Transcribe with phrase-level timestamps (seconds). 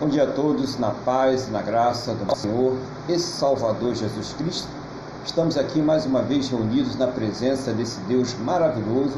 [0.00, 2.76] Bom dia a todos, na paz na graça do Senhor
[3.08, 4.68] e Salvador Jesus Cristo.
[5.26, 9.16] Estamos aqui mais uma vez reunidos na presença desse Deus maravilhoso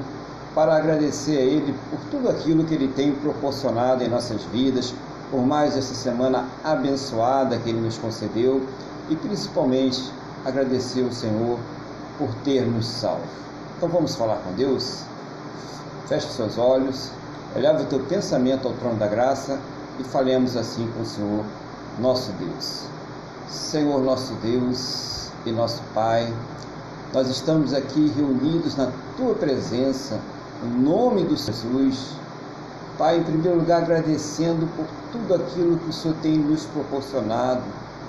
[0.54, 4.94] para agradecer a Ele por tudo aquilo que Ele tem proporcionado em nossas vidas,
[5.30, 8.66] por mais essa semana abençoada que Ele nos concedeu
[9.10, 10.10] e principalmente
[10.46, 11.58] agradecer ao Senhor
[12.16, 13.20] por ter nos salvo.
[13.76, 15.02] Então vamos falar com Deus?
[16.06, 17.10] Feche seus olhos,
[17.54, 19.58] eleva o teu pensamento ao trono da graça
[20.00, 21.44] e falemos assim com o Senhor,
[21.98, 22.84] nosso Deus.
[23.48, 26.32] Senhor, nosso Deus e nosso Pai,
[27.12, 30.18] nós estamos aqui reunidos na tua presença,
[30.64, 32.14] em nome do Jesus.
[32.96, 37.62] Pai, em primeiro lugar, agradecendo por tudo aquilo que o Senhor tem nos proporcionado,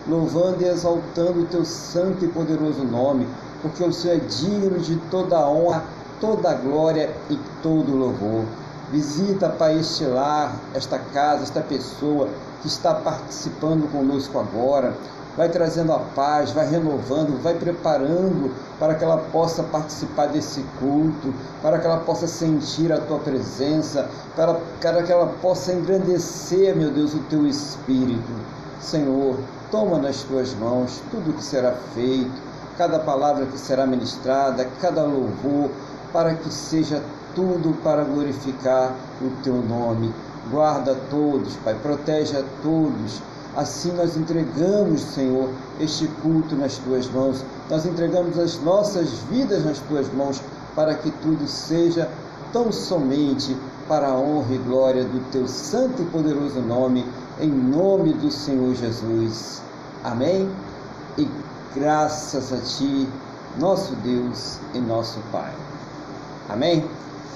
[0.08, 3.28] louvando e exaltando o teu santo e poderoso nome,
[3.62, 5.84] porque o Senhor é digno de toda a honra,
[6.20, 8.46] toda a glória e todo o louvor.
[8.92, 12.28] Visita, Pai, este lar, esta casa, esta pessoa
[12.62, 14.94] que está participando conosco agora.
[15.38, 21.34] Vai trazendo a paz, vai renovando, vai preparando para que ela possa participar desse culto,
[21.62, 26.92] para que ela possa sentir a tua presença, para, para que ela possa engrandecer, meu
[26.92, 28.30] Deus, o teu espírito.
[28.82, 29.38] Senhor,
[29.72, 32.42] toma nas tuas mãos tudo o que será feito,
[32.78, 35.70] cada palavra que será ministrada, cada louvor,
[36.12, 37.02] para que seja
[37.36, 40.14] tudo para glorificar o teu nome.
[40.50, 43.22] Guarda todos, Pai, protege a todos.
[43.56, 47.44] Assim nós entregamos, Senhor, este culto nas tuas mãos.
[47.70, 50.42] Nós entregamos as nossas vidas nas tuas mãos
[50.76, 52.10] para que tudo seja
[52.54, 53.56] tão somente
[53.88, 57.06] para a honra e glória do teu santo e poderoso nome,
[57.40, 59.62] em nome do Senhor Jesus.
[60.04, 60.50] Amém?
[61.18, 61.28] E
[61.76, 63.08] graças a ti,
[63.60, 65.52] nosso Deus e nosso Pai.
[66.50, 66.86] Amém?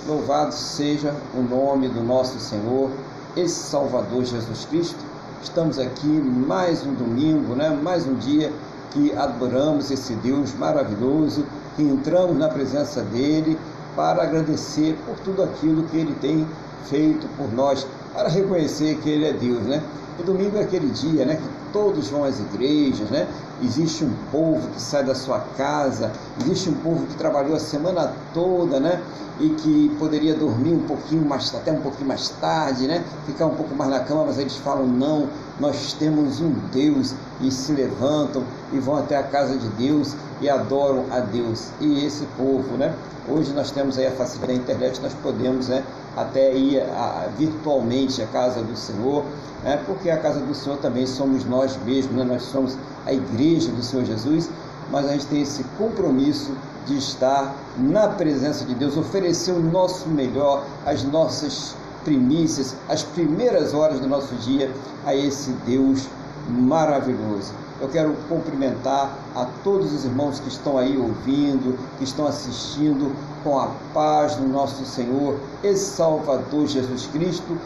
[0.07, 2.91] Louvado seja o nome do nosso Senhor
[3.35, 5.03] e Salvador Jesus Cristo.
[5.41, 7.71] Estamos aqui mais um domingo, né?
[7.81, 8.53] mais um dia
[8.91, 11.43] que adoramos esse Deus maravilhoso,
[11.75, 13.57] que entramos na presença dele
[13.95, 16.47] para agradecer por tudo aquilo que ele tem
[16.87, 19.81] feito por nós, para reconhecer que ele é Deus, né?
[20.17, 23.27] O domingo é aquele dia, né, que todos vão às igrejas, né?
[23.61, 26.09] Existe um povo que sai da sua casa,
[26.41, 29.01] existe um povo que trabalhou a semana toda, né?
[29.41, 33.03] E que poderia dormir um pouquinho mais, até um pouquinho mais tarde, né?
[33.25, 35.27] Ficar um pouco mais na cama, mas eles falam não,
[35.59, 38.43] nós temos um Deus e se levantam
[38.73, 41.69] e vão até a casa de Deus e adoram a Deus.
[41.79, 42.93] E esse povo, né?
[43.27, 45.83] Hoje nós temos aí a facilidade da internet, nós podemos, né?
[46.15, 49.23] Até ir a, virtualmente à casa do Senhor,
[49.63, 49.81] né?
[49.85, 52.23] Porque a casa do Senhor também somos nós mesmos, né?
[52.23, 54.49] Nós somos a igreja do Senhor Jesus,
[54.91, 56.51] mas a gente tem esse compromisso
[56.85, 63.73] de estar na presença de Deus, oferecer o nosso melhor, as nossas primícias, as primeiras
[63.73, 64.71] horas do nosso dia
[65.05, 66.07] a esse Deus
[66.47, 67.51] maravilhoso.
[67.81, 73.13] Eu quero cumprimentar a todos os irmãos que estão aí ouvindo, que estão assistindo,
[73.43, 77.57] com a paz do nosso Senhor e Salvador Jesus Cristo.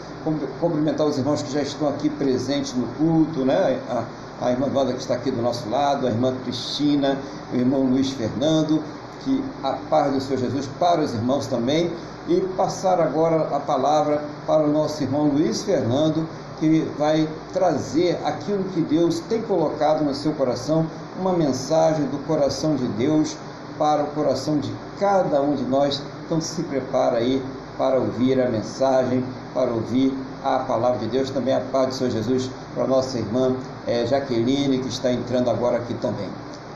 [0.59, 3.79] Cumprimentar os irmãos que já estão aqui presentes no culto, né?
[3.87, 4.03] A,
[4.41, 7.17] a irmã Wanda que está aqui do nosso lado, a irmã Cristina,
[7.53, 8.81] o irmão Luiz Fernando,
[9.23, 11.91] que a paz do Senhor Jesus para os irmãos também.
[12.27, 16.27] E passar agora a palavra para o nosso irmão Luiz Fernando,
[16.59, 20.85] que vai trazer aquilo que Deus tem colocado no seu coração,
[21.19, 23.35] uma mensagem do coração de Deus
[23.79, 26.01] para o coração de cada um de nós.
[26.25, 27.41] Então se prepara aí
[27.79, 30.13] para ouvir a mensagem, para ouvir
[30.43, 33.55] a palavra de Deus, também a paz do Senhor Jesus para a nossa irmã
[33.87, 36.29] é, Jaqueline, que está entrando agora aqui também.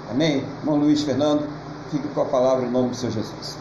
[0.10, 0.44] Amém?
[0.62, 1.48] Irmão Luiz Fernando,
[1.94, 3.58] fique com a palavra em nome do Senhor Jesus.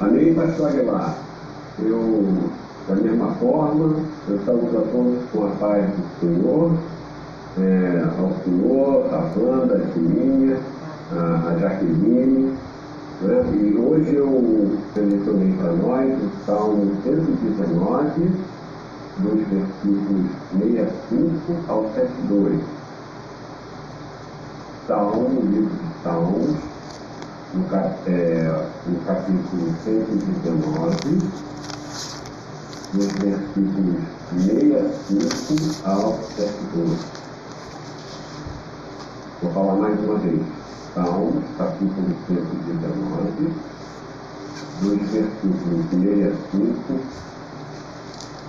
[0.00, 1.16] Amém, pastor Aguilar.
[1.80, 2.50] Eu
[2.88, 3.96] da mesma forma,
[4.28, 6.72] eu saúdo a todos com a paz do Senhor,
[7.58, 10.60] é, ao Senhor, a Wanda, a Sininha,
[11.12, 12.56] a, a Jaqueline.
[13.22, 13.44] Né?
[13.54, 18.30] E hoje eu selecionei para nós o Salmo 119,
[19.18, 22.75] dos versículos 65 ao 72.
[24.86, 26.56] Salmo, livro de Salmos,
[27.54, 27.64] no,
[28.06, 31.56] é, no capítulo 119
[32.94, 33.96] nos versículos
[34.30, 37.00] 65 ao 72.
[39.42, 40.40] Vou falar mais uma vez.
[40.94, 43.52] Salmos, capítulo 119,
[44.82, 47.00] dos versículos 65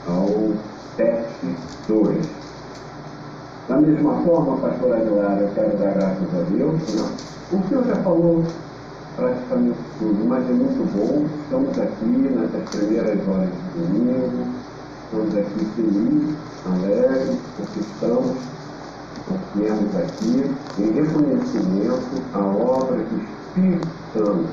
[0.08, 0.54] ao
[0.98, 2.47] 72.
[3.68, 7.12] Da mesma forma, pastor Aguilar, eu quero dar graças a Deus, né?
[7.52, 8.42] o senhor já falou
[9.18, 11.26] praticamente tudo, mas é muito bom.
[11.44, 14.48] Estamos aqui nessas primeiras horas de domingo,
[15.04, 16.36] estamos aqui felizes,
[16.66, 18.38] alegres, porque estamos,
[19.54, 24.48] viemos aqui em reconhecimento à obra do Espírito Santo,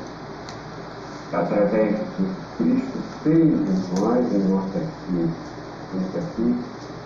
[1.33, 2.27] através de
[2.59, 5.33] Cristo fez em nós, em nossa vida.
[5.85, 6.57] Estamos aqui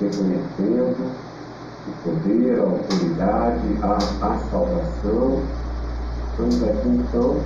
[0.00, 1.27] reconhecendo
[1.88, 3.96] o poder, a autoridade, a,
[4.26, 5.42] a salvação.
[6.30, 7.36] Estamos aqui então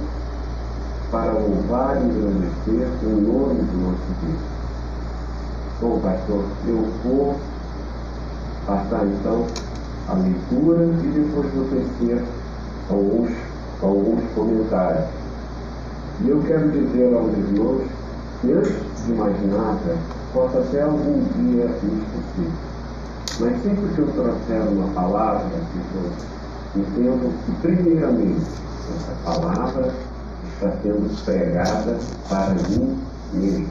[1.11, 4.41] para louvar e engrandecer o nome do nosso Deus.
[5.81, 7.37] Bom, pastor, eu vou
[8.67, 9.47] passar então
[10.09, 12.23] a leitura e depois vou tecer
[12.91, 13.31] alguns,
[13.83, 15.07] alguns comentários.
[16.25, 17.89] E eu quero dizer aos irmãos
[18.41, 19.97] que antes de mais nada,
[20.33, 22.72] posso até algum dia me esquecer.
[23.41, 25.51] Mas sempre que eu trouxer uma palavra,
[25.95, 28.47] eu entendo que primeiramente
[28.95, 29.95] essa palavra
[30.55, 31.99] está sendo pregada
[32.29, 32.99] para mim
[33.33, 33.69] mesmo.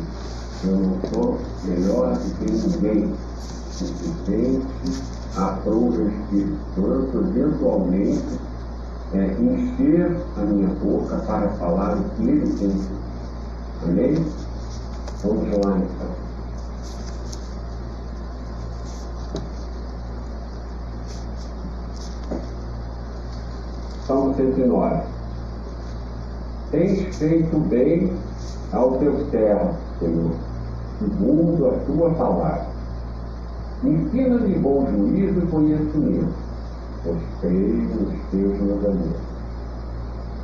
[0.64, 3.14] Eu não sou melhor do que ninguém.
[3.72, 4.68] Simplesmente
[5.36, 8.40] aprove o Espírito Santo, eventualmente,
[9.14, 12.82] é, encher a minha boca para falar o que ele tem.
[13.84, 14.26] Amém?
[15.24, 16.31] Vamos lá então.
[24.42, 25.04] Salmo 109.
[26.72, 28.12] Tens feito bem
[28.74, 30.32] ao teu servo, Senhor,
[31.00, 32.66] segundo a tua palavra.
[33.84, 36.34] Ensina-me bom juízo e conhecimento,
[37.04, 39.22] pois creio nos teus mandamentos.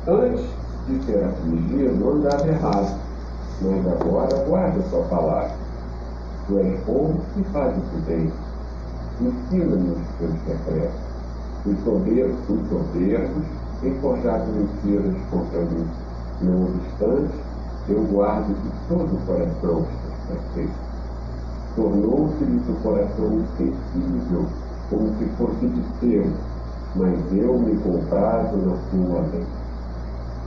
[0.06, 0.44] Antes
[0.86, 2.98] de ser afligido, andava errado,
[3.62, 5.52] mas agora guarda a tua palavra.
[6.46, 8.32] Tu és bom e fazes o bem.
[9.20, 11.08] Ensina-me os teus secretos.
[11.66, 13.44] Os soberbos, os soberbos,
[13.82, 15.86] enforjado mentiras contra mim.
[16.42, 17.34] Não obstante,
[17.88, 20.88] eu guardo de todo o coração os teus preceitos.
[21.76, 24.46] Tornou-se-lhe o coração insensível,
[24.90, 26.26] como se fosse de seu,
[26.96, 29.46] mas eu me comprazo na tua lei.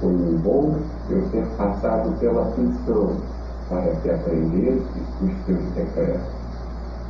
[0.01, 0.75] Foi bom
[1.09, 3.15] eu ter passado pela aflição,
[3.69, 6.21] para que aprendesse os teus secretos.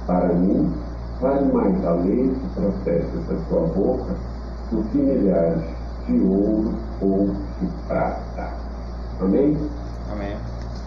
[0.05, 0.71] Para mim,
[1.19, 4.13] vale mais a lei que procede da tua boca
[4.71, 7.27] do que milhares de ouro ou
[7.59, 8.49] de prata.
[9.19, 9.57] Amém?
[10.11, 10.35] Amém.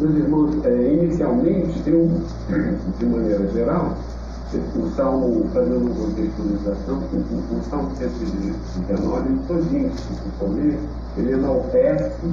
[0.01, 2.11] Meus irmãos, é, inicialmente, eu,
[2.99, 3.97] de maneira geral,
[4.77, 10.79] o Salmo, fazendo uma contextualização, o, o Salmo 119, todinho, se for ler,
[11.17, 12.33] ele enaltece,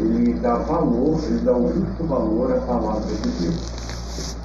[0.00, 4.36] ele dá valor, ele dá o justo valor à palavra de Deus.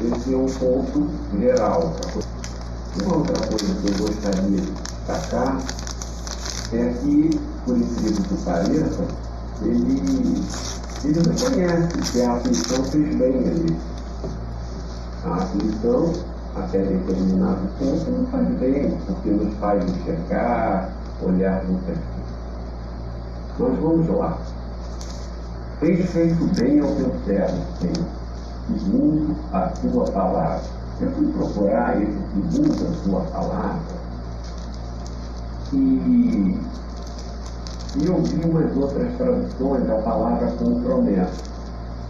[0.00, 1.92] Esse é um ponto geral.
[3.02, 5.58] Uma outra coisa que eu gostaria de destacar
[6.76, 7.30] é que,
[7.66, 9.04] por incrível que pareça,
[9.62, 10.00] ele,
[11.04, 13.76] ele reconhece que a aflição fez bem ali.
[15.24, 16.12] A aflição,
[16.56, 20.92] até determinado ponto, não faz bem, porque nos faz enxergar,
[21.22, 21.98] olhar muitas
[23.56, 23.74] coisas.
[23.74, 24.38] Mas vamos lá.
[25.80, 28.06] Tens feito bem ao teu servo, Senhor,
[28.66, 30.62] segundo a tua palavra.
[31.00, 32.12] Eu fui procurar esse
[32.52, 34.01] segundo a tua palavra
[35.72, 36.58] e,
[37.96, 41.52] e eu vi umas outras traduções da palavra compromesso.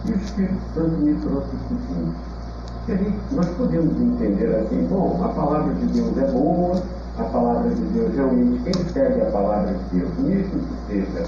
[0.05, 3.19] E o Espírito Santo me trouxe o seguinte.
[3.31, 6.83] Nós podemos entender assim, bom, a palavra de Deus é boa,
[7.17, 11.25] a palavra de Deus realmente, quem segue a palavra de Deus, mesmo que seja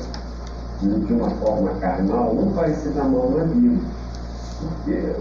[0.81, 3.81] de uma forma carnal, não vai se dar mão na vida.
[4.59, 5.15] Porque,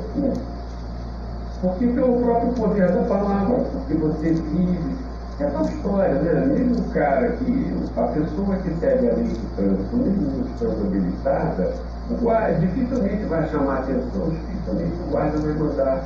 [1.60, 4.96] porque pelo próprio poder da palavra, porque você vive,
[5.40, 6.46] é uma história, né?
[6.46, 11.74] Mesmo o cara que, a pessoa que segue a lei de trânsito, mesmo estando habilitada,
[12.08, 16.04] o guarda dificilmente vai chamar atenção, dificilmente o guarda vai mandar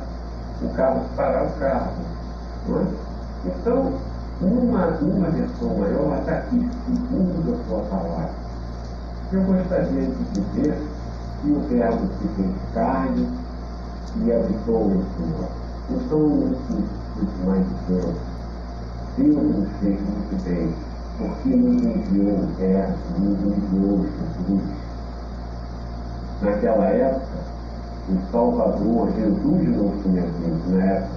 [0.63, 1.91] o carro parar o carro.
[2.67, 2.85] Não é?
[3.45, 3.93] Então,
[4.41, 8.31] numa, numa versão maior, está aqui, segundo a sua palavra.
[9.31, 10.75] Eu gostaria de dizer
[11.41, 13.29] que o verbo se fez carne
[14.25, 15.47] e habitou em sua.
[15.91, 18.38] Então, muito mais Deus
[19.19, 20.73] Deus fez muito bem,
[21.17, 24.61] porque nos enviou verbo, nos enviou Jesus.
[26.41, 27.39] Naquela época,
[28.09, 30.25] o Salvador, Jesus não tinha
[30.69, 31.09] na época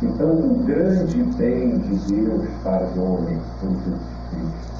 [0.00, 4.74] que Então, o grande bem de Deus para o homem foi Jesus Cristo.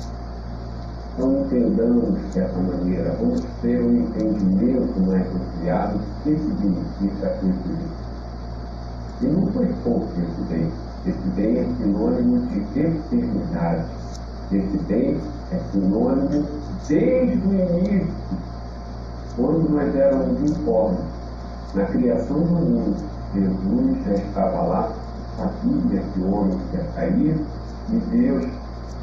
[1.16, 8.04] Não entendamos dessa maneira, vamos ter um entendimento mais ampliado do que significa esse bem.
[9.22, 10.83] E não foi pouco esse bem.
[11.06, 13.84] Esse bem é sinônimo de eternidade.
[14.50, 15.20] Esse bem
[15.52, 16.46] é sinônimo
[16.88, 18.08] desde o início,
[19.36, 21.00] quando nós éramos informes.
[21.74, 22.96] Na criação do mundo,
[23.34, 24.92] Jesus já estava lá,
[25.36, 27.36] sabia que o homem ia cair,
[27.90, 28.46] e Deus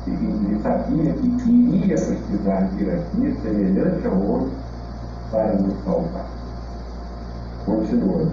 [0.07, 4.51] ele sabia que iria precisar vir aqui, semelhante ao homem,
[5.29, 6.25] para nos salvar.
[7.65, 8.27] Continua.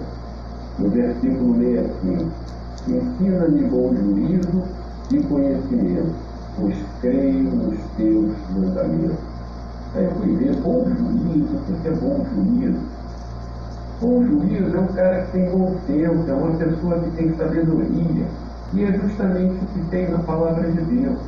[0.79, 2.31] No versículo 65.
[2.89, 4.63] Ensina-me bom juízo
[5.11, 6.11] e conhecimento,
[6.57, 9.17] pois creio nos teus mandamentos.
[9.93, 12.79] Aí eu fui ver bom juízo, o que é bom juízo?
[14.01, 18.25] Bom juízo é um cara que tem bom senso, é uma pessoa que tem sabedoria.
[18.73, 21.19] E é justamente o que tem na palavra de Deus.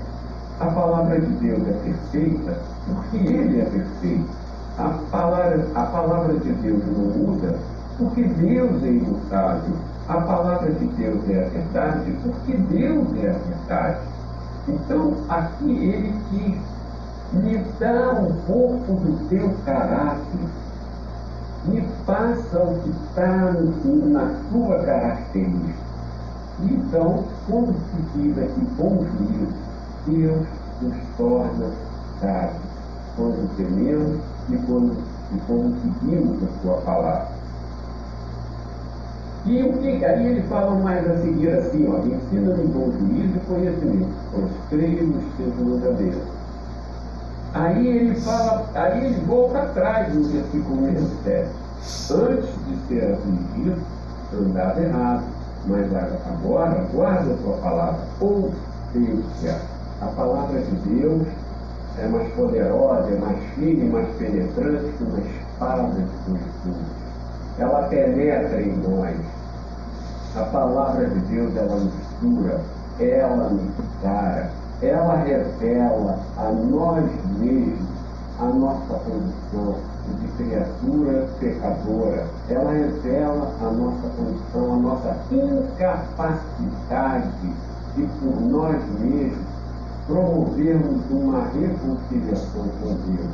[0.60, 4.30] A palavra de Deus é perfeita porque Ele é perfeito.
[4.80, 7.56] A palavra, a palavra de Deus não muda
[8.02, 9.76] porque Deus é imutável.
[10.10, 14.00] A palavra de Deus é a verdade porque Deus é a verdade.
[14.68, 16.58] Então, aqui ele quis
[17.34, 20.50] me dá um pouco do teu caráter,
[21.66, 23.54] me passa o que está
[24.10, 25.92] na tua característica.
[26.60, 29.54] Então, quando se diz aqui bom juízo,
[30.08, 30.48] Deus
[30.82, 31.72] nos torna
[32.20, 32.72] sábios
[33.16, 34.98] quando tememos e quando,
[35.34, 37.41] e quando seguimos a sua palavra.
[39.44, 43.40] E o que aí ele fala mais a seguir assim, ó, ensina-me bom juízo e
[43.48, 46.22] conhecimento, pois creio nos teus mandamentos.
[47.54, 51.50] Aí ele fala, aí ele volta atrás no versículo 17.
[52.12, 53.82] Antes de ser afligido,
[54.40, 55.24] andava errado,
[55.66, 58.52] mas agora guarda a tua palavra, ou
[58.94, 59.26] Deus.
[60.02, 61.28] A palavra de Deus
[61.98, 67.01] é mais poderosa, é mais firme, mais penetrante que uma espada de dois.
[67.58, 69.18] Ela penetra em nós.
[70.36, 72.62] A palavra de Deus, ela nos cura,
[73.00, 74.50] ela nos cara,
[74.82, 77.04] ela revela a nós
[77.38, 77.92] mesmos
[78.40, 79.76] a nossa condição
[80.20, 82.26] de criatura pecadora.
[82.50, 87.30] Ela revela a nossa condição, a nossa incapacidade
[87.96, 89.52] de por nós mesmos
[90.08, 93.30] promovermos uma reconciliação com Deus.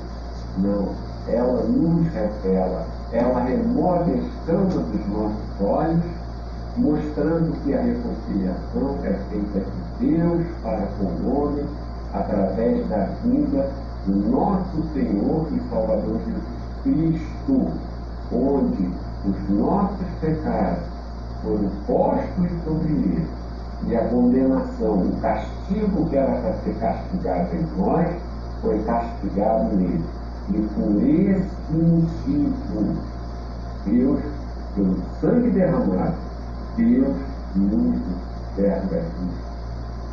[0.57, 0.89] Não,
[1.27, 6.03] ela nos revela, ela remove a escama dos nossos olhos,
[6.77, 11.65] mostrando que a reconciliação é feita de Deus para com o homem
[12.13, 13.69] através da vinda
[14.05, 16.43] do nosso Senhor e Salvador Jesus
[16.83, 17.71] Cristo,
[18.31, 18.89] onde
[19.25, 20.83] os nossos pecados
[21.43, 23.27] foram postos sobre ele
[23.85, 28.15] e a condenação, o castigo que era para ser castigado em nós,
[28.61, 30.03] foi castigado nele.
[30.49, 32.95] E por esse motivo,
[33.85, 34.19] Deus,
[34.75, 36.15] pelo sangue derramado,
[36.77, 37.15] Deus
[37.55, 37.99] nos
[38.55, 39.27] serve aqui.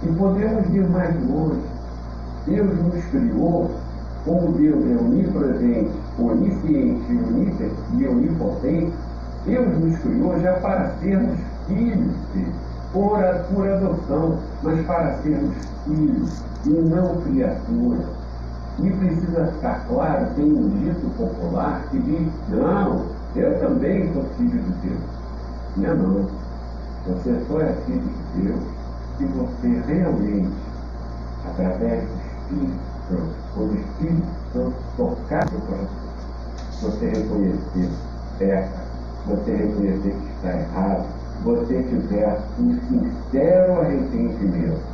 [0.02, 1.60] E podemos ir mais longe.
[2.46, 3.70] Deus nos criou,
[4.24, 7.20] como Deus é onipresente, onisciente
[7.96, 8.92] e onipotente,
[9.46, 11.38] Deus nos criou já para sermos
[11.68, 12.52] filhos dele
[12.94, 13.18] por,
[13.52, 18.06] por adoção, mas para sermos filhos e não criaturas.
[18.78, 24.62] E precisa ficar claro, tem um dito popular que diz, não, eu também sou filho
[24.62, 25.00] de Deus.
[25.76, 26.30] Não não.
[27.06, 28.74] Você só é filho de Deus
[29.18, 30.52] se você realmente,
[31.48, 35.88] através do Espírito Santo, quando o Espírito Santo tocar no coração,
[36.82, 37.90] você reconhecer
[38.38, 38.80] certo,
[39.26, 41.06] você reconhecer que está errado,
[41.44, 44.93] você tiver um sincero arrependimento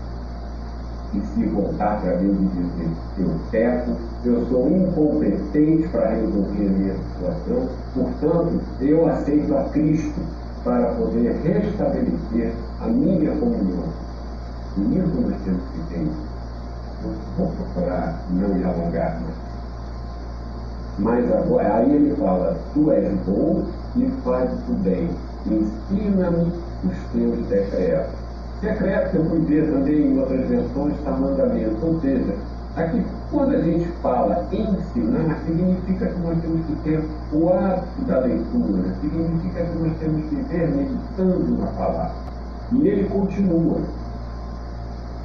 [1.13, 6.71] e se voltar para Deus e dizer, eu peco, eu sou incompetente para resolver a
[6.71, 10.21] minha situação, portanto, eu aceito a Cristo
[10.63, 13.85] para poder restabelecer a minha comunhão.
[14.77, 16.09] E isso nós temos que ter.
[17.37, 19.51] Vou procurar não me alongar mais.
[20.99, 23.65] Mas agora, aí ele fala, tu és bom
[23.97, 25.09] e faz o bem
[25.47, 26.53] ensina-me
[26.85, 28.20] os teus decretos.
[28.61, 31.87] Decreto, eu fui ver também em outras versões, está mandamento.
[31.87, 32.35] Ou seja,
[32.77, 37.03] aqui, quando a gente fala ensinar, significa que nós temos que ter
[37.33, 42.13] o hábito da leitura, significa que nós temos que ver meditando na palavra.
[42.73, 43.79] E ele continua.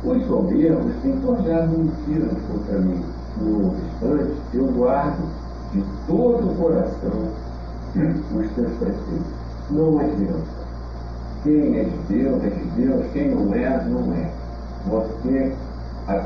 [0.04, 3.04] Os soberbos têm forjado mentiras contra mim.
[3.42, 5.30] No obstante, eu guardo
[5.74, 7.46] de todo o coração
[7.96, 9.26] os teus preceitos
[9.70, 10.65] não adianta.
[11.46, 14.32] Quem é de Deus é de Deus, quem não é, não é.
[14.88, 15.54] Você,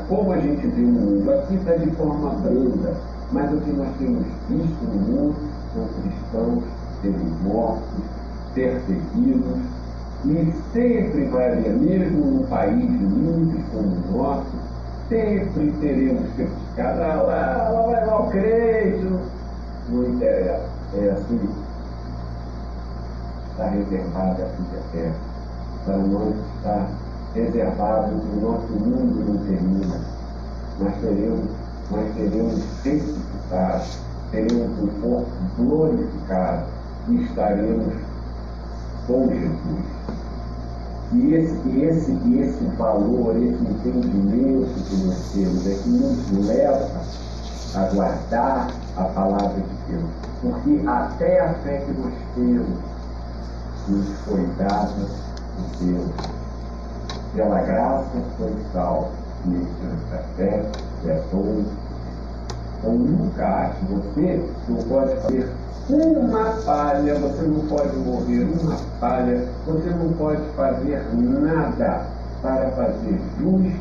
[0.08, 2.96] como a gente vê no mundo, aqui está de forma branda,
[3.30, 5.36] mas o que nós temos visto no mundo
[5.74, 6.64] são cristãos
[7.02, 8.02] serem mortos,
[8.54, 9.58] perseguidos,
[10.24, 14.56] e sempre vai haver, mesmo num país livre como o nosso,
[15.10, 19.06] sempre teremos criticados, ah lá, lá vai mal crente,
[19.90, 20.70] não interessa.
[20.94, 21.38] É assim
[23.60, 25.16] está reservada a vida eterna.
[25.84, 26.86] Para nós está
[27.34, 30.00] reservado que o nosso mundo não termina.
[30.78, 31.50] Nós teremos,
[31.90, 33.84] nós teremos testificado,
[34.30, 36.64] teremos um corpo glorificado
[37.08, 37.92] e estaremos
[39.06, 40.00] com Jesus.
[41.12, 47.02] E esse, esse, esse valor, esse entendimento que nós temos é que nos leva
[47.74, 50.10] a guardar a palavra de Deus.
[50.40, 52.89] Porque até a fé que nós temos
[53.90, 56.10] nos foi dada por Deus.
[57.34, 59.20] Pela graça foi salvo
[60.36, 60.62] fé,
[61.06, 61.64] é bom.
[62.78, 65.52] Então nunca ache, você não pode fazer
[65.90, 72.06] uma palha, você não pode mover uma palha, você não pode fazer nada
[72.40, 73.72] para fazer jus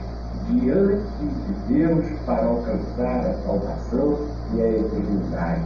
[0.49, 4.17] diante de Deus para alcançar a salvação
[4.53, 5.61] e a eternidade.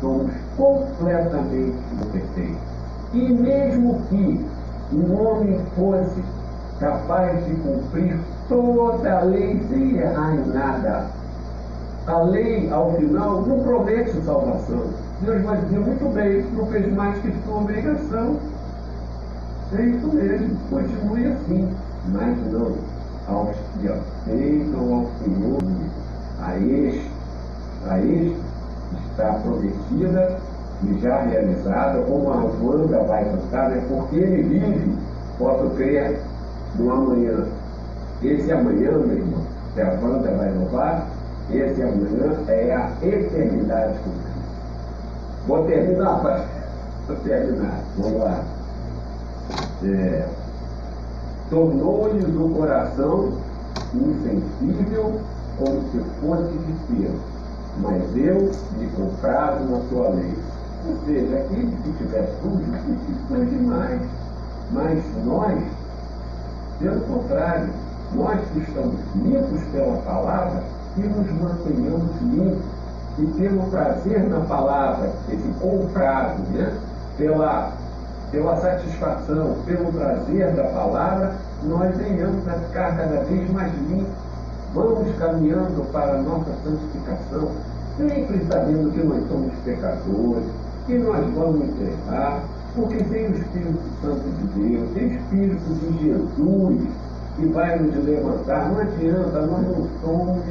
[0.00, 2.73] Somos completamente imperfeitos.
[3.14, 4.44] E mesmo que
[4.92, 6.20] um homem fosse
[6.80, 8.18] capaz de cumprir
[8.48, 11.06] toda a lei sem errar em nada,
[12.08, 14.82] a lei, ao final, não promete salvação.
[15.20, 18.36] Deus vai dizer, muito bem, não fez mais que sua obrigação.
[19.78, 21.70] É isso mesmo, continue assim.
[22.12, 22.74] Mas não,
[23.28, 25.62] aos que aceitam ao Senhor,
[26.40, 27.10] a este,
[27.88, 28.40] a este
[29.08, 30.36] está prometida
[31.00, 34.98] já realizada, como a Wanda vai cantar, é porque ele vive,
[35.38, 36.20] posso crer,
[36.76, 37.46] no amanhã.
[38.22, 39.42] Esse amanhã, meu irmão,
[39.74, 41.06] que a Wanda vai louvar,
[41.50, 44.34] esse amanhã é a eternidade com Cristo.
[45.46, 46.46] Vou terminar, pai.
[47.06, 47.80] Vou terminar.
[47.98, 48.44] Vamos lá.
[49.84, 50.26] É,
[51.50, 53.32] Tornou-lhes o coração
[53.92, 55.20] insensível
[55.58, 57.20] como se fosse de pelo,
[57.78, 60.34] mas eu lhe comprado na sua lei.
[60.86, 64.00] Ou seja, aquele que tiver que se demais.
[64.70, 65.62] Mas nós,
[66.78, 67.68] pelo contrário,
[68.14, 70.62] nós que estamos limpos pela palavra,
[70.94, 72.64] que nos mantenhamos limpos
[73.18, 76.76] e pelo prazer na palavra, esse comprado, né?
[77.16, 77.72] pela,
[78.30, 84.12] pela satisfação, pelo prazer da palavra, nós venhamos a ficar cada vez mais limpos.
[84.74, 87.48] Vamos caminhando para a nossa santificação,
[87.96, 90.44] sempre sabendo que nós somos pecadores,
[90.86, 92.42] que nós vamos errar,
[92.74, 96.88] porque tem o Espírito Santo de Deus, tem o Espírito de Jesus
[97.36, 98.70] que vai nos levantar.
[98.70, 100.42] Não adianta, nós não somos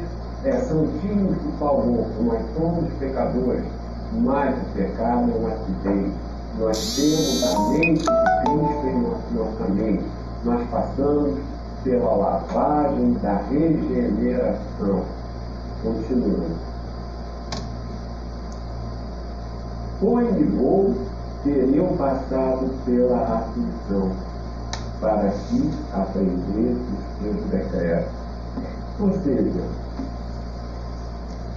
[0.44, 3.64] é, santinhos do favor, nós somos pecadores,
[4.12, 6.12] mas o pecado é um acidente.
[6.58, 10.04] Nós temos a mente de Cristo em nossa mente.
[10.44, 11.38] Nós passamos
[11.82, 15.02] pela lavagem da regeneração.
[15.82, 16.73] Continuando.
[20.04, 20.94] Foi-me vou
[21.44, 24.10] teriam passado pela aflição,
[25.00, 28.12] para que aprendesse os seus decretos.
[29.00, 29.64] Ou seja,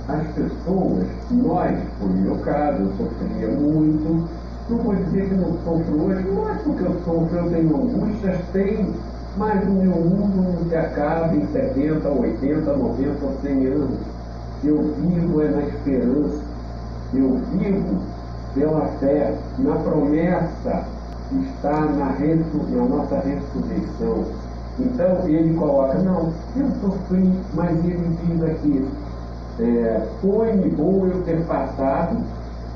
[0.07, 4.29] as pessoas, nós, por meu caso, eu sofria muito,
[4.69, 8.93] não vou dizer que não sofro hoje, mas porque eu sofro, eu tenho angústias, tenho,
[9.35, 13.99] mas o meu mundo não se acaba em 70, 80, 90 ou 100 anos.
[14.63, 16.41] Eu vivo é na esperança,
[17.13, 18.16] eu vivo
[18.57, 20.83] pela fé, na promessa
[21.29, 24.25] que está na, na nossa ressurreição.
[24.79, 28.87] Então ele coloca, não, eu sofri, mas ele diz aqui,
[29.59, 32.17] é, foi-me bom eu ter passado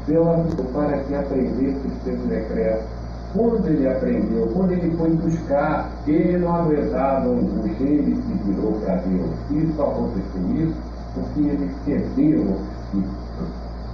[0.05, 2.85] pela para que aprendesse os seus decretos.
[3.33, 8.73] Quando ele aprendeu, quando ele foi buscar, ele não aguentava o angústia, ele se virou
[8.83, 9.29] para Deus.
[9.51, 10.75] Isso aconteceu isso
[11.13, 13.15] porque ele cedeu ao Espírito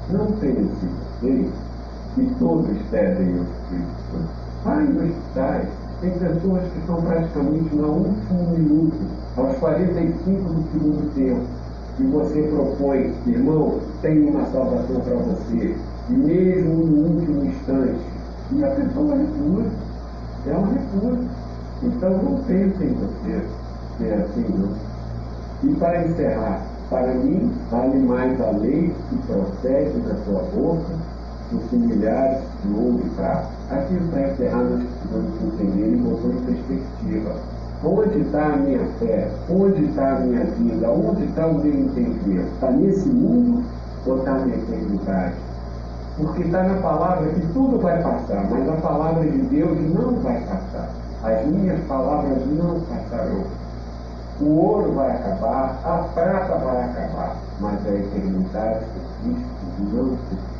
[0.09, 0.87] Não pense
[1.19, 1.66] vocês
[2.17, 4.29] que todos cedem ao Espírito Santo.
[4.65, 5.67] Vai nos hospitais,
[6.01, 8.97] tem pessoas que estão praticamente no último minuto,
[9.37, 11.45] aos 45 do segundo tempo
[11.95, 15.75] que você propõe, irmão, tem uma salvação para você,
[16.09, 17.99] mesmo no último instante.
[18.51, 19.69] E a pessoa recusa,
[20.45, 21.27] ela recusa.
[21.83, 23.43] Então não pense em você
[23.97, 25.69] ser assim, não.
[25.69, 31.16] E para encerrar, para mim vale mais a lei que procede da sua boca
[31.49, 33.47] que milhares de ouro e prata.
[33.71, 39.29] Aqui para encerrar, nós precisamos entender e botar em perspectiva Onde está a minha fé?
[39.51, 40.89] Onde está a minha vida?
[40.89, 42.51] Onde está o meu entendimento?
[42.55, 43.63] Está nesse mundo
[44.07, 45.35] ou está na eternidade?
[46.17, 50.41] Porque está na palavra que tudo vai passar, mas a palavra de Deus não vai
[50.41, 50.89] passar.
[51.23, 53.43] As minhas palavras não passarão.
[54.41, 58.85] O ouro vai acabar, a prata vai acabar, mas a eternidade
[59.23, 60.56] de Cristo não se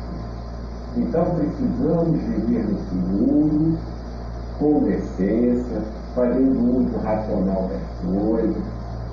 [0.98, 3.78] Então precisamos viver nesse mundo
[4.58, 5.82] consciência,
[6.14, 8.62] fazendo uso racional das coisas,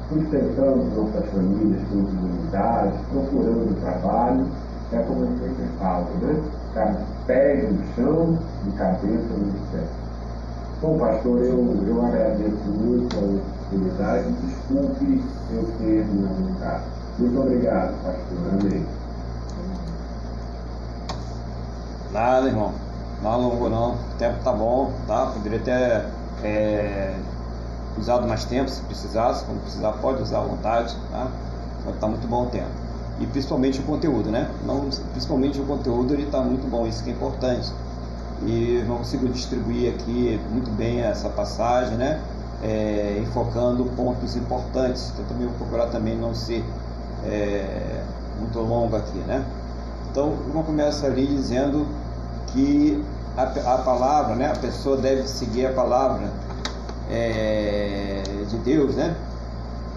[0.10, 4.46] sustentando nossas famílias com dignidade, procurando trabalho,
[4.92, 6.96] é como eu sempre falo, né?
[7.28, 9.88] Pés no chão e cabeça no céu.
[10.82, 14.32] Bom, pastor, eu, eu agradeço muito a oportunidade.
[14.44, 16.84] Desculpe eu ter me alongado.
[17.18, 18.38] Muito obrigado, pastor.
[18.52, 19.05] Amém.
[22.16, 22.72] Nada, irmão.
[23.22, 23.96] Não alongou não.
[23.96, 25.26] O tempo tá bom, tá?
[25.34, 26.06] Poderia ter
[26.46, 27.14] é,
[28.00, 29.44] usado mais tempo se precisasse.
[29.44, 31.28] Quando precisar, pode usar à vontade, tá?
[31.86, 32.70] Mas tá muito bom o tempo.
[33.20, 34.50] E principalmente o conteúdo, né?
[34.66, 36.88] Não, principalmente o conteúdo, ele tá muito bom.
[36.88, 37.70] Isso que é importante
[38.44, 42.22] e não consigo distribuir aqui muito bem essa passagem, né?
[42.64, 45.12] É, enfocando pontos importantes.
[45.14, 46.64] Então também vou procurar também não ser
[47.26, 48.04] é,
[48.40, 49.44] muito longo aqui, né?
[50.10, 51.86] Então vamos começar ali dizendo
[52.56, 53.04] que
[53.38, 54.52] a, a, palavra, né?
[54.52, 56.32] A pessoa deve seguir a palavra
[57.12, 59.16] é, de Deus, né?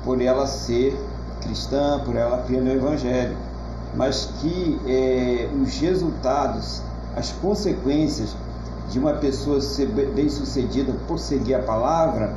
[0.04, 0.98] Por ela ser
[1.40, 3.36] cristã, por ela crer no Evangelho,
[3.94, 6.82] mas que é, os resultados
[7.16, 8.34] as consequências
[8.90, 12.34] de uma pessoa ser bem sucedida por seguir a palavra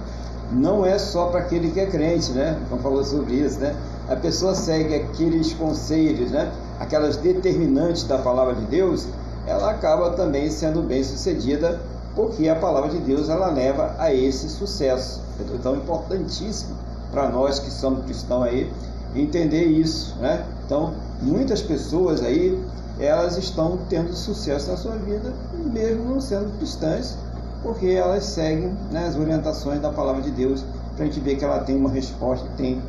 [0.51, 2.59] não é só para aquele que é crente, né?
[2.69, 3.73] Como falou sobre isso, né?
[4.09, 6.51] A pessoa segue aqueles conselhos, né?
[6.79, 9.07] Aquelas determinantes da palavra de Deus,
[9.47, 11.79] ela acaba também sendo bem sucedida
[12.15, 15.21] porque a palavra de Deus ela leva a esse sucesso.
[15.53, 16.75] Então, é importantíssimo
[17.11, 18.71] para nós que somos cristãos aí
[19.15, 20.45] entender isso, né?
[20.65, 22.61] Então, muitas pessoas aí
[22.99, 27.17] elas estão tendo sucesso na sua vida, mesmo não sendo cristãs,
[27.63, 30.63] porque elas seguem né, as orientações da palavra de Deus
[30.95, 32.81] para a gente ver que ela tem uma resposta, tem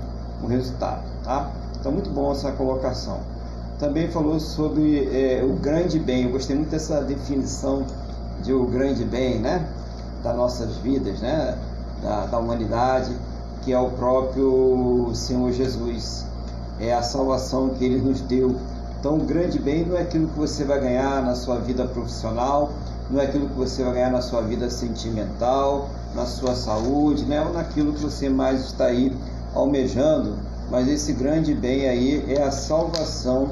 [0.42, 1.02] um resultado.
[1.24, 1.50] Tá?
[1.78, 3.20] Então, muito bom essa colocação.
[3.78, 7.84] Também falou sobre é, o grande bem, eu gostei muito dessa definição
[8.42, 9.66] de o grande bem né,
[10.22, 11.58] das nossas vidas, né,
[12.02, 13.12] da, da humanidade,
[13.62, 16.26] que é o próprio Senhor Jesus,
[16.80, 18.56] é a salvação que ele nos deu.
[18.98, 22.72] Então, o grande bem não é aquilo que você vai ganhar na sua vida profissional,
[23.10, 27.44] não é aquilo que você vai ganhar na sua vida sentimental, na sua saúde, né?
[27.44, 29.12] ou naquilo que você mais está aí
[29.54, 30.36] almejando,
[30.72, 33.50] mas esse grande bem aí é a salvação,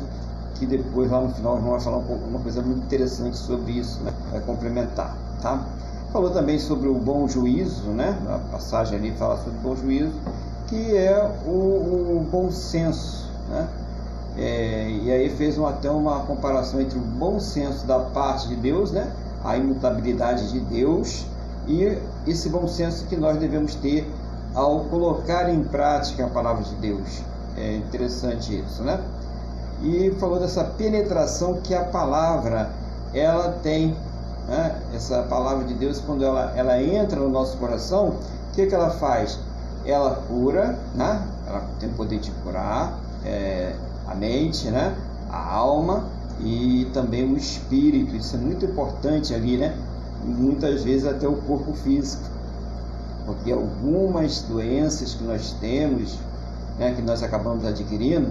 [0.55, 3.73] que depois lá no final nós vamos falar um pouco, uma coisa muito interessante sobre
[3.73, 4.11] isso, né?
[4.31, 5.15] vai complementar.
[5.43, 5.63] Tá?
[6.15, 8.19] Falou também sobre o bom juízo, né?
[8.27, 10.15] a passagem ali fala sobre o bom juízo,
[10.67, 13.31] que é o, o bom senso.
[13.51, 13.69] Né?
[14.39, 18.57] É, e aí fez uma, até uma comparação entre o bom senso da parte de
[18.57, 19.13] Deus, né,
[19.45, 21.27] a imutabilidade de Deus,
[21.69, 24.11] e esse bom senso que nós devemos ter
[24.55, 27.23] ao colocar em prática a palavra de Deus.
[27.57, 29.01] É interessante isso, né?
[29.83, 32.71] E falou dessa penetração que a palavra
[33.15, 33.97] ela tem,
[34.47, 34.79] né?
[34.95, 38.91] essa palavra de Deus quando ela, ela entra no nosso coração, o que, que ela
[38.91, 39.39] faz?
[39.85, 41.27] Ela cura, né?
[41.47, 42.99] Ela tem poder de curar.
[43.25, 43.75] É,
[44.11, 44.97] a mente, né?
[45.31, 46.05] a alma
[46.41, 48.17] e também o espírito.
[48.17, 49.77] Isso é muito importante ali, né?
[50.25, 52.23] Muitas vezes até o corpo físico.
[53.35, 56.19] Porque algumas doenças que nós temos,
[56.79, 58.31] né, que nós acabamos adquirindo,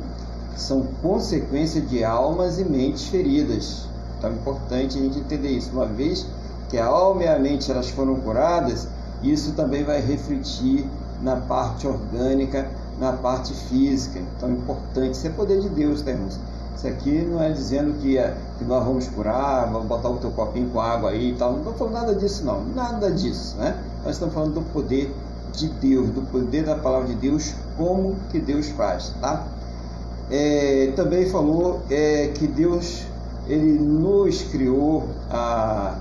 [0.56, 3.88] são consequência de almas e mentes feridas.
[4.18, 5.72] Então é importante a gente entender isso.
[5.72, 6.26] Uma vez
[6.70, 8.88] que a alma e a mente elas foram curadas,
[9.24, 10.86] isso também vai refletir
[11.22, 14.20] na parte orgânica na parte física.
[14.20, 16.38] Então é importante, isso é poder de Deus, tá, irmãos?
[16.76, 20.32] Isso aqui não é dizendo que, é, que nós vamos curar, vamos botar o teu
[20.32, 21.52] copinho com água aí e tal.
[21.52, 22.64] Não estou falando nada disso, não.
[22.64, 23.78] Nada disso, né?
[24.04, 25.14] Nós estamos falando do poder
[25.54, 29.46] de Deus, do poder da palavra de Deus, como que Deus faz, tá?
[30.32, 33.04] É, também falou é, que Deus
[33.48, 35.96] ele nos criou a,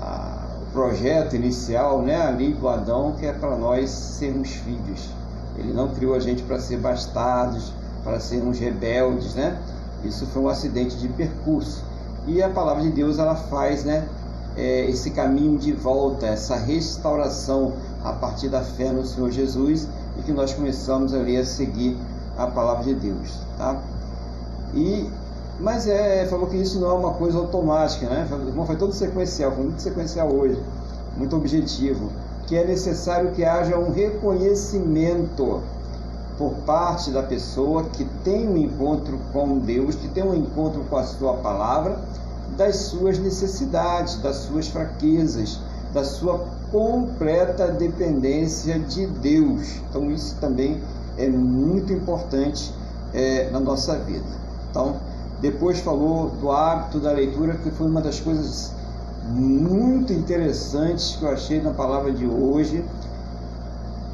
[0.00, 5.08] a, o projeto inicial, né, ali do Adão, que é para nós sermos filhos.
[5.56, 9.56] Ele não criou a gente para ser bastardos, para sermos rebeldes, né?
[10.02, 11.84] Isso foi um acidente de percurso.
[12.26, 14.08] E a palavra de Deus ela faz, né?
[14.56, 17.72] É, esse caminho de volta, essa restauração
[18.04, 19.88] a partir da fé no Senhor Jesus
[20.18, 21.96] e que nós começamos ali a seguir
[22.36, 23.80] a palavra de Deus, tá?
[24.74, 25.08] E
[25.60, 28.26] mas é, falou que isso não é uma coisa automática, né?
[28.66, 30.60] Foi todo sequencial, foi muito sequencial hoje,
[31.16, 32.10] muito objetivo
[32.52, 35.62] que é necessário que haja um reconhecimento
[36.36, 40.96] por parte da pessoa que tem um encontro com Deus, que tem um encontro com
[40.96, 41.98] a sua palavra,
[42.56, 45.58] das suas necessidades, das suas fraquezas,
[45.92, 49.80] da sua completa dependência de Deus.
[49.88, 50.80] Então, isso também
[51.16, 52.72] é muito importante
[53.12, 54.24] é, na nossa vida.
[54.70, 54.96] Então,
[55.40, 58.72] depois falou do hábito da leitura, que foi uma das coisas
[59.28, 62.84] muito interessantes que eu achei na palavra de hoje.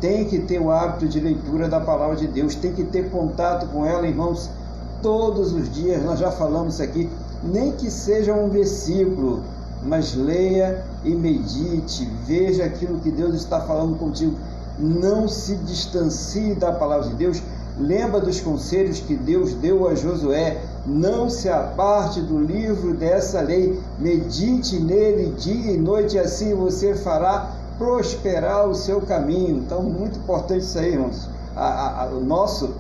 [0.01, 3.67] Tem que ter o hábito de leitura da palavra de Deus, tem que ter contato
[3.69, 4.49] com ela, irmãos,
[5.03, 6.03] todos os dias.
[6.03, 7.11] Nós já falamos aqui,
[7.43, 9.43] nem que seja um versículo,
[9.83, 14.37] mas leia e medite, veja aquilo que Deus está falando contigo.
[14.79, 17.43] Não se distancie da palavra de Deus.
[17.79, 23.79] Lembra dos conselhos que Deus deu a Josué não se aparte do livro dessa lei,
[23.99, 29.59] medite nele dia e noite, assim você fará prosperar o seu caminho.
[29.59, 31.29] Então, muito importante isso aí, irmãos.
[31.55, 32.71] A, a, o nosso,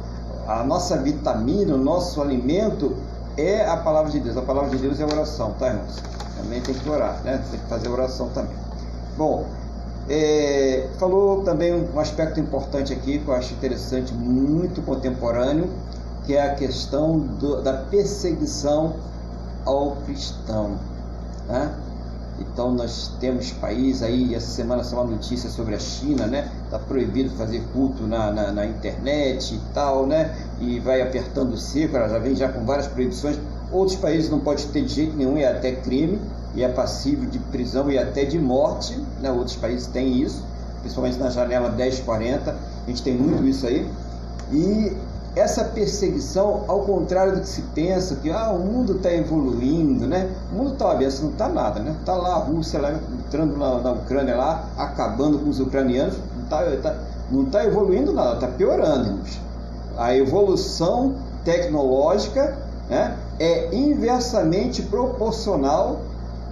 [0.46, 2.96] a nossa vitamina, o nosso alimento
[3.38, 4.36] é a palavra de Deus.
[4.36, 5.96] A palavra de Deus é oração, tá, irmãos?
[6.36, 7.42] Também tem que orar, né?
[7.50, 8.56] Tem que fazer oração também.
[9.16, 9.46] Bom,
[10.08, 15.70] é, falou também um aspecto importante aqui que eu acho interessante, muito contemporâneo,
[16.24, 18.96] que é a questão do, da perseguição
[19.64, 20.78] ao cristão.
[21.46, 21.74] Né?
[22.40, 26.50] Então nós temos países aí, essa semana saiu uma notícia sobre a China, né?
[26.64, 30.36] Está proibido fazer culto na, na, na, internet e tal, né?
[30.60, 33.38] E vai apertando o cerco, ela já vem já com várias proibições.
[33.72, 36.20] Outros países não pode ter de jeito nenhum, é até crime,
[36.54, 39.30] e é passível de prisão e até de morte, né?
[39.30, 40.44] Outros países têm isso,
[40.80, 43.90] principalmente na janela 1040, a gente tem muito isso aí.
[44.52, 44.96] E
[45.38, 50.34] essa perseguição, ao contrário do que se pensa, que ah, o mundo está evoluindo, né?
[50.52, 51.94] O mundo está aberto, não está nada, né?
[52.00, 56.44] Está lá a Rússia lá, entrando na, na, Ucrânia lá, acabando com os ucranianos, não
[56.44, 56.98] está tá,
[57.30, 59.20] não tá evoluindo nada, está piorando.
[59.96, 66.00] A evolução tecnológica né, é inversamente proporcional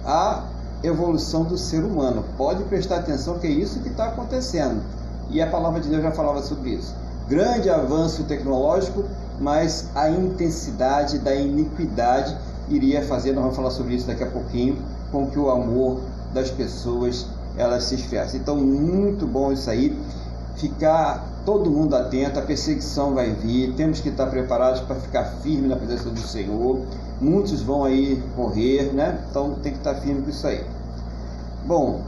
[0.05, 0.43] à
[0.81, 2.23] evolução do ser humano.
[2.37, 4.81] Pode prestar atenção que é isso que está acontecendo.
[5.29, 6.93] E a palavra de Deus já falava sobre isso
[7.27, 9.03] grande avanço tecnológico,
[9.39, 12.35] mas a intensidade da iniquidade
[12.69, 14.77] iria fazer, nós vamos falar sobre isso daqui a pouquinho,
[15.11, 15.99] com que o amor
[16.33, 18.37] das pessoas elas se esfriasse.
[18.37, 19.97] Então, muito bom isso aí,
[20.55, 25.67] ficar todo mundo atento, a perseguição vai vir, temos que estar preparados para ficar firme
[25.67, 26.81] na presença do Senhor.
[27.21, 29.19] Muitos vão aí morrer, né?
[29.29, 30.63] Então tem que estar firme com isso aí.
[31.65, 32.01] Bom,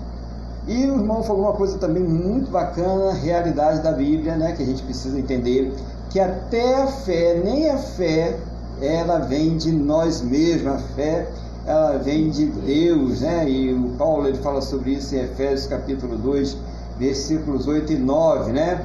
[0.67, 4.65] e o irmão falou uma coisa também muito bacana, realidade da Bíblia, né, que a
[4.65, 5.73] gente precisa entender,
[6.09, 8.37] que até a fé, nem a fé,
[8.81, 11.27] ela vem de nós mesmos, a fé,
[11.65, 13.47] ela vem de Deus, né?
[13.47, 16.57] E o Paulo ele fala sobre isso em Efésios capítulo 2,
[16.97, 18.83] versículos 8 e 9, né?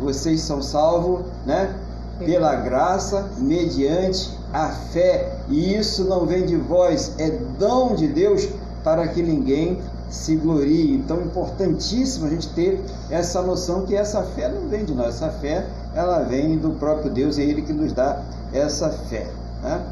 [0.00, 1.74] Vocês são salvos, né?
[2.18, 8.48] Pela graça, mediante a fé, e isso não vem de vós, é dom de Deus
[8.82, 10.94] para que ninguém se glorie.
[10.94, 15.30] Então, importantíssimo a gente ter essa noção que essa fé não vem de nós, essa
[15.30, 19.26] fé ela vem do próprio Deus, é Ele que nos dá essa fé.
[19.62, 19.82] Né?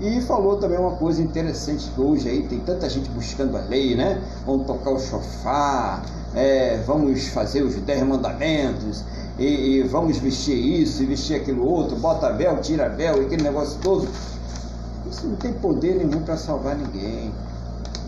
[0.00, 3.94] E falou também uma coisa interessante que hoje aí tem tanta gente buscando a lei,
[3.94, 4.20] né?
[4.44, 9.04] Vamos tocar o chofar, é, vamos fazer os dez mandamentos,
[9.38, 9.44] e,
[9.78, 13.78] e, vamos vestir isso e vestir aquilo outro, bota véu, tira véu, e aquele negócio
[13.82, 14.08] todo.
[15.08, 17.32] Isso não tem poder nenhum para salvar ninguém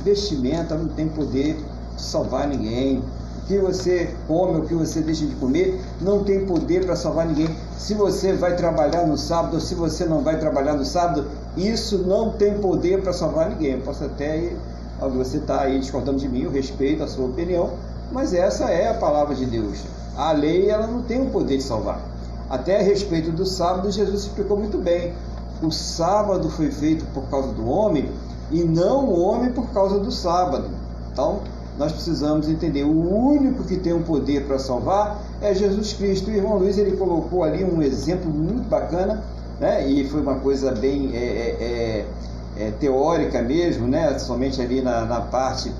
[0.07, 1.57] vestimenta não tem poder
[1.97, 3.03] de salvar ninguém.
[3.43, 7.27] O que você come, o que você deixa de comer, não tem poder para salvar
[7.27, 7.49] ninguém.
[7.77, 11.99] Se você vai trabalhar no sábado ou se você não vai trabalhar no sábado, isso
[11.99, 13.73] não tem poder para salvar ninguém.
[13.73, 14.53] Eu posso até,
[15.15, 17.71] você está aí discordando de mim, eu respeito a sua opinião,
[18.13, 19.79] mas essa é a palavra de Deus.
[20.17, 22.01] A lei ela não tem o poder de salvar.
[22.49, 25.13] Até a respeito do sábado, Jesus explicou muito bem.
[25.63, 28.09] O sábado foi feito por causa do homem
[28.51, 30.69] e não o homem por causa do sábado.
[31.13, 31.41] Então,
[31.79, 36.31] nós precisamos entender, o único que tem o poder para salvar é Jesus Cristo.
[36.31, 39.23] O irmão Luiz ele colocou ali um exemplo muito bacana,
[39.61, 39.87] né?
[39.87, 42.07] e foi uma coisa bem é, é,
[42.59, 44.19] é, é teórica mesmo, né?
[44.19, 45.71] somente ali na, na parte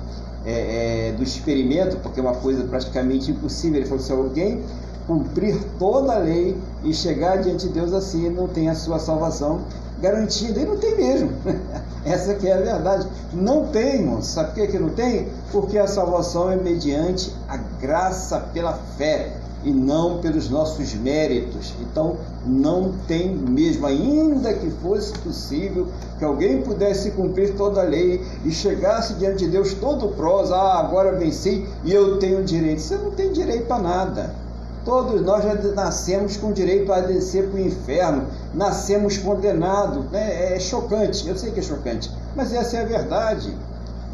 [0.45, 3.79] é, é, do experimento, porque é uma coisa praticamente impossível.
[3.79, 4.61] Ele falou: se alguém
[5.07, 9.61] cumprir toda a lei e chegar diante de Deus assim, não tem a sua salvação
[10.01, 10.59] garantida.
[10.59, 11.31] E não tem mesmo.
[12.05, 13.07] Essa que é a verdade.
[13.33, 14.27] Não tem, irmãos.
[14.27, 15.27] Sabe por que, que não tem?
[15.51, 21.73] Porque a salvação é mediante a graça pela fé e não pelos nossos méritos.
[21.81, 28.23] Então, não tem mesmo, ainda que fosse possível que alguém pudesse cumprir toda a lei
[28.45, 32.81] e chegasse diante de Deus todo prós, ah, agora venci e eu tenho direito.
[32.81, 34.46] Você não tem direito a nada.
[34.87, 40.09] Todos nós já nascemos com direito a descer para o inferno, nascemos condenados.
[40.09, 40.55] Né?
[40.55, 43.53] É chocante, eu sei que é chocante, mas essa é a verdade.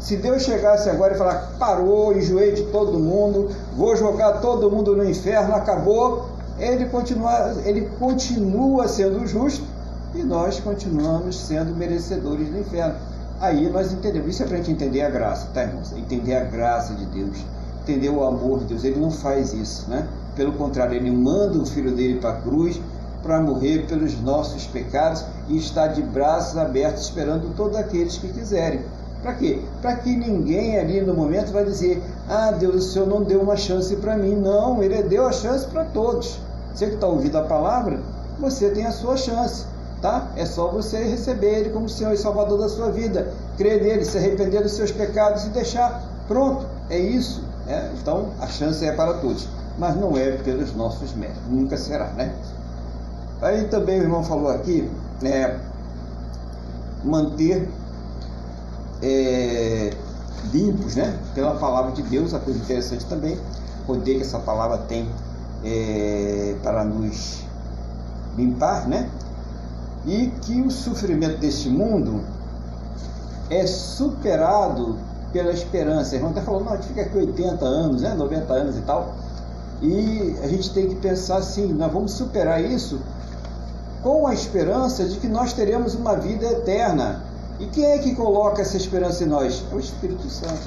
[0.00, 4.96] Se Deus chegasse agora e falar, parou, enjoei de todo mundo, vou jogar todo mundo
[4.96, 6.26] no inferno, acabou,
[6.58, 9.64] ele continua, ele continua sendo justo
[10.12, 12.96] e nós continuamos sendo merecedores do inferno.
[13.40, 14.28] aí nós entendemos.
[14.28, 15.92] Isso é para a gente entender a graça, tá, irmãos?
[15.92, 17.38] Entender a graça de Deus,
[17.84, 18.84] entender o amor de Deus.
[18.84, 20.08] Ele não faz isso, né?
[20.34, 22.80] Pelo contrário, ele manda o filho dele para a cruz
[23.22, 28.82] para morrer pelos nossos pecados e está de braços abertos esperando todos aqueles que quiserem.
[29.22, 29.62] Para quê?
[29.80, 33.56] Para que ninguém ali no momento vai dizer: Ah, Deus, o Senhor não deu uma
[33.56, 34.36] chance para mim.
[34.36, 36.38] Não, Ele deu a chance para todos.
[36.74, 38.00] Você que está ouvindo a palavra,
[38.38, 39.64] você tem a sua chance.
[40.02, 40.28] Tá?
[40.36, 44.18] É só você receber Ele como Senhor e Salvador da sua vida, crer nele, se
[44.18, 46.02] arrepender dos seus pecados e deixar.
[46.28, 47.42] Pronto, é isso.
[47.66, 47.92] Né?
[48.00, 49.48] Então a chance é para todos,
[49.78, 52.34] mas não é pelos nossos méritos, nunca será, né?
[53.40, 54.90] Aí também o irmão falou aqui,
[55.22, 55.58] é,
[57.02, 57.68] manter
[59.02, 59.90] é,
[60.52, 61.18] limpos, né?
[61.34, 63.38] Pela palavra de Deus, a coisa interessante também,
[63.86, 65.08] poder que essa palavra tem
[65.64, 67.44] é, para nos
[68.36, 69.08] limpar, né?
[70.06, 72.20] E que o sofrimento deste mundo
[73.48, 74.98] é superado
[75.34, 76.14] pela esperança.
[76.14, 78.14] Irmão até falou, não, a gente fica aqui 80 anos, né?
[78.14, 79.14] 90 anos e tal.
[79.82, 83.00] E a gente tem que pensar assim, nós vamos superar isso
[84.00, 87.24] com a esperança de que nós teremos uma vida eterna.
[87.58, 89.64] E quem é que coloca essa esperança em nós?
[89.72, 90.62] É o Espírito Santo.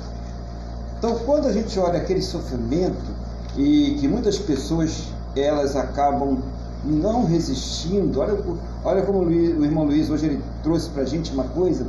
[0.97, 3.15] Então, quando a gente olha aquele sofrimento
[3.56, 5.03] e que muitas pessoas
[5.36, 6.39] elas acabam
[6.84, 8.38] não resistindo, olha,
[8.84, 11.86] olha como o, irmão Luiz hoje ele trouxe para a gente uma coisa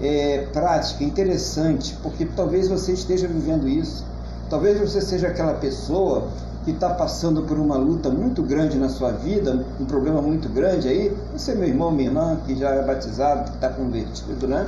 [0.00, 4.04] é, prática, interessante, porque talvez você esteja vivendo isso.
[4.48, 6.28] Talvez você seja aquela pessoa
[6.64, 10.88] que está passando por uma luta muito grande na sua vida, um problema muito grande
[10.88, 14.66] aí, você meu irmão, minha irmã, que já é batizado, que está convertido, né?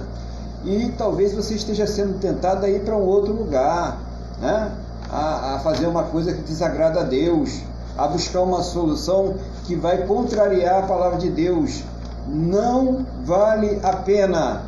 [0.64, 3.98] E talvez você esteja sendo tentado a ir para um outro lugar,
[4.40, 4.70] né?
[5.10, 7.60] A, a fazer uma coisa que desagrada a Deus,
[7.98, 11.82] a buscar uma solução que vai contrariar a palavra de Deus.
[12.26, 14.62] Não vale a pena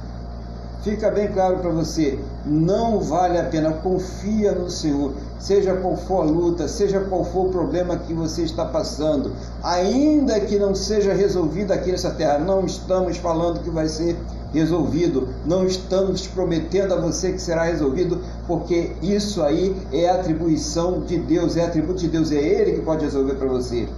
[0.84, 6.20] fica bem claro para você, não vale a pena, confia no Senhor, seja qual for
[6.20, 11.14] a luta, seja qual for o problema que você está passando, ainda que não seja
[11.14, 14.14] resolvido aqui nessa terra, não estamos falando que vai ser
[14.52, 21.16] resolvido, não estamos prometendo a você que será resolvido, porque isso aí é atribuição de
[21.16, 23.88] Deus, é atributo de Deus, é Ele que pode resolver para você.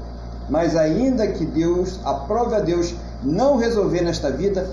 [0.48, 4.70] Mas ainda que Deus, aprove a Deus não resolver nesta vida,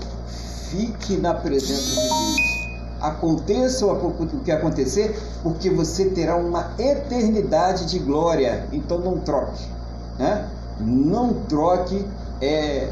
[0.74, 2.54] fique na presença de Deus.
[3.00, 8.66] Aconteça o que acontecer, porque você terá uma eternidade de glória.
[8.72, 9.64] Então não troque.
[10.18, 10.48] Né?
[10.80, 12.04] Não troque
[12.40, 12.90] é,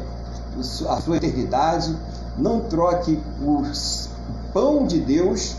[0.87, 1.95] a sua eternidade,
[2.37, 3.63] não troque o
[4.53, 5.55] pão de Deus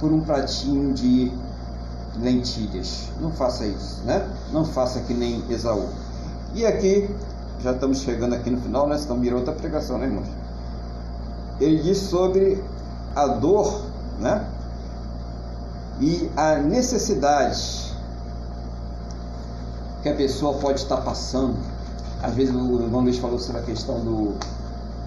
[0.00, 1.32] por um pratinho de
[2.20, 3.08] lentilhas.
[3.20, 4.28] Não faça isso, né?
[4.52, 5.88] Não faça que nem Esaú.
[6.54, 7.08] E aqui,
[7.60, 8.98] já estamos chegando aqui no final, né?
[8.98, 10.28] Senão virou outra pregação, né, irmãos?
[11.60, 12.62] Ele diz sobre
[13.14, 13.82] a dor
[14.18, 14.46] né?
[16.00, 17.92] e a necessidade
[20.02, 21.56] que a pessoa pode estar passando.
[22.22, 24.34] Às vezes o irmão Luiz falou sobre a questão do,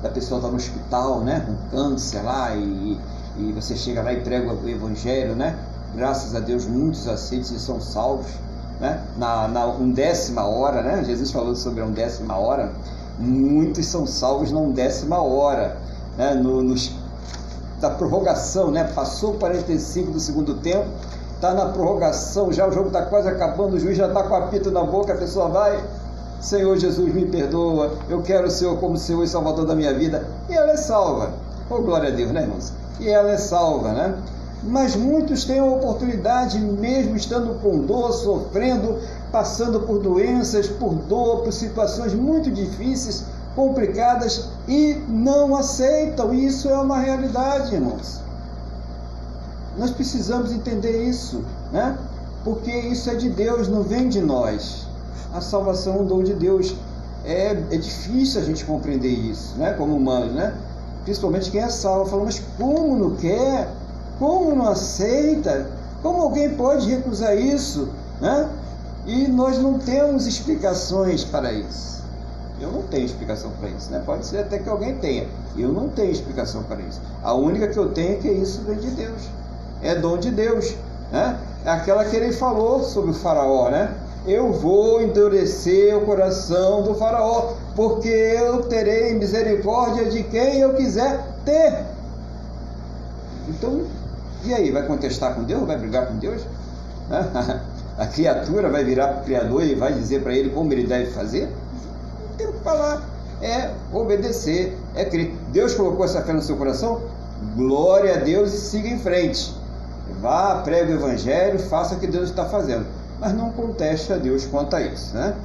[0.02, 1.46] da pessoa estar no hospital, né?
[1.46, 3.00] com câncer lá, e,
[3.38, 5.58] e você chega lá e prega o evangelho, né?
[5.96, 8.32] Graças a Deus muitos aceitos e são salvos.
[8.80, 9.02] Né?
[9.18, 11.04] Na, na undécima hora, né?
[11.06, 12.74] Jesus falou sobre a undécima hora,
[13.18, 15.78] muitos são salvos na undécima hora
[16.17, 16.91] né, no, nos,
[17.80, 18.84] da prorrogação, né?
[18.95, 20.88] Passou 45 do segundo tempo,
[21.36, 24.41] está na prorrogação, já o jogo está quase acabando, o juiz já está com a
[24.47, 25.84] pita na boca, a pessoa vai,
[26.39, 30.28] Senhor Jesus me perdoa, eu quero o Senhor como Senhor e Salvador da minha vida,
[30.50, 31.32] e ela é salva.
[31.69, 32.74] Oh, glória a Deus, né, irmãos?
[33.00, 34.15] E ela é salva, né?
[34.63, 39.00] Mas muitos têm a oportunidade, mesmo estando com dor, sofrendo,
[39.32, 43.24] passando por doenças, por dor, por situações muito difíceis,
[43.56, 46.34] complicadas e não aceitam.
[46.34, 48.21] Isso é uma realidade, irmãos.
[49.77, 51.97] Nós precisamos entender isso, né?
[52.45, 54.88] Porque isso é de Deus, não vem de nós.
[55.34, 56.73] A salvação é um dom de Deus.
[57.25, 59.74] É, é difícil a gente compreender isso, né?
[59.74, 60.55] Como humano, né?
[61.03, 62.09] Principalmente quem é salvo.
[62.09, 63.74] Fala, mas como não quer?
[64.17, 65.69] Como não aceita?
[66.01, 67.89] Como alguém pode recusar isso?
[68.22, 68.49] Né?
[69.05, 72.01] E nós não temos explicações para isso.
[72.62, 74.01] Eu não tenho explicação para isso, né?
[74.05, 75.28] Pode ser até que alguém tenha.
[75.57, 77.01] Eu não tenho explicação para isso.
[77.24, 79.30] A única que eu tenho é que isso vem de Deus.
[79.82, 80.76] É dom de Deus,
[81.12, 81.39] né?
[81.66, 83.91] É aquela que ele falou sobre o faraó, né?
[84.28, 91.20] Eu vou endurecer o coração do faraó, porque eu terei misericórdia de quem eu quiser
[91.43, 91.86] ter.
[93.49, 93.82] Então,
[94.43, 95.66] e aí, vai contestar com Deus?
[95.66, 96.43] Vai brigar com Deus?
[97.97, 101.12] A criatura vai virar para o Criador e vai dizer para ele como ele deve
[101.12, 101.49] fazer?
[102.42, 103.02] Temos que falar.
[103.42, 105.34] É obedecer, é crer.
[105.52, 107.02] Deus colocou essa fé no seu coração?
[107.56, 109.54] glória a Deus e siga em frente.
[110.22, 112.86] Vá, pregue o evangelho, faça o que Deus está fazendo.
[113.20, 115.36] Mas não conteste a Deus quanto a isso, né?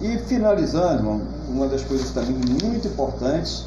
[0.00, 3.66] E finalizando, uma das coisas também muito importantes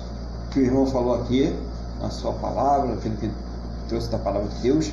[0.51, 1.55] que o irmão falou aqui,
[2.01, 3.31] na sua palavra, aquilo que
[3.87, 4.91] trouxe da palavra de Deus,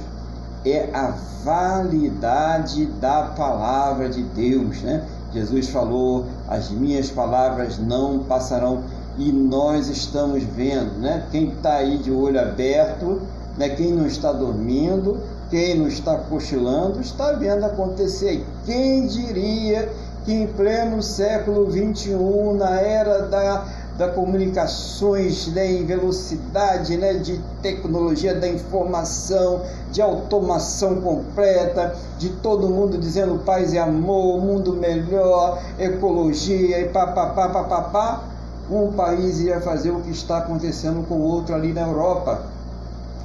[0.65, 5.05] é a validade da palavra de Deus, né?
[5.33, 8.83] Jesus falou: as minhas palavras não passarão,
[9.17, 11.27] e nós estamos vendo, né?
[11.31, 13.21] Quem está aí de olho aberto,
[13.57, 13.69] né?
[13.71, 15.21] Quem não está dormindo,
[15.51, 18.45] quem não está cochilando, está vendo acontecer.
[18.65, 19.91] Quem diria
[20.25, 23.67] que em pleno século 21, na era da
[24.01, 29.61] da comunicações né, em velocidade, né, de tecnologia da informação,
[29.93, 37.51] de automação completa, de todo mundo dizendo paz e amor, mundo melhor, ecologia e papapá,
[37.51, 38.25] papapá,
[38.71, 42.41] um país ia fazer o que está acontecendo com o outro ali na Europa.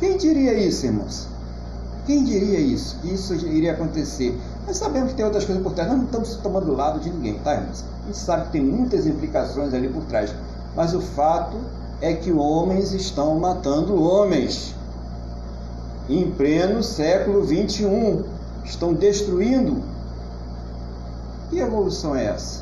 [0.02, 1.26] Quem diria isso, irmãos?
[2.06, 2.98] Quem diria isso?
[3.02, 4.38] Que isso iria acontecer?
[4.68, 5.88] Mas sabemos que tem outras coisas por trás.
[5.88, 7.86] Nós não estamos tomando lado de ninguém, tá, irmãos?
[8.04, 10.36] A gente sabe que tem muitas implicações ali por trás.
[10.76, 11.56] Mas o fato
[12.02, 14.76] é que homens estão matando homens.
[16.10, 18.24] Em pleno século 21,
[18.66, 19.82] estão destruindo.
[21.50, 22.62] Que evolução é essa?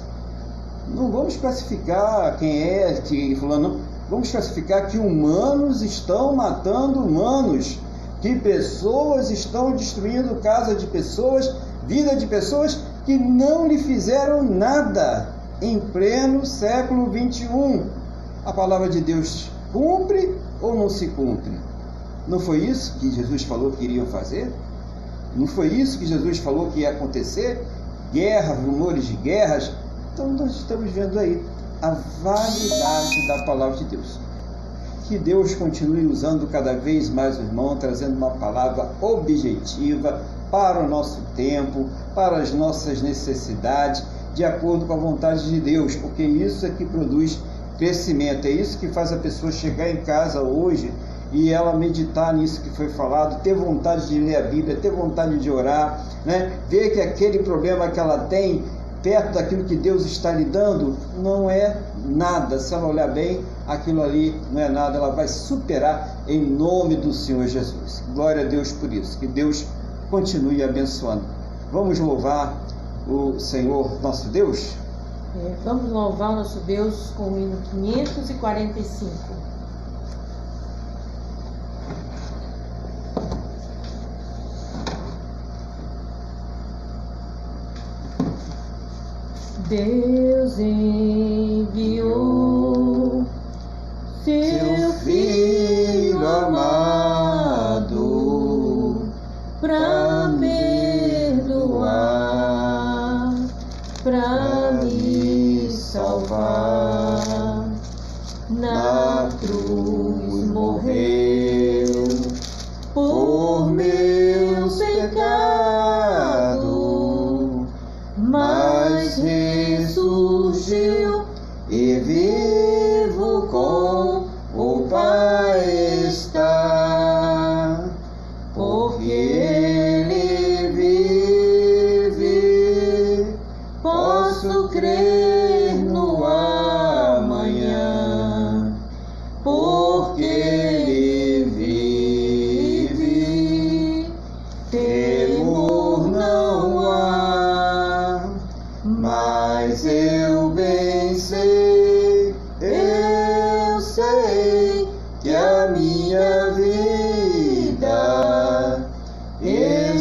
[0.87, 3.79] Não vamos classificar quem é que fulano.
[4.09, 7.79] Vamos classificar que humanos estão matando humanos,
[8.21, 11.55] que pessoas estão destruindo casa de pessoas,
[11.87, 15.29] vida de pessoas que não lhe fizeram nada
[15.61, 18.02] em pleno século 21
[18.45, 21.51] a palavra de Deus cumpre ou não se cumpre?
[22.27, 24.51] Não foi isso que Jesus falou que iriam fazer?
[25.35, 27.65] Não foi isso que Jesus falou que ia acontecer?
[28.13, 29.71] Guerras, rumores de guerras.
[30.13, 31.43] Então nós estamos vendo aí
[31.81, 31.91] a
[32.21, 34.19] validade da palavra de Deus.
[35.07, 40.87] Que Deus continue usando cada vez mais o irmão, trazendo uma palavra objetiva para o
[40.87, 46.65] nosso tempo, para as nossas necessidades, de acordo com a vontade de Deus, porque isso
[46.65, 47.39] é que produz
[48.47, 50.91] É isso que faz a pessoa chegar em casa hoje
[51.31, 55.37] e ela meditar nisso que foi falado, ter vontade de ler a Bíblia, ter vontade
[55.39, 56.53] de orar, né?
[56.69, 58.63] ver que aquele problema que ela tem
[59.01, 61.75] perto daquilo que Deus está lhe dando não é
[62.05, 62.59] nada.
[62.59, 67.11] Se ela olhar bem, aquilo ali não é nada, ela vai superar em nome do
[67.11, 68.03] Senhor Jesus.
[68.13, 69.17] Glória a Deus por isso.
[69.17, 69.65] Que Deus
[70.09, 71.23] continue abençoando.
[71.71, 72.55] Vamos louvar
[73.07, 74.75] o Senhor nosso Deus?
[75.35, 79.09] É, vamos louvar nosso Deus com o hino 545.
[89.69, 92.05] Deus enviou
[94.23, 95.62] seu filho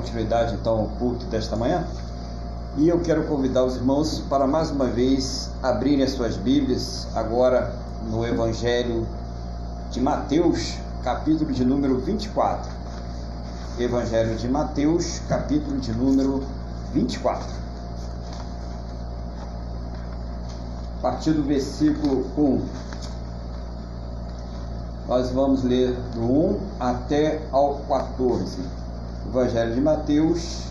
[0.00, 1.84] continuidade então ao culto desta manhã.
[2.78, 7.74] E eu quero convidar os irmãos para mais uma vez abrirem as suas Bíblias, agora
[8.08, 9.06] no Evangelho
[9.90, 10.74] de Mateus,
[11.04, 12.70] capítulo de número 24.
[13.78, 16.42] Evangelho de Mateus, capítulo de número
[16.94, 17.60] 24.
[20.98, 22.62] A partir do versículo 1.
[25.08, 28.79] Nós vamos ler do 1 até ao 14.
[29.30, 30.62] Evangelho de Mateus,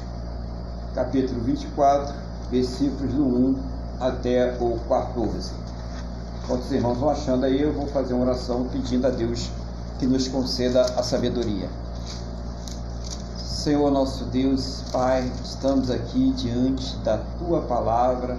[0.93, 2.13] capítulo 24,
[2.51, 3.55] versículos do 1
[4.01, 5.51] até o 14.
[6.43, 9.49] Enquanto os irmãos vão achando aí, eu vou fazer uma oração pedindo a Deus
[9.97, 11.69] que nos conceda a sabedoria.
[13.37, 18.37] Senhor nosso Deus, Pai, estamos aqui diante da tua palavra.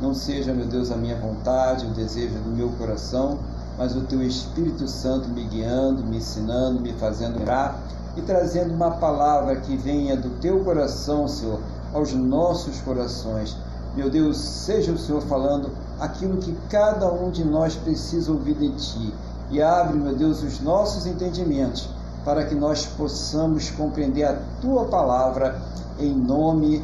[0.00, 3.38] Não seja, meu Deus, a minha vontade, o desejo do meu coração,
[3.78, 7.78] mas o teu Espírito Santo me guiando, me ensinando, me fazendo orar
[8.16, 11.60] e trazendo uma palavra que venha do teu coração, Senhor,
[11.92, 13.56] aos nossos corações.
[13.96, 18.70] Meu Deus, seja o Senhor falando aquilo que cada um de nós precisa ouvir de
[18.72, 19.14] ti
[19.50, 21.88] e abre, meu Deus, os nossos entendimentos
[22.24, 25.60] para que nós possamos compreender a tua palavra
[25.98, 26.82] em nome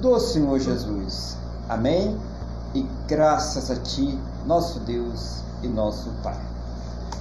[0.00, 1.36] do Senhor Jesus.
[1.68, 2.18] Amém?
[2.74, 6.38] E graças a ti, nosso Deus e nosso Pai.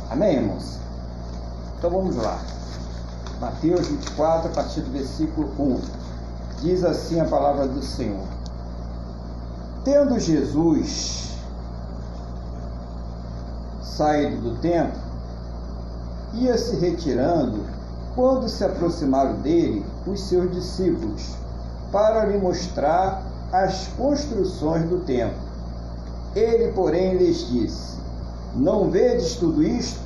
[0.10, 0.78] Amém, irmãos?
[1.78, 2.40] Então vamos lá.
[3.40, 5.80] Mateus 24, a partir do versículo 1.
[6.62, 8.28] Diz assim a palavra do Senhor:
[9.86, 11.38] Tendo Jesus
[13.82, 15.00] saído do templo,
[16.34, 17.64] ia se retirando
[18.14, 21.34] quando se aproximaram dele os seus discípulos,
[21.94, 23.24] para lhe mostrar
[23.54, 25.40] as construções do templo.
[26.36, 27.96] Ele, porém, lhes disse:
[28.54, 30.02] Não vedes tudo isto?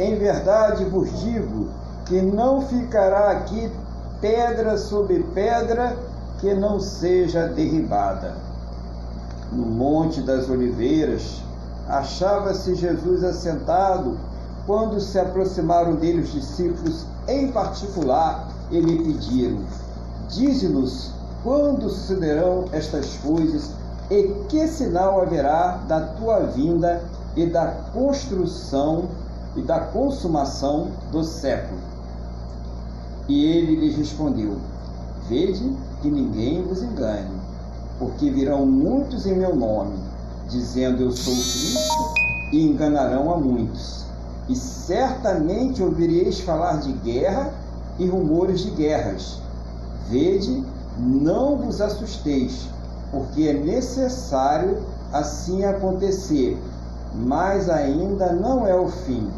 [0.00, 1.68] Em verdade vos digo
[2.06, 3.70] que não ficará aqui
[4.20, 5.96] pedra sobre pedra
[6.38, 8.34] que não seja derribada.
[9.52, 11.42] No Monte das Oliveiras
[11.88, 14.18] achava-se Jesus assentado
[14.66, 19.60] quando se aproximaram dele os discípulos em particular e lhe pediram:
[20.28, 23.70] Dize-nos quando sucederão estas coisas
[24.10, 27.02] e que sinal haverá da tua vinda
[27.36, 29.04] e da construção
[29.54, 31.95] e da consumação do século.
[33.28, 34.56] E ele lhes respondeu:
[35.28, 35.72] Vede
[36.02, 37.34] que ninguém vos engane,
[37.98, 39.96] porque virão muitos em meu nome,
[40.48, 42.14] dizendo eu sou Cristo,
[42.52, 44.06] e enganarão a muitos
[44.48, 47.52] e certamente ouvireis falar de guerra
[47.98, 49.40] e rumores de guerras.
[50.08, 50.64] Vede,
[50.98, 52.68] não vos assusteis,
[53.10, 54.78] porque é necessário
[55.12, 56.56] assim acontecer,
[57.14, 59.28] mas ainda não é o fim.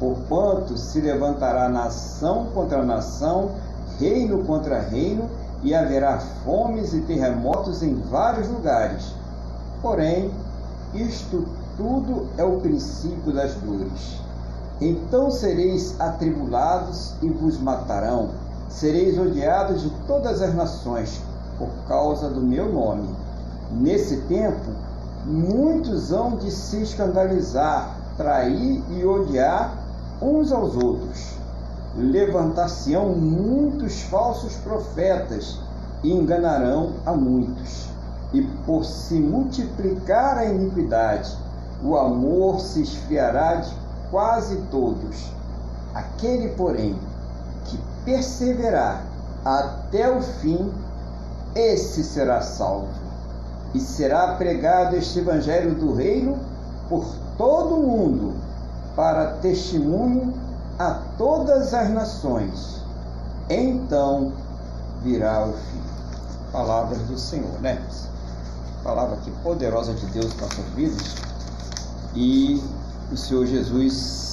[0.00, 3.50] Porquanto se levantará nação contra nação,
[3.98, 5.28] reino contra reino,
[5.62, 9.14] e haverá fomes e terremotos em vários lugares.
[9.82, 10.30] Porém,
[10.94, 11.46] isto
[11.76, 14.18] tudo é o princípio das dores.
[14.80, 18.30] Então sereis atribulados e vos matarão,
[18.70, 21.20] sereis odiados de todas as nações,
[21.58, 23.14] por causa do meu nome.
[23.70, 24.70] Nesse tempo,
[25.26, 29.79] muitos hão de se escandalizar, trair e odiar
[30.20, 31.34] uns aos outros.
[31.96, 35.58] Levantar-se-ão muitos falsos profetas
[36.02, 37.88] e enganarão a muitos.
[38.32, 41.36] E por se multiplicar a iniquidade,
[41.82, 43.74] o amor se esfriará de
[44.10, 45.32] quase todos.
[45.94, 46.96] Aquele, porém,
[47.64, 49.04] que perseverar
[49.44, 50.72] até o fim,
[51.54, 52.88] esse será salvo.
[53.74, 56.38] E será pregado este evangelho do reino
[56.88, 57.04] por
[57.36, 58.34] todo o mundo,
[58.96, 60.34] para testemunho
[60.78, 62.80] a todas as nações.
[63.48, 64.32] Então
[65.02, 65.80] virá o fim.
[66.52, 67.80] Palavras do Senhor, né?
[68.82, 71.14] Palavra que poderosa de Deus para nossas vidas.
[72.14, 72.62] E
[73.12, 74.30] o Senhor Jesus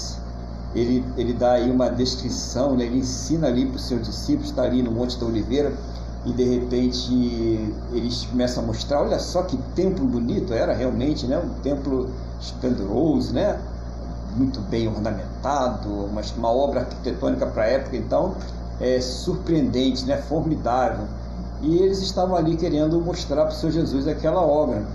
[0.76, 2.86] ele, ele dá aí uma descrição, né?
[2.86, 5.74] ele ensina ali para os seus discípulos, está ali no Monte da Oliveira,
[6.26, 11.38] e de repente eles começam a mostrar, olha só que templo bonito era realmente, né?
[11.38, 13.60] Um templo esplendoroso, né?
[14.38, 18.36] Muito bem ornamentado, uma, uma obra arquitetônica para a época, então
[18.80, 20.18] é surpreendente, né?
[20.18, 21.08] Formidável.
[21.62, 24.86] E eles estavam ali querendo mostrar para o Senhor Jesus aquela obra.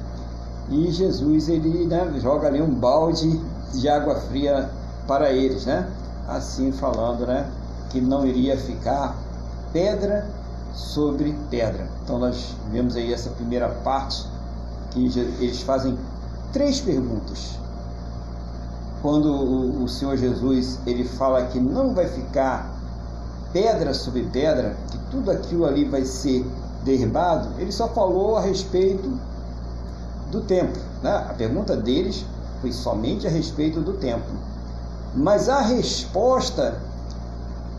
[0.70, 3.40] E Jesus ele né, joga ali um balde
[3.74, 4.70] de água fria
[5.09, 5.88] para eles, né?
[6.28, 7.51] Assim falando, né?
[7.90, 9.16] Que não iria ficar
[9.72, 10.24] pedra
[10.72, 11.88] sobre pedra.
[12.05, 14.24] Então nós vemos aí essa primeira parte
[14.93, 15.05] que
[15.40, 15.99] eles fazem
[16.53, 17.59] três perguntas.
[19.03, 22.73] Quando o, Senhor Jesus ele fala que não vai ficar
[23.53, 26.47] pedra sobre pedra, que tudo aquilo ali vai ser
[26.85, 29.19] derribado, ele só falou a respeito
[30.31, 30.81] do templo.
[31.03, 31.11] Né?
[31.11, 32.25] A pergunta deles
[32.61, 34.35] foi somente a respeito do templo.
[35.15, 36.81] Mas a resposta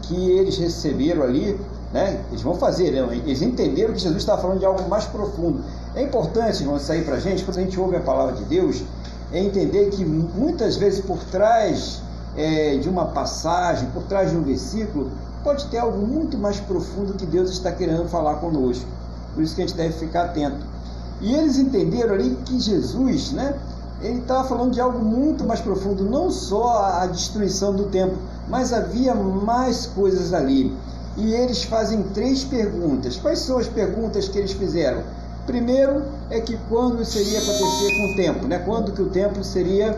[0.02, 1.58] que eles receberam ali
[1.94, 2.26] né?
[2.30, 3.08] Eles vão fazer, né?
[3.24, 5.64] eles entenderam que Jesus estava falando de algo mais profundo.
[5.94, 8.82] É importante, vamos sair para a gente, quando a gente ouve a palavra de Deus,
[9.34, 12.02] é entender que muitas vezes por trás
[12.38, 15.12] é, de uma passagem, por trás de um versículo,
[15.44, 18.86] pode ter algo muito mais profundo que Deus está querendo falar conosco.
[19.34, 20.64] Por isso que a gente deve ficar atento.
[21.20, 23.56] E eles entenderam ali que Jesus, né,
[24.02, 28.18] ele estava falando de algo muito mais profundo, não só a destruição do templo,
[28.48, 30.76] mas havia mais coisas ali.
[31.16, 33.18] E eles fazem três perguntas.
[33.18, 35.04] Quais são as perguntas que eles fizeram?
[35.46, 38.60] Primeiro é que quando seria acontecer com o templo, né?
[38.60, 39.98] Quando que o templo seria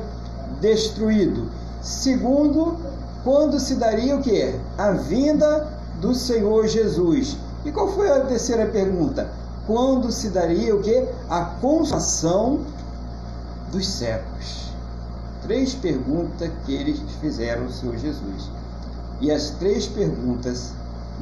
[0.60, 1.50] destruído?
[1.82, 2.78] Segundo,
[3.24, 4.56] quando se daria o que?
[4.78, 5.68] A vinda
[6.02, 7.38] do Senhor Jesus.
[7.64, 9.30] E qual foi a terceira pergunta?
[9.68, 11.06] Quando se daria o que?
[11.30, 12.62] A consumação
[13.72, 14.72] dos séculos.
[15.44, 18.50] Três perguntas que eles fizeram ao Senhor Jesus.
[19.22, 20.72] E as três perguntas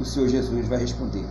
[0.00, 1.24] o Senhor Jesus vai responder.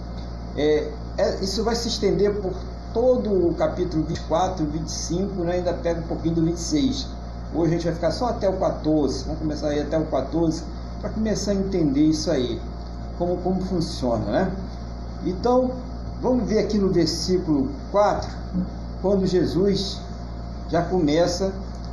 [0.56, 2.54] É, é, isso vai se estender por
[2.94, 5.54] todo o capítulo 24, 25, né?
[5.54, 7.08] ainda pega um pouquinho do 26.
[7.56, 10.64] Hoje a gente vai ficar só até o 14, vamos começar aí até o 14,
[11.02, 12.62] para começar a entender isso aí,
[13.18, 14.52] como, como funciona, né?
[15.26, 15.72] Então,
[16.22, 18.30] vamos ver aqui no versículo 4,
[19.02, 20.00] quando Jesus
[20.70, 21.52] já começa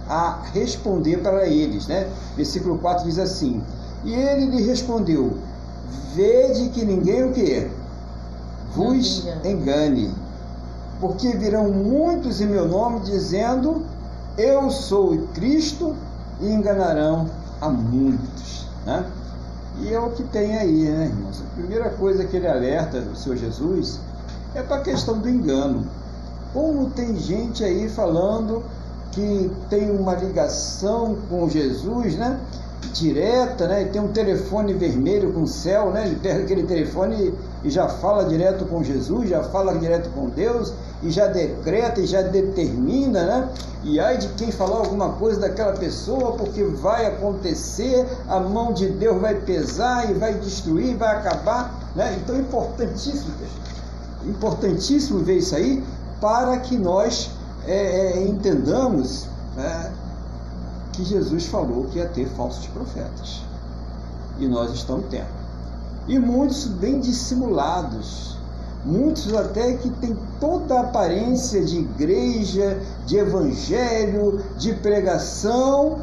[0.09, 2.09] a responder para eles, né?
[2.37, 3.63] Versículo 4 diz assim:
[4.05, 5.37] E ele lhe respondeu:
[6.15, 7.71] Vede que ninguém o que?
[8.75, 10.13] Vos engane.
[11.01, 13.83] Porque virão muitos em meu nome dizendo:
[14.37, 15.97] Eu sou Cristo,
[16.41, 17.27] e enganarão
[17.61, 18.67] a muitos.
[18.87, 19.05] Né?
[19.81, 21.41] E é o que tem aí, né, irmãos?
[21.41, 24.01] A primeira coisa que ele alerta do Senhor Jesus
[24.55, 25.87] é para a questão do engano.
[26.53, 28.65] Como tem gente aí falando
[29.13, 32.41] que tem uma ligação com Jesus, né?
[32.93, 33.85] direta, né?
[33.85, 36.07] Tem um telefone vermelho com o céu, né?
[36.07, 40.73] Ele pega aquele telefone e já fala direto com Jesus, já fala direto com Deus
[41.03, 43.49] e já decreta e já determina, né?
[43.83, 48.89] E ai de quem falar alguma coisa daquela pessoa, porque vai acontecer, a mão de
[48.89, 52.19] Deus vai pesar e vai destruir, vai acabar, né?
[52.21, 53.33] Então é importantíssimo,
[54.25, 55.83] importantíssimo ver isso aí
[56.21, 57.31] para que nós
[57.67, 59.27] é, é, entendamos
[59.57, 59.93] né?
[60.93, 63.43] que Jesus falou que ia ter falsos profetas.
[64.39, 65.41] E nós estamos tendo.
[66.09, 68.37] E muitos bem dissimulados,
[68.85, 75.99] muitos até que têm toda a aparência de igreja, de evangelho, de pregação,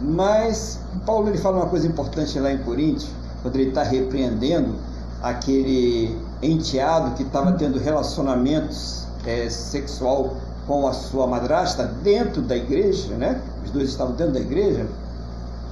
[0.00, 3.10] mas Paulo ele fala uma coisa importante lá em Coríntios,
[3.42, 4.74] quando ele está repreendendo
[5.22, 10.36] aquele enteado que estava tendo relacionamentos é, sexual
[10.66, 13.40] com a sua madrasta dentro da igreja, né?
[13.64, 14.86] Os dois estavam dentro da igreja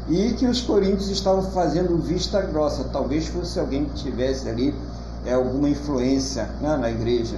[0.09, 2.85] e que os coríntios estavam fazendo vista grossa.
[2.85, 4.75] Talvez fosse alguém que tivesse ali
[5.27, 7.37] é, alguma influência né, na igreja.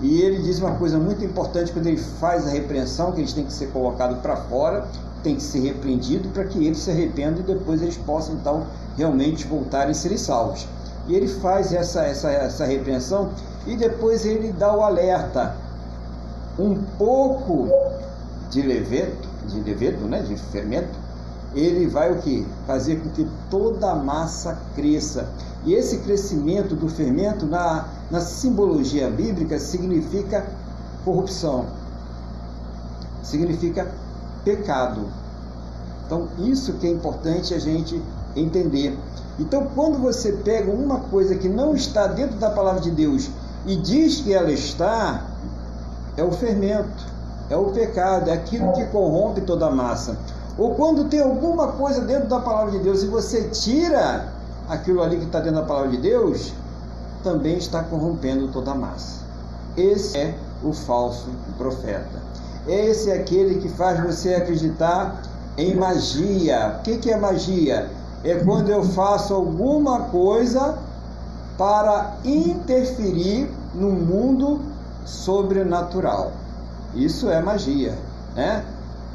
[0.00, 3.44] E ele diz uma coisa muito importante quando ele faz a repreensão, que eles têm
[3.44, 4.86] que ser colocados para fora,
[5.22, 8.66] tem que ser repreendido para que eles se arrependam e depois eles possam então
[8.96, 10.66] realmente voltar e serem salvos.
[11.06, 13.30] E ele faz essa, essa, essa repreensão
[13.66, 15.56] e depois ele dá o alerta
[16.58, 17.68] um pouco
[18.50, 19.16] de levedo,
[19.46, 21.04] de levedo, né, de fermento,
[21.54, 22.46] ele vai o que?
[22.66, 25.28] Fazer com que toda a massa cresça.
[25.64, 30.46] E esse crescimento do fermento na, na simbologia bíblica significa
[31.04, 31.66] corrupção,
[33.22, 33.90] significa
[34.44, 35.08] pecado.
[36.06, 38.00] Então, isso que é importante a gente
[38.36, 38.98] entender.
[39.38, 43.30] Então, quando você pega uma coisa que não está dentro da palavra de Deus
[43.66, 45.24] e diz que ela está,
[46.16, 47.14] é o fermento,
[47.48, 50.16] é o pecado, é aquilo que corrompe toda a massa.
[50.58, 54.33] Ou quando tem alguma coisa dentro da palavra de Deus e você tira
[54.68, 56.52] aquilo ali que está dentro da palavra de Deus,
[57.22, 59.24] também está corrompendo toda a massa.
[59.76, 62.22] Esse é o falso profeta.
[62.66, 65.20] Esse é aquele que faz você acreditar
[65.56, 66.78] em magia.
[66.78, 67.90] O que é magia?
[68.22, 70.78] É quando eu faço alguma coisa
[71.58, 74.60] para interferir no mundo
[75.04, 76.32] sobrenatural.
[76.94, 77.96] Isso é magia,
[78.34, 78.64] né?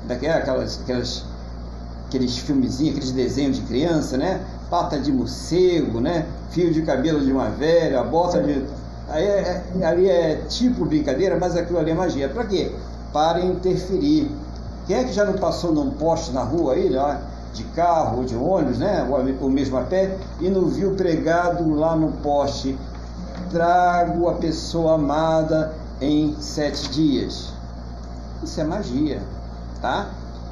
[0.08, 1.26] Daquelas, aquelas,
[2.08, 4.42] aqueles filmezinhos, aqueles desenhos de criança, né?
[4.70, 6.28] Pata de morcego, né?
[6.52, 8.66] Fio de cabelo de uma velha, bota de.
[9.08, 12.30] Aí é, é, ali é tipo brincadeira, mas aquilo ali é magia.
[12.30, 12.72] Para quê?
[13.12, 14.32] Para interferir.
[14.86, 17.20] Quem é que já não passou num poste na rua aí, lá,
[17.54, 19.08] de carro ou de ônibus, né?
[19.42, 22.78] Ou mesmo a pé, e não viu pregado lá no poste?
[23.52, 27.52] Trago a pessoa amada em sete dias.
[28.44, 29.22] Isso é magia,
[29.82, 30.10] tá?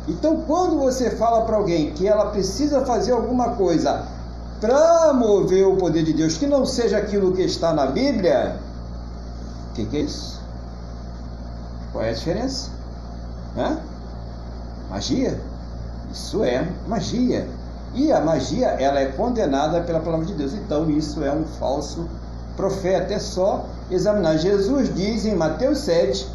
[0.08, 4.06] Então, quando você fala para alguém que ela precisa fazer alguma coisa
[4.62, 8.58] para mover o poder de Deus, que não seja aquilo que está na Bíblia,
[9.70, 10.42] o que, que, é isso?
[11.92, 12.70] Qual é a diferença?
[13.58, 13.80] Hã?
[14.90, 15.40] Magia?
[16.12, 17.48] Isso é magia.
[17.94, 20.54] E a magia, ela é condenada pela palavra de Deus.
[20.54, 22.08] Então, isso é um falso
[22.56, 23.14] profeta.
[23.14, 24.38] É só examinar.
[24.38, 26.28] Jesus diz em Mateus 7: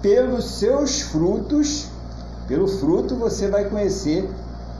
[0.00, 1.88] pelos seus frutos,
[2.46, 4.28] pelo fruto você vai conhecer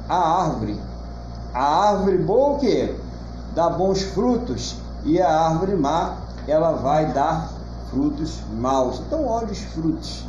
[0.09, 0.79] a árvore.
[1.53, 2.95] A árvore boa o quê?
[3.55, 4.77] Dá bons frutos.
[5.05, 7.51] E a árvore má, ela vai dar
[7.91, 9.01] frutos maus.
[9.07, 10.25] Então, olhe os frutos.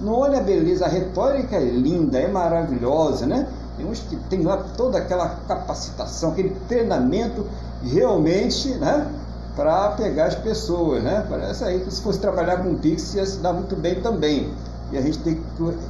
[0.00, 3.46] Não olha a beleza, a retórica é linda, é maravilhosa, né?
[3.76, 7.46] Tem uns que tem lá toda aquela capacitação, aquele treinamento
[7.82, 9.06] realmente, né?
[9.54, 11.24] Para pegar as pessoas, né?
[11.28, 14.52] Parece aí que se fosse trabalhar com Pix ia se dar muito bem também.
[14.94, 15.42] E a gente tem que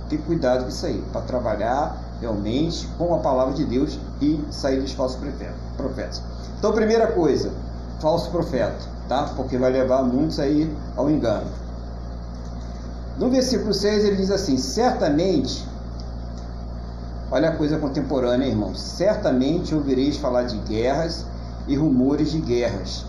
[0.09, 4.81] ter cuidado com isso aí, para trabalhar realmente com a palavra de Deus e sair
[4.81, 5.21] dos falsos
[5.77, 6.23] profetas.
[6.59, 7.53] Então, primeira coisa,
[8.01, 9.25] falso profeta, tá?
[9.37, 11.47] Porque vai levar muitos aí ao engano.
[13.19, 15.69] No versículo 6 ele diz assim: Certamente,
[17.31, 21.27] olha a coisa contemporânea, irmãos, certamente ouvireis falar de guerras
[21.69, 23.05] e rumores de guerras.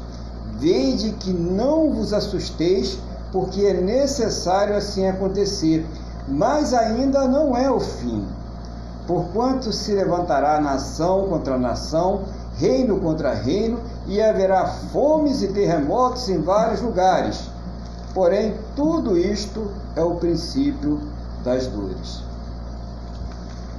[0.59, 2.99] Vede que não vos assusteis,
[3.31, 5.85] porque é necessário assim acontecer,
[6.27, 8.25] mas ainda não é o fim.
[9.07, 12.23] Porquanto se levantará nação contra nação,
[12.57, 17.49] reino contra reino, e haverá fomes e terremotos em vários lugares.
[18.13, 21.01] Porém, tudo isto é o princípio
[21.43, 22.23] das dores.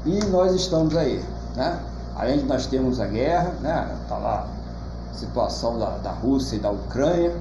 [0.04, 1.24] E nós estamos aí,
[1.56, 1.80] né?
[2.14, 3.96] Além de nós termos a guerra, né?
[4.02, 4.46] Está lá
[5.10, 7.34] a situação da, da Rússia e da Ucrânia,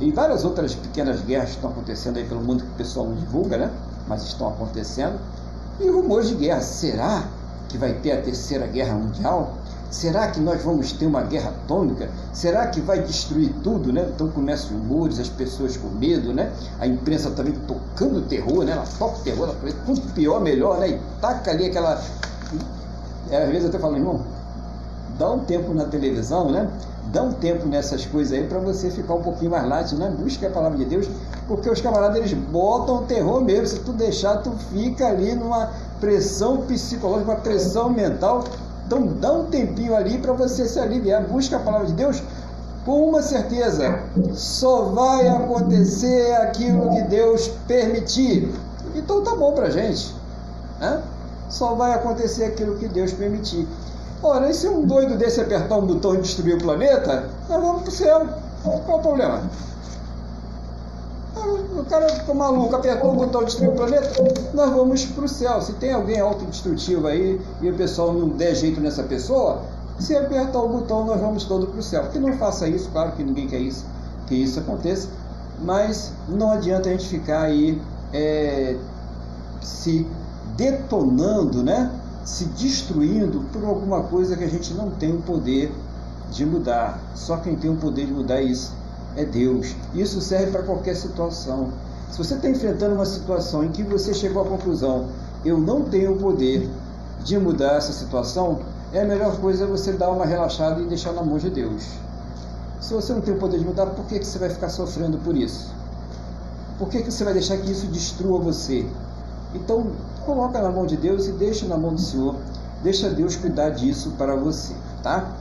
[0.00, 3.14] e várias outras pequenas guerras que estão acontecendo aí pelo mundo que o pessoal não
[3.14, 3.70] divulga, né?
[4.08, 5.18] Mas estão acontecendo.
[5.80, 6.60] E rumores de guerra.
[6.60, 7.24] Será
[7.68, 9.54] que vai ter a terceira guerra mundial?
[9.90, 12.10] Será que nós vamos ter uma guerra atômica?
[12.32, 14.10] Será que vai destruir tudo, né?
[14.12, 16.52] Então começam rumores, as pessoas com medo, né?
[16.80, 18.72] A imprensa também tocando terror, né?
[18.72, 20.88] Ela toca o terror, ela fala, quanto pior, melhor, né?
[20.88, 22.02] E taca ali aquela...
[23.30, 24.20] É, às vezes eu até falo, irmão,
[25.16, 26.68] dá um tempo na televisão, né?
[27.12, 30.12] Dá um tempo nessas coisas aí para você ficar um pouquinho mais látigo, né?
[30.18, 31.06] Busca a palavra de Deus,
[31.46, 33.66] porque os camaradas eles botam terror mesmo.
[33.66, 38.44] Se tu deixar, tu fica ali numa pressão psicológica, uma pressão mental
[38.86, 41.22] então dá um tempinho ali para você se aliviar.
[41.22, 42.22] Busca a palavra de Deus
[42.84, 44.00] com uma certeza:
[44.34, 48.52] só vai acontecer aquilo que Deus permitir.
[48.94, 50.14] Então tá bom para gente.
[50.78, 51.02] Né?
[51.48, 53.66] Só vai acontecer aquilo que Deus permitir.
[54.26, 57.82] Ora, e se um doido desse apertar um botão e destruir o planeta, nós vamos
[57.82, 58.26] para o céu.
[58.62, 59.42] Qual o problema?
[61.76, 64.10] O cara ficou maluco, apertou o botão destruir o planeta,
[64.54, 65.60] nós vamos para o céu.
[65.60, 69.60] Se tem alguém autodestrutivo aí e o pessoal não der jeito nessa pessoa,
[69.98, 72.04] se apertar o botão, nós vamos todos para o céu.
[72.10, 73.84] Que não faça isso, claro que ninguém quer isso,
[74.26, 75.06] que isso aconteça,
[75.60, 77.78] mas não adianta a gente ficar aí
[78.10, 78.74] é,
[79.60, 80.06] se
[80.56, 81.90] detonando, né?
[82.24, 85.72] Se destruindo por alguma coisa que a gente não tem o poder
[86.30, 87.00] de mudar.
[87.14, 88.72] Só quem tem o poder de mudar é isso
[89.16, 89.74] é Deus.
[89.94, 91.70] Isso serve para qualquer situação.
[92.10, 95.08] Se você está enfrentando uma situação em que você chegou à conclusão,
[95.44, 96.68] eu não tenho o poder
[97.22, 98.60] de mudar essa situação,
[98.92, 101.84] é a melhor coisa você dar uma relaxada e deixar na mão de Deus.
[102.80, 105.18] Se você não tem o poder de mudar, por que, que você vai ficar sofrendo
[105.18, 105.72] por isso?
[106.78, 108.86] Por que, que você vai deixar que isso destrua você?
[109.54, 109.92] Então,
[110.24, 112.34] coloca na mão de Deus e deixa na mão do Senhor.
[112.82, 115.32] Deixa Deus cuidar disso para você, tá?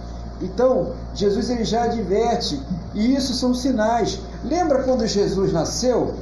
[0.41, 2.61] Então, Jesus ele já adverte,
[2.93, 4.19] e isso são sinais.
[4.43, 6.13] Lembra quando Jesus nasceu?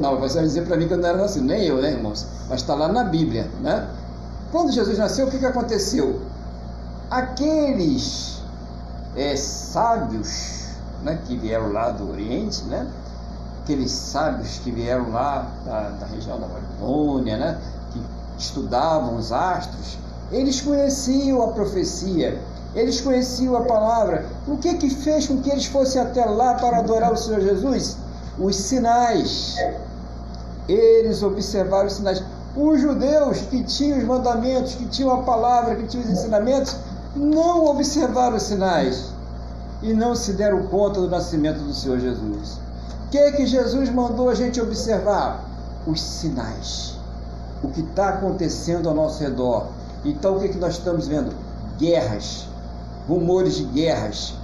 [0.00, 2.26] Não, você vai dizer para mim que eu não era nascido, nem eu, né, irmãos?
[2.48, 3.88] Mas está lá na Bíblia, né?
[4.50, 6.20] Quando Jesus nasceu, o que, que aconteceu?
[7.10, 8.40] Aqueles
[9.14, 10.68] é, sábios,
[11.02, 12.86] né, que vieram lá do Oriente, né?
[13.66, 17.58] aqueles sábios que vieram lá da, da região da Babilônia, né?
[18.38, 19.98] Estudavam os astros,
[20.30, 22.40] eles conheciam a profecia,
[22.74, 24.26] eles conheciam a palavra.
[24.46, 27.96] O que que fez com que eles fossem até lá para adorar o Senhor Jesus?
[28.38, 29.56] Os sinais.
[30.68, 32.22] Eles observaram os sinais.
[32.56, 36.76] Os judeus que tinham os mandamentos, que tinham a palavra, que tinham os ensinamentos,
[37.14, 39.10] não observaram os sinais
[39.82, 42.58] e não se deram conta do nascimento do Senhor Jesus.
[43.06, 45.44] O que, que Jesus mandou a gente observar?
[45.86, 46.95] Os sinais.
[47.62, 49.68] O que está acontecendo ao nosso redor.
[50.04, 51.32] Então, o que, que nós estamos vendo?
[51.78, 52.46] Guerras,
[53.08, 54.34] rumores de guerras.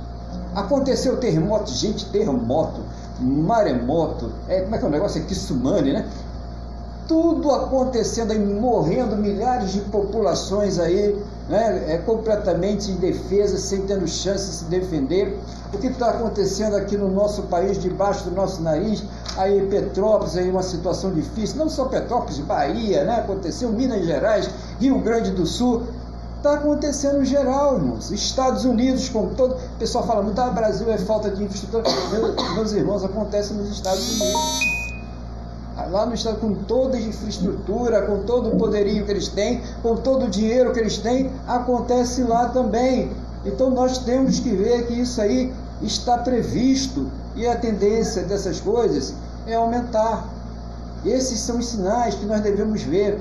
[0.54, 2.80] Aconteceu terremoto, gente, terremoto,
[3.20, 5.22] maremoto, é, como é que é o negócio?
[5.22, 6.08] É Kitsumane, né?
[7.12, 11.14] Tudo acontecendo aí, morrendo milhares de populações aí,
[11.46, 15.38] né, é completamente indefesas, sem tendo chance de se defender.
[15.74, 19.04] O que está acontecendo aqui no nosso país, debaixo do nosso nariz,
[19.36, 24.48] aí Petrópolis, aí uma situação difícil, não só Petrópolis, Bahia, né, aconteceu Minas Gerais,
[24.80, 25.82] Rio Grande do Sul,
[26.38, 28.10] está acontecendo em geral, irmãos.
[28.10, 29.54] Estados Unidos, como todo.
[29.54, 31.84] O pessoal fala muito, ah, Brasil é falta de infraestrutura.
[32.10, 34.82] Meus, meus irmãos, acontece nos Estados Unidos
[35.91, 39.97] lá no estado com toda a infraestrutura, com todo o poderio que eles têm, com
[39.97, 43.11] todo o dinheiro que eles têm, acontece lá também.
[43.45, 49.14] Então nós temos que ver que isso aí está previsto e a tendência dessas coisas
[49.47, 50.28] é aumentar.
[51.05, 53.20] Esses são os sinais que nós devemos ver.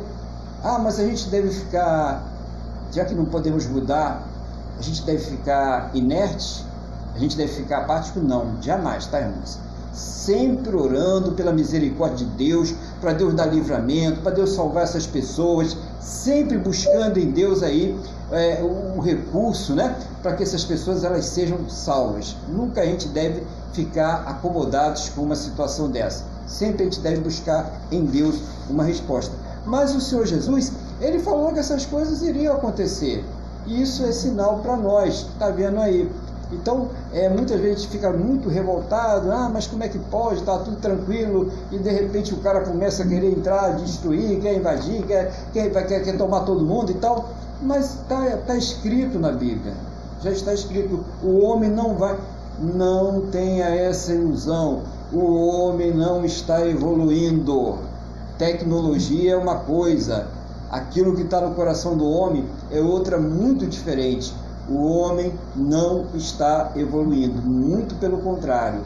[0.64, 2.24] Ah, mas a gente deve ficar,
[2.92, 4.28] já que não podemos mudar,
[4.78, 6.64] a gente deve ficar inerte?
[7.16, 8.20] A gente deve ficar apático?
[8.20, 9.58] Não, jamais, tá, irmãos?
[9.94, 15.76] Sempre orando pela misericórdia de Deus, para Deus dar livramento, para Deus salvar essas pessoas,
[16.00, 17.98] sempre buscando em Deus aí
[18.32, 22.36] é, o recurso, né, para que essas pessoas elas sejam salvas.
[22.48, 26.24] Nunca a gente deve ficar acomodados com uma situação dessa.
[26.48, 28.40] Sempre a gente deve buscar em Deus
[28.70, 29.34] uma resposta.
[29.66, 33.24] Mas o Senhor Jesus, ele falou que essas coisas iriam acontecer.
[33.66, 36.10] E isso é sinal para nós, está vendo aí.
[36.52, 40.76] Então, é, muitas vezes fica muito revoltado, ah, mas como é que pode, está tudo
[40.78, 45.70] tranquilo, e de repente o cara começa a querer entrar, destruir, quer invadir, quer, quer,
[45.70, 47.30] quer, quer tomar todo mundo e tal.
[47.62, 49.74] Mas está tá escrito na Bíblia,
[50.22, 52.18] já está escrito, o homem não vai,
[52.60, 54.82] não tenha essa ilusão,
[55.14, 57.78] o homem não está evoluindo.
[58.38, 60.28] Tecnologia é uma coisa,
[60.70, 64.34] aquilo que está no coração do homem é outra muito diferente
[64.70, 68.82] o homem não está evoluindo, muito pelo contrário.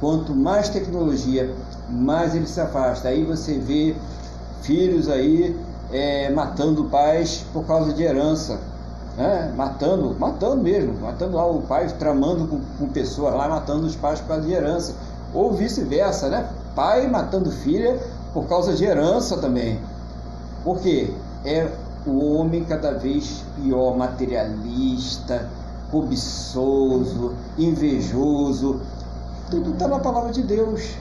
[0.00, 1.54] Quanto mais tecnologia,
[1.88, 3.08] mais ele se afasta.
[3.08, 3.94] Aí você vê
[4.62, 5.56] filhos aí
[5.92, 8.58] é, matando pais por causa de herança,
[9.16, 9.52] né?
[9.56, 14.20] matando, matando mesmo, matando lá o pai, tramando com, com pessoas lá, matando os pais
[14.20, 14.94] por causa de herança,
[15.34, 16.48] ou vice-versa, né?
[16.74, 17.98] Pai matando filha
[18.32, 19.80] por causa de herança também.
[20.64, 21.12] Por quê?
[21.44, 21.70] É
[22.06, 25.48] o homem cada vez pior, materialista,
[25.90, 28.80] cobiçoso, invejoso.
[29.50, 30.94] Tudo está na palavra de Deus.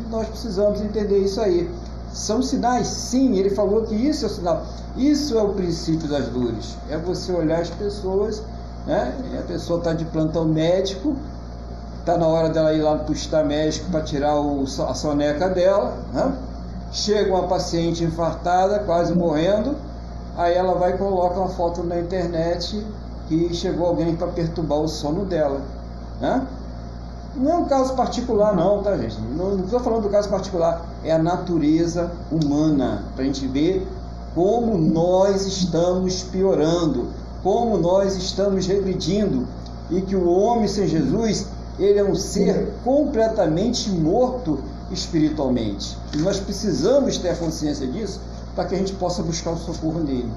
[0.00, 1.70] E nós precisamos entender isso aí.
[2.12, 4.66] São sinais, sim, ele falou que isso é o sinal.
[4.96, 6.76] Isso é o princípio das dores.
[6.90, 8.42] É você olhar as pessoas,
[8.86, 9.14] né?
[9.32, 11.16] E a pessoa está de plantão médico,
[12.00, 15.48] está na hora dela ir lá para o estar médico para tirar o, a soneca
[15.48, 16.36] dela, né?
[16.92, 19.74] Chega uma paciente infartada, quase morrendo
[20.36, 22.84] Aí ela vai e coloca uma foto na internet
[23.28, 25.60] que chegou alguém para perturbar o sono dela.
[26.20, 26.46] Né?
[27.36, 29.18] Não é um caso particular, não, tá, gente?
[29.20, 33.86] Não estou falando do caso particular, é a natureza humana, para a gente ver
[34.34, 37.08] como nós estamos piorando,
[37.42, 39.46] como nós estamos regredindo,
[39.90, 41.46] e que o homem sem Jesus,
[41.78, 44.58] ele é um ser completamente morto
[44.90, 45.96] espiritualmente.
[46.14, 48.20] E nós precisamos ter consciência disso
[48.54, 50.30] para que a gente possa buscar o socorro nele,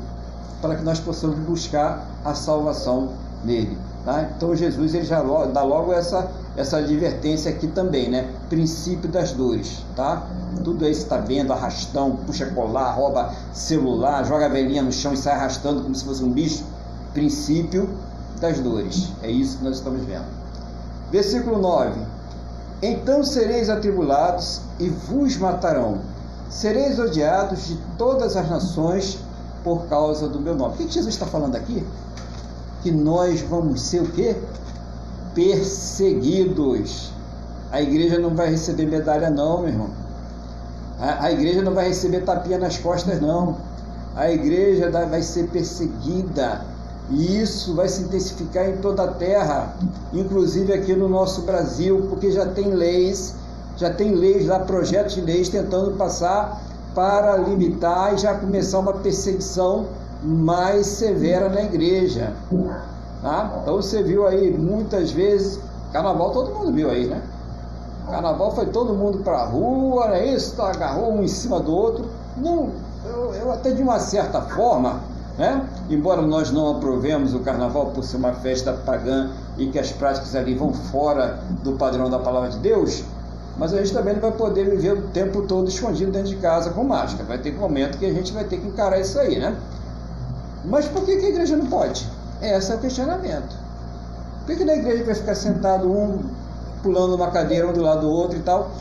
[0.61, 3.09] para que nós possamos buscar a salvação
[3.43, 3.77] nele.
[4.05, 4.29] Tá?
[4.35, 8.29] Então Jesus ele já dá logo essa, essa advertência aqui também, né?
[8.49, 10.27] Princípio das dores, tá?
[10.63, 15.17] Tudo você está vendo, arrastão, puxa colar, rouba celular, joga a velhinha no chão e
[15.17, 16.63] sai arrastando como se fosse um bicho.
[17.13, 17.89] Princípio
[18.39, 19.11] das dores.
[19.23, 20.25] É isso que nós estamos vendo.
[21.11, 21.99] Versículo 9.
[22.83, 26.01] Então sereis atribulados e vos matarão
[26.49, 29.19] sereis odiados de todas as nações
[29.63, 30.75] por causa do meu nome.
[30.75, 31.85] O que Jesus está falando aqui?
[32.83, 34.35] Que nós vamos ser o quê?
[35.33, 37.11] Perseguidos.
[37.71, 39.89] A igreja não vai receber medalha, não, meu irmão.
[40.99, 43.57] A, a igreja não vai receber tapinha nas costas, não.
[44.15, 46.61] A igreja vai ser perseguida.
[47.09, 49.75] E isso vai se intensificar em toda a terra,
[50.11, 53.35] inclusive aqui no nosso Brasil, porque já tem leis,
[53.77, 56.61] já tem leis lá, projetos de leis tentando passar
[56.93, 59.85] para limitar e já começar uma perseguição
[60.23, 62.33] mais severa na igreja.
[63.21, 63.59] Tá?
[63.61, 65.59] Então você viu aí muitas vezes,
[65.91, 67.21] carnaval todo mundo viu aí, né?
[68.09, 72.05] Carnaval foi todo mundo para a rua, é isso, agarrou um em cima do outro.
[72.37, 72.69] Não,
[73.03, 74.99] eu, eu até de uma certa forma,
[75.37, 75.67] né?
[75.89, 80.35] Embora nós não aprovemos o carnaval por ser uma festa pagã e que as práticas
[80.35, 83.03] ali vão fora do padrão da palavra de Deus,
[83.57, 86.71] mas a gente também não vai poder viver o tempo todo escondido dentro de casa
[86.71, 87.23] com máscara.
[87.23, 89.55] Vai ter um momento que a gente vai ter que encarar isso aí, né?
[90.65, 92.05] Mas por que, que a igreja não pode?
[92.41, 93.55] Esse é o questionamento.
[94.39, 96.19] Por que, que na igreja vai ficar sentado um
[96.83, 98.71] pulando uma cadeira um do lado do outro e tal?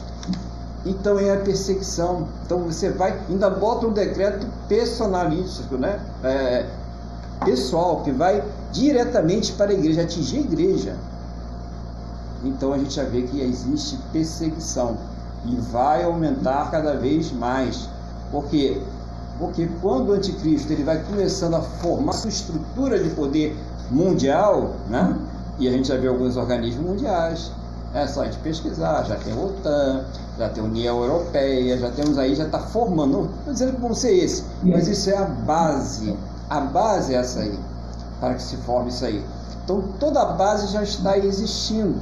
[0.84, 2.28] Então é a perseguição.
[2.44, 6.00] Então você vai, ainda bota um decreto personalístico, né?
[6.22, 6.66] É,
[7.44, 10.96] pessoal, que vai diretamente para a igreja, atingir a igreja.
[12.44, 14.96] Então a gente já vê que existe perseguição
[15.46, 17.88] e vai aumentar cada vez mais.
[18.30, 18.80] Por quê?
[19.38, 23.56] Porque quando o anticristo ele vai começando a formar sua estrutura de poder
[23.90, 25.16] mundial, né?
[25.58, 27.50] e a gente já vê alguns organismos mundiais,
[27.92, 30.04] é só a gente pesquisar, já tem a OTAN,
[30.36, 33.80] já tem a União Europeia, já temos aí, já está formando, não estou dizendo que
[33.80, 36.16] vão ser esse, mas isso é a base,
[36.50, 37.58] a base é essa aí,
[38.18, 39.24] para que se forme isso aí.
[39.64, 42.00] Então toda a base já está existindo,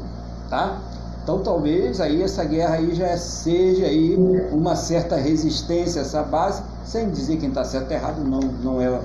[0.53, 0.77] tá?
[1.23, 4.15] Então talvez aí essa guerra aí já seja aí
[4.53, 8.81] uma certa resistência a essa base, sem dizer quem está certo ou errado, não, não
[8.83, 9.01] é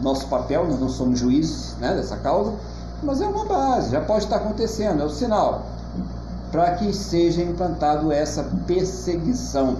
[0.00, 2.54] nosso papel, nós não somos juízes né, dessa causa,
[3.02, 5.66] mas é uma base, já pode estar acontecendo, é o sinal
[6.50, 9.76] para que seja implantado essa perseguição,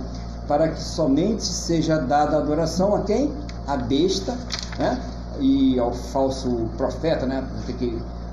[0.47, 3.33] para que somente seja dada adoração a quem?
[3.67, 4.37] A besta,
[4.79, 5.01] né?
[5.41, 7.45] E ao falso profeta, né?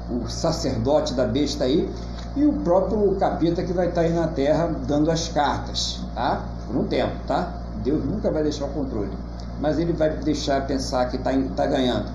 [0.10, 1.90] O sacerdote da besta aí,
[2.38, 6.46] e o próprio capeta que vai estar aí na terra dando as cartas, tá?
[6.68, 7.52] Por um tempo, tá?
[7.84, 9.12] Deus nunca vai deixar o controle,
[9.60, 12.12] mas ele vai deixar pensar que está tá ganhando.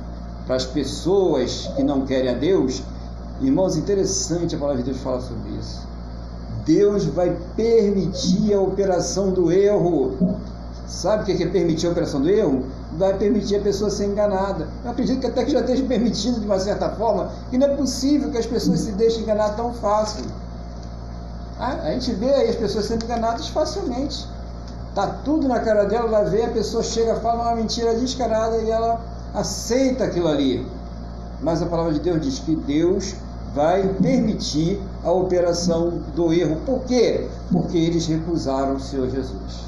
[0.47, 2.83] Para as pessoas que não querem a Deus,
[3.41, 5.89] irmãos, interessante a palavra de Deus falar sobre isso.
[6.64, 10.39] Deus vai permitir a operação do erro.
[10.87, 12.64] Sabe o que é permitir a operação do erro?
[12.99, 14.68] Vai permitir a pessoa ser enganada.
[14.84, 17.76] Eu acredito que até que já esteja permitido de uma certa forma, e não é
[17.76, 20.24] possível que as pessoas se deixem enganar tão fácil.
[21.59, 24.26] A gente vê aí as pessoas sendo enganadas facilmente.
[24.95, 28.70] Tá tudo na cara dela, ela vê, a pessoa chega, fala uma mentira descarada e
[28.70, 29.01] ela
[29.32, 30.66] aceita aquilo ali.
[31.40, 33.14] Mas a palavra de Deus diz que Deus
[33.55, 36.57] vai permitir a operação do erro.
[36.66, 37.28] Por quê?
[37.51, 39.62] Porque eles recusaram o Senhor Jesus.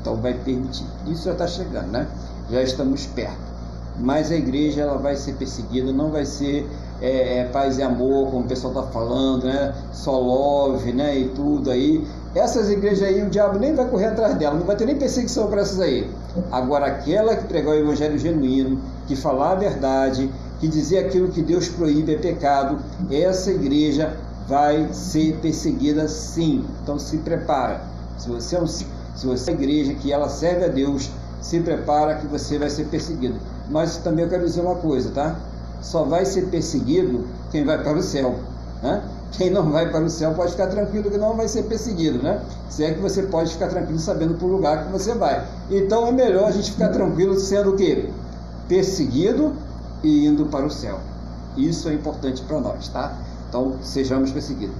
[0.00, 0.86] Então vai permitir.
[1.06, 2.06] Isso já está chegando, né?
[2.50, 3.50] Já estamos perto.
[3.98, 6.66] Mas a igreja ela vai ser perseguida, não vai ser
[7.02, 9.74] é, é, paz e amor, como o pessoal está falando, né?
[9.92, 11.18] Só love, né?
[11.18, 12.06] E tudo aí.
[12.34, 15.48] Essas igrejas aí, o diabo nem vai correr atrás dela, não vai ter nem perseguição
[15.48, 16.10] para essas aí.
[16.50, 20.30] Agora, aquela que pregar o evangelho genuíno, que falar a verdade,
[20.60, 22.78] que dizer aquilo que Deus proíbe é pecado,
[23.10, 26.64] essa igreja vai ser perseguida sim.
[26.82, 27.82] Então se prepara.
[28.18, 28.86] Se você é um, se
[29.24, 32.84] você é uma igreja que ela serve a Deus, se prepara que você vai ser
[32.84, 33.38] perseguido.
[33.68, 35.36] Mas também eu quero dizer uma coisa, tá?
[35.80, 38.38] Só vai ser perseguido quem vai para o céu,
[38.82, 39.02] né?
[39.32, 42.40] Quem não vai para o céu pode ficar tranquilo que não vai ser perseguido, né?
[42.68, 45.46] Se é que você pode ficar tranquilo sabendo para o lugar que você vai.
[45.70, 48.10] Então é melhor a gente ficar tranquilo sendo o quê?
[48.68, 49.54] Perseguido
[50.02, 50.98] e indo para o céu.
[51.56, 53.16] Isso é importante para nós, tá?
[53.48, 54.76] Então, sejamos perseguidos.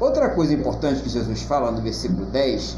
[0.00, 2.76] Outra coisa importante que Jesus fala no versículo 10: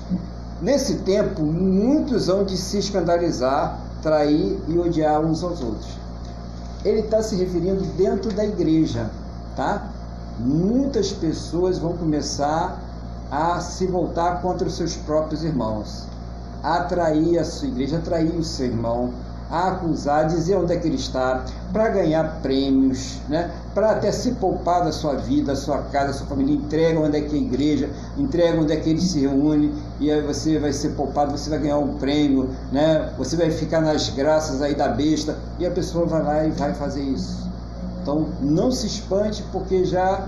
[0.61, 5.99] Nesse tempo, muitos hão de se escandalizar, trair e odiar uns aos outros.
[6.83, 9.11] Ele está se referindo dentro da igreja,
[9.55, 9.91] tá?
[10.39, 12.81] Muitas pessoas vão começar
[13.31, 16.05] a se voltar contra os seus próprios irmãos,
[16.63, 19.13] a trair a sua igreja, a trair o seu irmão,
[19.51, 23.51] a acusar, dizer onde é que ele está, para ganhar prêmios, né?
[23.75, 27.17] para até se poupar da sua vida, da sua casa, da sua família, entrega onde
[27.17, 30.59] é que é a igreja, entrega onde é que ele se reúne, e aí você
[30.59, 33.13] vai ser poupado, você vai ganhar um prêmio, né?
[33.17, 36.75] você vai ficar nas graças aí da besta, e a pessoa vai lá e vai
[36.75, 37.47] fazer isso.
[38.03, 40.27] Então não se espante, porque já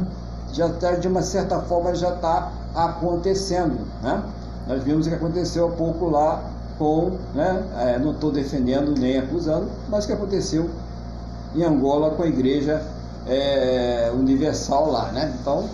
[0.52, 4.22] já está de uma certa forma já está acontecendo, né?
[4.66, 6.42] Nós vimos o que aconteceu há pouco lá
[6.79, 10.70] com, né, é, não estou defendendo nem acusando, mas que aconteceu
[11.55, 12.83] em Angola com a igreja
[13.26, 15.35] é, universal lá, né?
[15.41, 15.68] Então,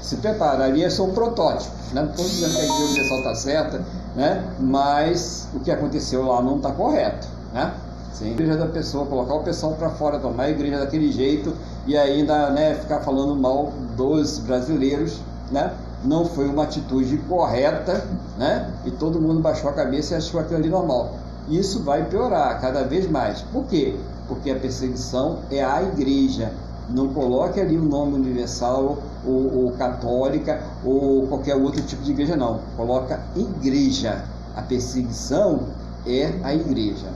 [0.00, 2.02] se prepara, ali é só um protótipo, né?
[2.02, 3.84] não estou dizendo que a igreja universal está certa,
[4.14, 4.44] né?
[4.60, 7.74] mas o que aconteceu lá não está correto, né?
[8.12, 8.28] Sim.
[8.28, 11.52] A igreja da pessoa, colocar o pessoal para fora, tomar a igreja daquele jeito
[11.86, 15.20] e ainda né, ficar falando mal dos brasileiros,
[15.50, 15.72] né?
[16.06, 18.06] Não foi uma atitude correta,
[18.38, 18.70] né?
[18.84, 21.14] E todo mundo baixou a cabeça e achou aquilo ali normal.
[21.48, 23.42] Isso vai piorar cada vez mais.
[23.42, 23.96] Por quê?
[24.28, 26.52] Porque a perseguição é a igreja.
[26.88, 32.36] Não coloque ali o nome universal ou, ou católica ou qualquer outro tipo de igreja,
[32.36, 32.60] não.
[32.76, 34.24] Coloca igreja.
[34.54, 35.64] A perseguição
[36.06, 37.08] é a igreja.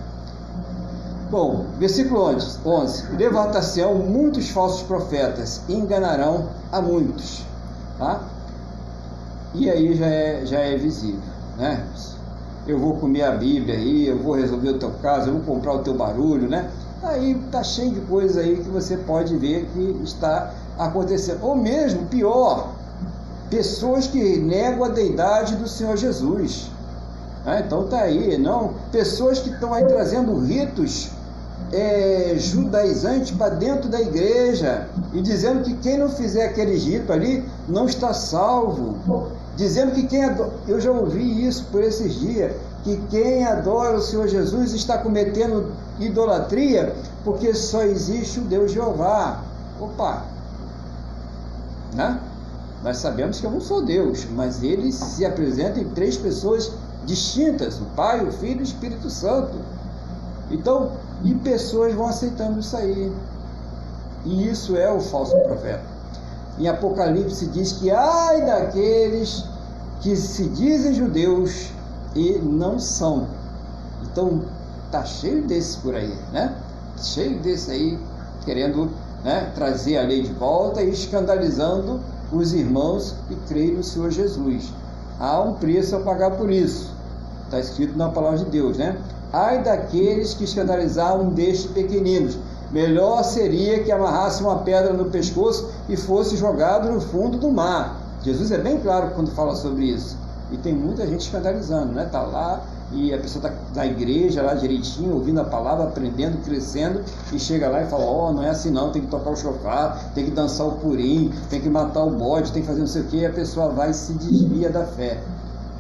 [1.31, 7.45] Bom, versículo 11: Levantar-se muitos falsos profetas, enganarão a muitos.
[7.97, 8.21] Tá?
[9.55, 11.21] E aí já é, já é visível,
[11.59, 11.85] né?
[12.67, 15.75] Eu vou comer a Bíblia aí, eu vou resolver o teu caso, eu vou comprar
[15.75, 16.71] o teu barulho, né?
[17.03, 21.43] Aí tá cheio de coisas aí que você pode ver que está acontecendo.
[21.43, 22.75] Ou mesmo, pior,
[23.49, 26.71] pessoas que negam a deidade do Senhor Jesus.
[27.45, 28.75] Ah, então tá aí, não?
[28.93, 31.11] Pessoas que estão aí trazendo ritos
[31.73, 37.45] é, judaizantes para dentro da igreja e dizendo que quem não fizer aquele rito ali
[37.69, 39.31] não está salvo.
[39.57, 42.53] Dizendo que quem adora, eu já ouvi isso por esses dias,
[42.83, 46.95] que quem adora o Senhor Jesus está cometendo idolatria
[47.25, 49.43] porque só existe o Deus Jeová.
[49.79, 50.25] Opa!
[51.95, 52.21] Né?
[52.83, 56.73] Nós sabemos que eu não sou Deus, mas ele se apresenta em três pessoas
[57.05, 59.59] distintas: o Pai, o Filho e o Espírito Santo.
[60.51, 60.93] Então,
[61.25, 63.13] e pessoas vão aceitando isso aí.
[64.25, 65.83] E isso é o falso profeta.
[66.59, 69.45] Em Apocalipse diz que ai daqueles
[70.01, 71.71] que se dizem judeus
[72.15, 73.29] e não são.
[74.03, 74.43] Então,
[74.91, 76.55] tá cheio desses por aí, né?
[76.99, 77.99] Cheio desse aí
[78.45, 78.91] querendo
[79.25, 82.01] né, trazer a lei de volta e escandalizando
[82.33, 84.73] os irmãos que creem no Senhor Jesus.
[85.19, 86.95] Há um preço a pagar por isso.
[87.45, 88.97] Está escrito na palavra de Deus, né?
[89.33, 92.37] Ai daqueles que escandalizaram um destes pequeninos.
[92.73, 97.97] Melhor seria que amarrasse uma pedra no pescoço e fosse jogado no fundo do mar.
[98.23, 100.17] Jesus é bem claro quando fala sobre isso.
[100.53, 102.05] E tem muita gente escandalizando, né?
[102.07, 102.61] Está lá
[102.93, 107.03] e a pessoa está na igreja lá direitinho, ouvindo a palavra, aprendendo, crescendo,
[107.33, 109.37] e chega lá e fala, ó, oh, não é assim não, tem que tocar o
[109.37, 112.89] chofar, tem que dançar o purim, tem que matar o bode, tem que fazer não
[112.89, 115.21] sei o que, e a pessoa vai e se desvia da fé.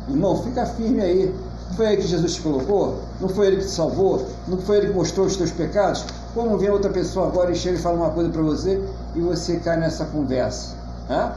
[0.08, 1.34] Irmão, fica firme aí.
[1.76, 2.98] Foi aí que Jesus te colocou?
[3.20, 4.26] Não foi ele que te salvou?
[4.48, 6.04] Não foi ele que mostrou os teus pecados?
[6.34, 8.82] Como vem outra pessoa agora e chega e fala uma coisa para você
[9.14, 10.74] e você cai nessa conversa?
[11.08, 11.32] Né?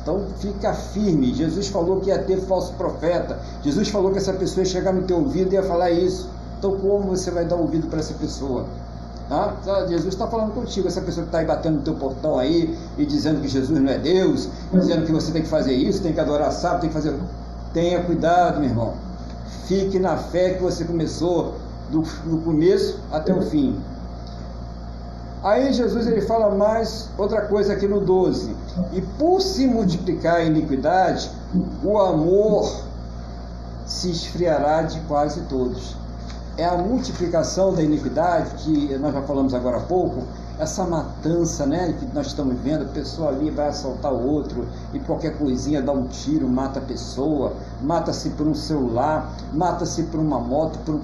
[0.00, 1.34] Então fica firme.
[1.34, 3.38] Jesus falou que ia ter falso profeta.
[3.62, 6.28] Jesus falou que essa pessoa ia chegar no teu ouvido e ia falar isso.
[6.58, 8.66] Então como você vai dar ouvido para essa pessoa?
[9.28, 9.86] Tá?
[9.88, 13.06] Jesus está falando contigo, essa pessoa que está aí batendo no teu portão aí e
[13.06, 16.20] dizendo que Jesus não é Deus, dizendo que você tem que fazer isso, tem que
[16.20, 17.14] adorar sábado, tem que fazer.
[17.72, 18.94] Tenha cuidado, meu irmão.
[19.66, 21.54] Fique na fé que você começou
[21.90, 23.80] do, do começo até o fim.
[25.42, 28.54] Aí Jesus ele fala mais outra coisa aqui no 12.
[28.92, 31.30] E por se multiplicar a iniquidade,
[31.82, 32.82] o amor
[33.84, 35.96] se esfriará de quase todos.
[36.56, 40.22] É a multiplicação da iniquidade que nós já falamos agora há pouco,
[40.58, 44.98] essa matança né, que nós estamos vendo, a pessoa ali vai assaltar o outro e
[45.00, 50.38] qualquer coisinha dá um tiro, mata a pessoa, mata-se por um celular, mata-se por uma
[50.38, 51.00] moto, por um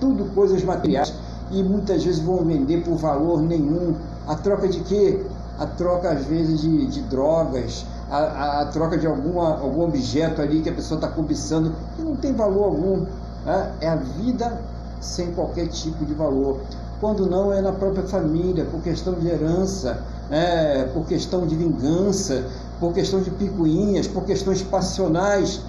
[0.00, 1.12] tudo coisas materiais
[1.50, 3.94] e muitas vezes vão vender por valor nenhum.
[4.26, 5.24] A troca de quê?
[5.58, 10.40] A troca às vezes de, de drogas, a, a, a, troca de alguma, algum objeto
[10.40, 13.06] ali que a pessoa está cobiçando, que não tem valor algum.
[13.44, 13.72] Né?
[13.80, 14.60] É a vida
[15.00, 16.60] sem qualquer tipo de valor.
[17.00, 22.44] Quando não é na própria família, por questão de herança, é, por questão de vingança,
[22.78, 25.60] por questão de picuinhas, por questões passionais.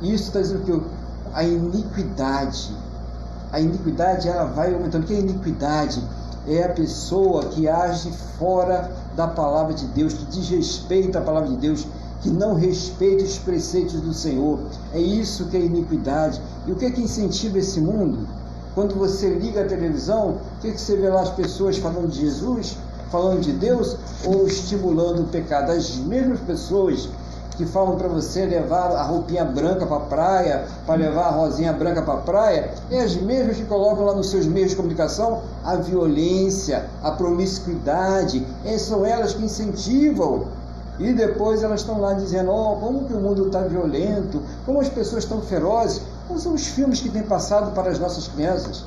[0.00, 0.82] Isso está dizendo que
[1.34, 2.72] a iniquidade
[3.50, 5.04] a iniquidade ela vai aumentando.
[5.04, 6.02] O que é iniquidade?
[6.46, 11.56] É a pessoa que age fora da palavra de Deus, que desrespeita a palavra de
[11.56, 11.86] Deus,
[12.20, 14.58] que não respeita os preceitos do Senhor.
[14.92, 16.40] É isso que é iniquidade.
[16.66, 18.26] E o que é que incentiva esse mundo?
[18.78, 22.06] Quando você liga a televisão, o que, é que você vê lá as pessoas falando
[22.06, 22.76] de Jesus,
[23.10, 25.72] falando de Deus ou estimulando o pecado?
[25.72, 27.08] As mesmas pessoas
[27.56, 31.72] que falam para você levar a roupinha branca para a praia, para levar a rosinha
[31.72, 35.42] branca para a praia, é as mesmas que colocam lá nos seus meios de comunicação
[35.64, 40.46] a violência, a promiscuidade, e são elas que incentivam.
[41.00, 44.88] E depois elas estão lá dizendo, oh, como que o mundo está violento, como as
[44.88, 46.00] pessoas estão ferozes.
[46.28, 48.84] Quais são os filmes que têm passado para as nossas crianças?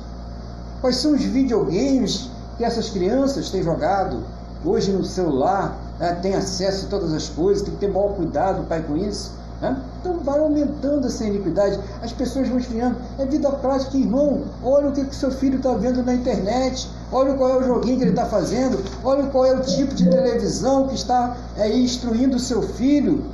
[0.80, 4.22] Quais são os videogames que essas crianças têm jogado
[4.64, 5.76] hoje no celular?
[6.02, 9.30] né, tem acesso a todas as coisas, tem que ter maior cuidado, pai, com isso.
[9.60, 9.80] Né?
[10.00, 12.96] Então vai aumentando essa iniquidade, as pessoas vão esfriando.
[13.20, 14.42] É vida prática, irmão.
[14.64, 17.98] Olha o que, que seu filho está vendo na internet, olha qual é o joguinho
[17.98, 22.36] que ele está fazendo, olha qual é o tipo de televisão que está é, instruindo
[22.36, 23.24] o seu filho.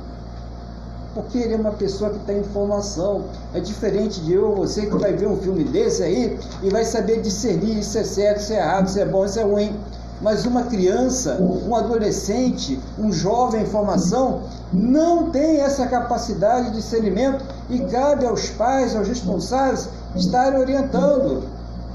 [1.13, 3.25] Porque ele é uma pessoa que tem informação.
[3.53, 6.85] É diferente de eu ou você que vai ver um filme desse aí e vai
[6.85, 9.75] saber discernir isso é certo, isso é errado, isso é bom, isso é ruim.
[10.21, 14.41] Mas uma criança, um adolescente, um jovem em formação
[14.73, 21.43] não tem essa capacidade de discernimento e cabe aos pais, aos responsáveis, estarem orientando.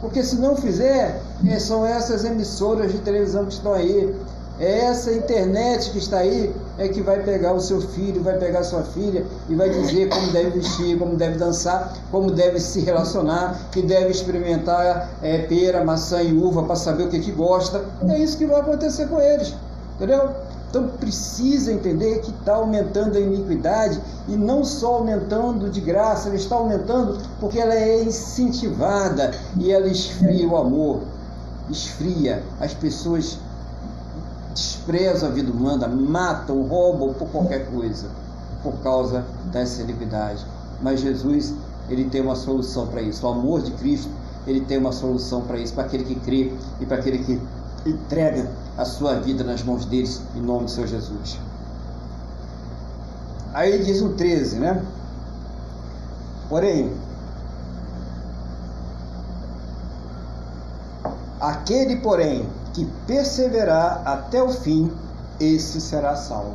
[0.00, 4.14] Porque se não fizer, é, são essas emissoras de televisão que estão aí,
[4.58, 8.60] é essa internet que está aí é que vai pegar o seu filho, vai pegar
[8.60, 12.80] a sua filha e vai dizer como deve vestir, como deve dançar, como deve se
[12.80, 17.84] relacionar, que deve experimentar é, pera, maçã e uva para saber o que, que gosta.
[18.08, 19.54] É isso que vai acontecer com eles,
[19.96, 20.30] entendeu?
[20.74, 26.36] Então precisa entender que está aumentando a iniquidade e não só aumentando de graça, ela
[26.36, 31.02] está aumentando porque ela é incentivada e ela esfria o amor,
[31.70, 33.38] esfria as pessoas
[34.54, 38.08] desprezam a vida humana, matam, roubam por qualquer coisa,
[38.62, 40.46] por causa dessa iniquidade.
[40.80, 41.52] Mas Jesus,
[41.88, 43.26] ele tem uma solução para isso.
[43.26, 44.10] O amor de Cristo,
[44.46, 47.40] ele tem uma solução para isso, para aquele que crê e para aquele que
[47.84, 48.48] entrega
[48.78, 51.38] a sua vida nas mãos deles, em nome do Senhor Jesus.
[53.52, 54.82] Aí diz o 13, né?
[56.48, 56.92] Porém,
[61.48, 64.90] aquele, porém, que perseverar até o fim,
[65.38, 66.54] esse será salvo.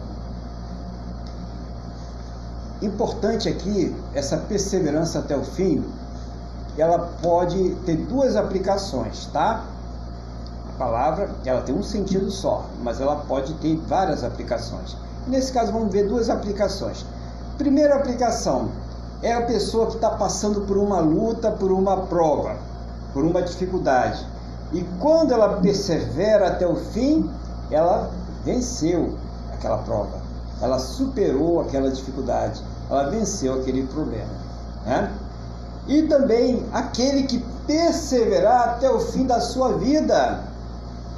[2.82, 5.84] Importante aqui, essa perseverança até o fim,
[6.78, 9.64] ela pode ter duas aplicações, tá?
[10.70, 14.96] A palavra, ela tem um sentido só, mas ela pode ter várias aplicações.
[15.28, 17.06] Nesse caso, vamos ver duas aplicações.
[17.58, 18.70] Primeira aplicação
[19.22, 22.56] é a pessoa que está passando por uma luta, por uma prova,
[23.14, 24.26] por uma dificuldade
[24.72, 27.30] e quando ela persevera até o fim,
[27.72, 28.12] ela
[28.46, 29.16] venceu
[29.54, 30.20] aquela prova,
[30.62, 34.30] ela superou aquela dificuldade, ela venceu aquele problema.
[34.86, 35.12] Né?
[35.88, 40.44] E também aquele que perseverar até o fim da sua vida,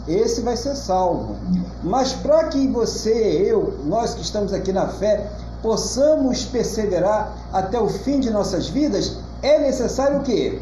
[0.07, 1.35] esse vai ser salvo.
[1.83, 5.29] Mas para que você, eu, nós que estamos aqui na fé,
[5.61, 10.61] possamos perseverar até o fim de nossas vidas, é necessário o quê?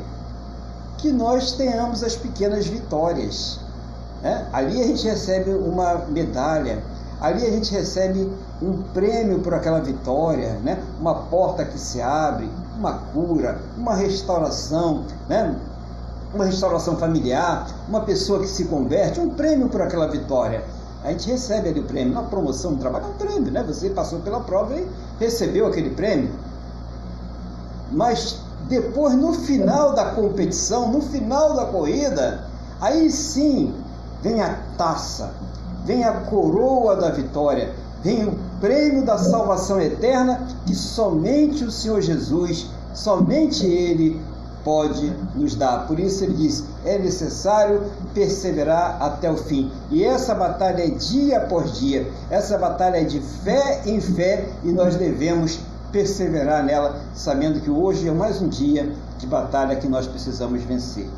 [1.01, 3.59] Que nós tenhamos as pequenas vitórias.
[4.21, 4.47] Né?
[4.51, 6.83] Ali a gente recebe uma medalha,
[7.21, 8.31] ali a gente recebe
[8.61, 10.81] um prêmio por aquela vitória, né?
[10.99, 15.55] uma porta que se abre, uma cura, uma restauração, né?
[16.33, 20.63] uma restauração familiar, uma pessoa que se converte, um prêmio por aquela vitória.
[21.03, 23.63] A gente recebe ali o prêmio, uma promoção, um trabalho, é um prêmio, né?
[23.63, 24.85] Você passou pela prova e
[25.17, 26.29] recebeu aquele prêmio.
[27.89, 32.45] Mas depois, no final da competição, no final da corrida,
[32.79, 33.73] aí sim
[34.21, 35.31] vem a taça,
[35.85, 37.73] vem a coroa da vitória,
[38.03, 44.21] vem o prêmio da salvação eterna que somente o Senhor Jesus, somente Ele
[44.63, 45.87] pode nos dar.
[45.87, 47.83] Por isso ele diz: é necessário
[48.13, 49.71] perseverar até o fim.
[49.89, 54.71] E essa batalha é dia após dia, essa batalha é de fé em fé e
[54.71, 55.59] nós devemos
[55.91, 61.09] perseverar nela, sabendo que hoje é mais um dia de batalha que nós precisamos vencer.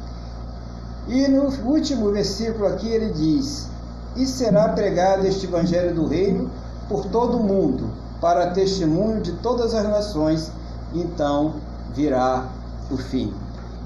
[1.07, 3.67] E no último versículo aqui ele diz:
[4.15, 6.49] E será pregado este evangelho do reino
[6.87, 7.89] por todo o mundo,
[8.19, 10.51] para testemunho de todas as nações,
[10.93, 11.55] então
[11.93, 12.47] virá
[12.89, 13.33] o fim.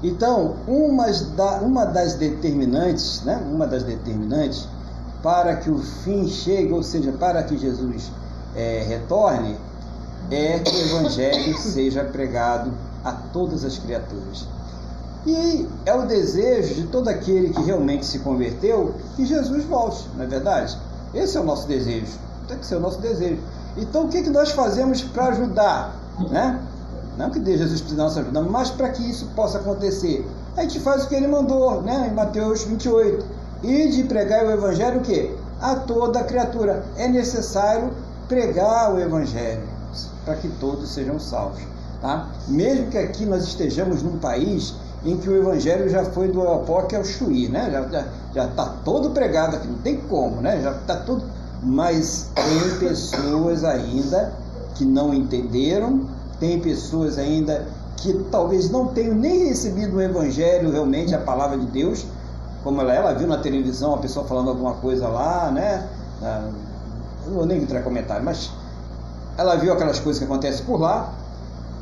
[0.02, 1.06] Então, uma,
[1.86, 4.68] das determinantes, né, uma das determinantes
[5.22, 8.10] para que o fim chegue, ou seja, para que Jesus
[8.54, 9.56] é, retorne,
[10.30, 12.72] é que o Evangelho seja pregado
[13.04, 14.46] a todas as criaturas.
[15.26, 20.24] E é o desejo de todo aquele que realmente se converteu que Jesus volte, não
[20.24, 20.76] é verdade?
[21.14, 22.12] Esse é o nosso desejo,
[22.46, 23.38] tem que ser o nosso desejo.
[23.76, 25.94] Então o que, que nós fazemos para ajudar?
[26.30, 26.60] Né?
[27.16, 30.26] Não que Jesus precise da nossa ajuda, mas para que isso possa acontecer.
[30.56, 32.08] A gente faz o que ele mandou, né?
[32.10, 33.24] em Mateus 28.
[33.62, 35.34] E de pregar o Evangelho o quê?
[35.60, 36.84] A toda criatura.
[36.96, 37.90] É necessário
[38.28, 39.75] pregar o Evangelho
[40.26, 41.62] para que todos sejam salvos.
[42.02, 42.28] Tá?
[42.48, 44.74] Mesmo que aqui nós estejamos num país
[45.04, 47.70] em que o evangelho já foi do Opoque ao Chuí, né?
[48.34, 50.60] já está todo pregado aqui, não tem como, né?
[50.60, 51.24] já está tudo.
[51.62, 54.32] Mas tem pessoas ainda
[54.74, 56.06] que não entenderam,
[56.38, 57.66] tem pessoas ainda
[57.96, 62.04] que talvez não tenham nem recebido o evangelho realmente, a palavra de Deus,
[62.62, 65.88] como ela, ela viu na televisão a pessoa falando alguma coisa lá, né?
[66.22, 66.50] Ah,
[67.26, 68.50] não vou nem entrar em comentário, mas
[69.36, 71.12] ela viu aquelas coisas que acontecem por lá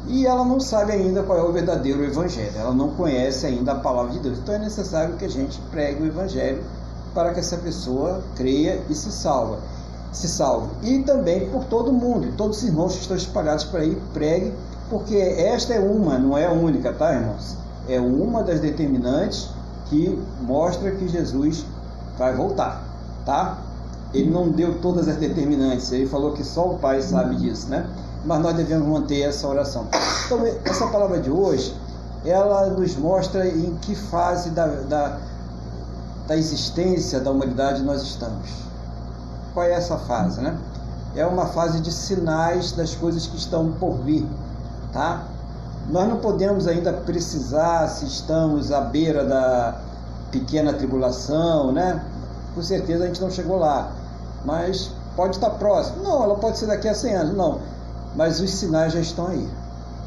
[0.07, 2.53] e ela não sabe ainda qual é o verdadeiro evangelho.
[2.57, 4.39] Ela não conhece ainda a palavra de Deus.
[4.39, 6.63] Então é necessário que a gente pregue o evangelho
[7.15, 9.59] para que essa pessoa creia e se salva,
[10.13, 10.69] se salve.
[10.83, 14.53] E também por todo mundo, todos os irmãos que estão espalhados por aí, pregue,
[14.91, 17.57] porque esta é uma, não é a única, tá, irmãos?
[17.89, 19.49] É uma das determinantes
[19.87, 21.65] que mostra que Jesus
[22.19, 22.83] vai voltar,
[23.25, 23.59] tá?
[24.15, 27.87] Ele não deu todas as determinantes, ele falou que só o Pai sabe disso, né?
[28.25, 29.87] Mas nós devemos manter essa oração.
[30.25, 31.75] Então, essa palavra de hoje,
[32.25, 35.19] ela nos mostra em que fase da, da,
[36.29, 38.49] da existência da humanidade nós estamos.
[39.53, 40.57] Qual é essa fase, né?
[41.15, 44.27] É uma fase de sinais das coisas que estão por vir,
[44.93, 45.25] tá?
[45.91, 49.79] Nós não podemos ainda precisar se estamos à beira da
[50.31, 52.03] pequena tribulação, né?
[52.55, 53.93] Com certeza a gente não chegou lá,
[54.45, 56.03] mas pode estar próximo.
[56.03, 57.61] Não, ela pode ser daqui a 100 anos, não.
[58.15, 59.49] Mas os sinais já estão aí,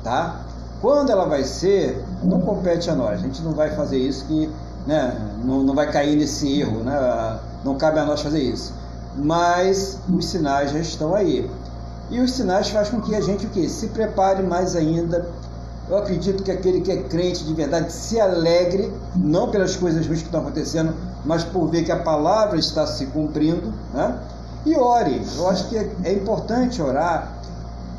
[0.03, 0.41] tá?
[0.81, 3.19] Quando ela vai ser, não compete a nós.
[3.19, 4.49] A gente não vai fazer isso que,
[4.85, 5.17] né?
[5.43, 7.39] Não, não vai cair nesse erro, né?
[7.63, 8.73] Não cabe a nós fazer isso.
[9.15, 11.49] Mas os sinais já estão aí.
[12.09, 13.67] E os sinais fazem com que a gente o quê?
[13.67, 15.27] Se prepare mais ainda
[15.89, 20.19] eu acredito que aquele que é crente de verdade se alegre, não pelas coisas ruins
[20.19, 20.93] que estão acontecendo,
[21.27, 24.17] mas por ver que a palavra está se cumprindo, né?
[24.65, 25.21] E ore.
[25.35, 27.33] Eu acho que é, é importante orar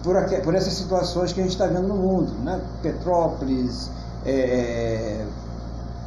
[0.03, 2.61] por, aqui, por essas situações que a gente está vendo no mundo, né?
[2.83, 3.91] Petrópolis,
[4.25, 5.27] é, é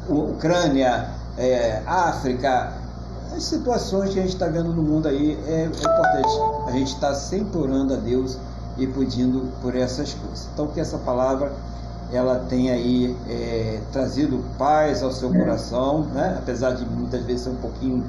[0.08, 2.72] Ucrânia, é, África,
[3.34, 6.66] as situações que a gente está vendo no mundo aí é, é importante.
[6.66, 8.36] A gente está sempre orando a Deus
[8.76, 10.48] e pedindo por essas coisas.
[10.52, 11.52] Então que essa palavra
[12.12, 16.36] ela tem aí é, trazido paz ao seu coração, né?
[16.38, 18.04] apesar de muitas vezes ser um pouquinho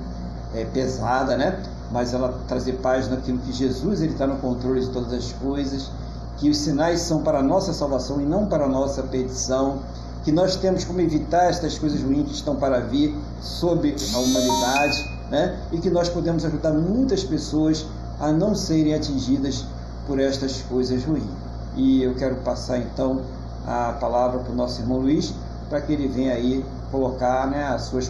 [0.54, 1.64] é, pesada, né?
[1.90, 5.90] mas ela trazer paz naquilo que Jesus está no controle de todas as coisas,
[6.38, 9.80] que os sinais são para a nossa salvação e não para a nossa perdição,
[10.24, 15.20] que nós temos como evitar estas coisas ruins que estão para vir sobre a humanidade,
[15.30, 15.60] né?
[15.72, 17.86] e que nós podemos ajudar muitas pessoas
[18.20, 19.66] a não serem atingidas
[20.06, 21.24] por estas coisas ruins.
[21.76, 23.22] E eu quero passar então
[23.68, 25.34] a palavra para o nosso irmão Luiz,
[25.70, 28.08] para que ele venha aí colocar né, as suas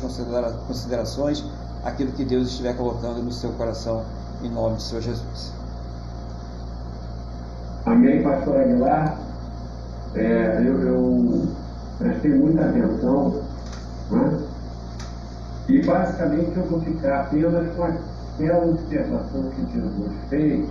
[0.68, 1.46] considerações,
[1.84, 4.04] aquilo que Deus estiver colocando no seu coração,
[4.44, 5.54] em nome do Senhor Jesus.
[7.86, 9.18] Amém, pastor Aguilar.
[10.16, 11.48] É, eu, eu,
[11.98, 13.42] prestei muita atenção,
[14.12, 14.40] né?
[15.70, 20.70] e basicamente eu vou ficar apenas com aquela observação que Jesus fez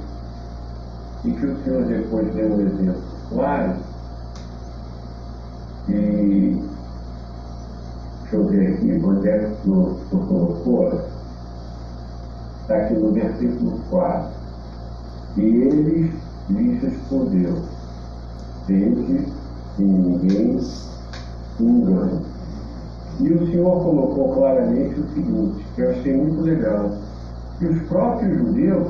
[1.25, 3.75] e que o Senhor depois deu um exemplo claro
[5.89, 6.63] e
[8.21, 11.01] deixa eu ver aqui, onde é que o senhor colocou?
[12.63, 14.31] Está aqui no versículo 4.
[15.37, 16.13] E eles
[16.51, 17.63] lhes respondeu,
[18.67, 19.27] desde
[19.77, 20.61] que ninguém
[21.61, 22.21] engane.
[23.21, 26.91] E o Senhor colocou claramente o seguinte, que eu achei muito legal,
[27.59, 28.89] que os próprios judeus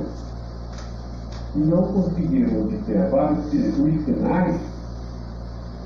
[1.54, 4.71] não conseguiram observar os sinais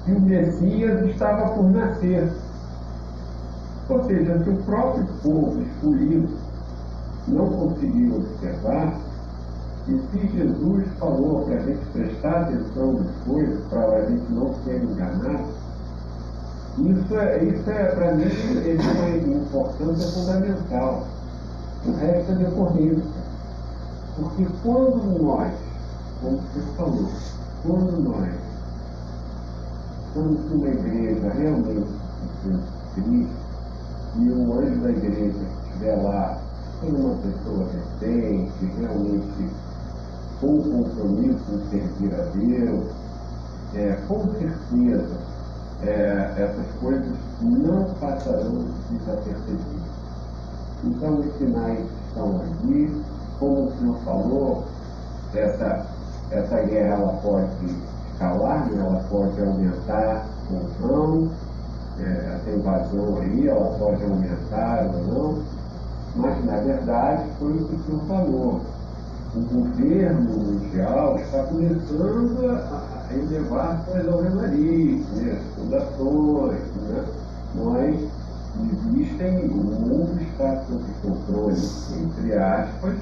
[0.07, 2.33] que o Messias estava por nascer.
[3.89, 6.29] Ou seja, se o próprio povo escolhido
[7.27, 8.95] não conseguiu observar,
[9.89, 14.55] e se Jesus falou para a gente prestar atenção nas coisas, para a gente não
[14.65, 15.45] ser enganado,
[16.79, 21.07] isso é, isso é para mim, é uma importância fundamental.
[21.85, 23.27] O resto é decorrência.
[24.17, 25.53] Porque quando nós,
[26.21, 27.09] como você falou,
[27.63, 28.46] quando nós
[30.17, 31.87] quando uma igreja realmente
[32.95, 33.31] Cristo
[34.17, 36.39] e o anjo da igreja estiver lá
[36.83, 37.69] uma pessoa
[38.01, 39.51] decente, realmente
[40.41, 42.91] com compromisso em servir a Deus,
[43.75, 45.19] é, com certeza
[45.83, 47.13] é, essas coisas
[47.43, 49.67] não passarão desapercebidas.
[50.83, 53.03] Então os sinais estão aqui,
[53.39, 54.65] como o senhor falou,
[55.35, 55.87] essa,
[56.31, 58.79] essa guerra ela pode né?
[58.79, 61.31] ela pode aumentar ou não,
[61.99, 65.43] é, essa invasão aí, ela pode aumentar ou não,
[66.17, 68.61] mas na verdade foi o que o senhor falou.
[69.35, 75.41] O governo mundial está começando a, elevar suas alvenarias, né?
[75.55, 77.05] fundações, né?
[77.55, 77.97] mas
[78.73, 81.57] existem, o mundo está sob controle,
[82.03, 82.95] entre aspas,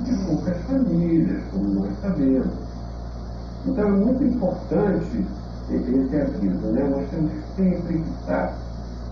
[0.00, 2.61] de poucas famílias, como nós sabemos.
[3.66, 5.24] Então é muito importante
[5.70, 6.82] esse aviso, né?
[6.88, 8.54] Nós temos sempre que estar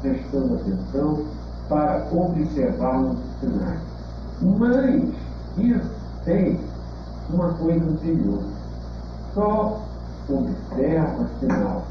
[0.02, 1.24] prestando atenção
[1.68, 3.80] para observarmos os sinais.
[4.42, 5.04] Mas
[5.58, 5.90] isso
[6.24, 6.58] tem
[7.32, 8.42] uma coisa anterior.
[9.34, 9.80] só
[10.28, 11.84] observa, afinal,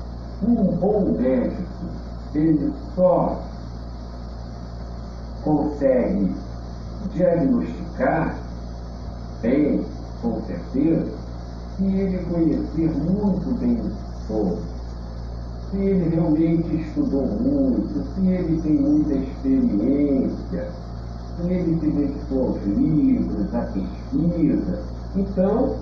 [0.44, 1.64] um bom médico,
[2.34, 3.42] ele só
[5.44, 6.36] consegue
[7.14, 8.36] diagnosticar
[9.42, 9.86] bem,
[10.22, 11.19] com certeza,
[11.80, 13.82] se ele conhecer muito bem
[14.28, 14.60] sobre,
[15.72, 20.68] se ele realmente estudou muito, se ele tem muita experiência,
[21.38, 24.84] se ele se dedicou aos livros, à pesquisa.
[25.16, 25.76] Então,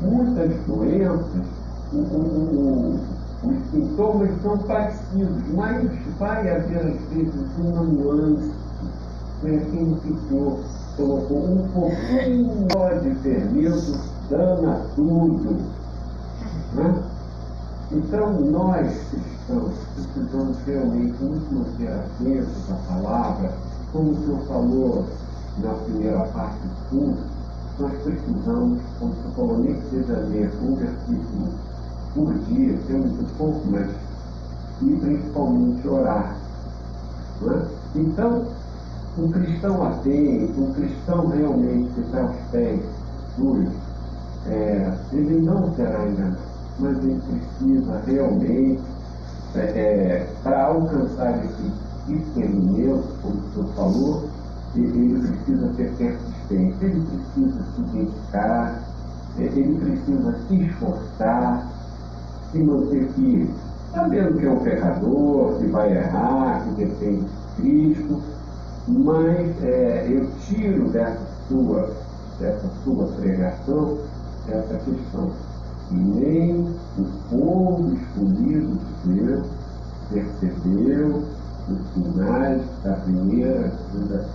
[0.00, 1.46] muitas doenças,
[1.92, 3.00] o, o,
[3.44, 5.86] o, os sintomas são parecidos, mas
[6.18, 8.52] vai haver às vezes uma nuance.
[9.42, 10.58] Que o Senhor
[10.96, 12.66] colocou um pouquinho
[13.02, 15.56] de fermento, dana tudo.
[16.74, 17.02] Né?
[17.92, 23.52] Então, nós cristãos precisamos realmente nos manter atentos à palavra,
[23.92, 25.04] como o Senhor falou
[25.58, 27.22] na primeira parte do curso,
[27.78, 31.48] nós precisamos, como o Senhor falou, nem que seja ler um versículo
[32.14, 33.90] por dia, temos um pouco, mas
[34.82, 36.36] e principalmente orar.
[37.42, 37.66] É?
[37.94, 38.44] Então,
[39.18, 42.80] um cristão atento, um cristão realmente que está aos pés
[43.36, 43.72] sujos,
[44.48, 46.38] é, ele não será enganado,
[46.78, 48.80] mas ele precisa realmente,
[49.54, 51.72] é, é, para alcançar esse
[52.06, 54.28] discernimento, como o senhor falou,
[54.74, 58.82] ele precisa ter persistência, ele precisa se dedicar,
[59.38, 61.72] é, ele precisa se esforçar,
[62.52, 63.54] se manter firme,
[63.92, 68.22] sabendo que é um pecador, que vai errar, que depende de Cristo,
[68.86, 71.90] mas é, eu tiro dessa sua,
[72.38, 73.98] dessa sua pregação
[74.52, 75.30] essa questão.
[75.90, 79.46] Nem o povo escolhido de Deus
[80.10, 81.22] percebeu
[81.68, 84.28] os sinais da primeira vida.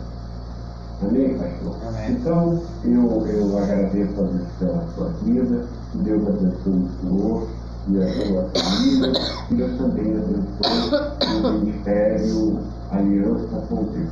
[1.02, 1.76] Amém, pastor?
[1.88, 2.12] Amém.
[2.12, 7.48] Então, eu, eu agradeço a Deus pela sua vida, que Deus abençoe o Senhor
[7.88, 9.14] e a sua família,
[9.50, 12.60] e Deus também abençoe o Ministério
[12.92, 14.10] Aliança com Deus.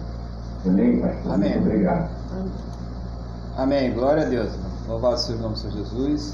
[0.66, 1.34] Amém, pastor?
[1.34, 1.52] Amém.
[1.52, 2.10] Muito obrigado.
[3.56, 3.94] Amém.
[3.94, 4.69] Glória a Deus.
[4.90, 6.34] Louvado seja o nome do Senhor Jesus.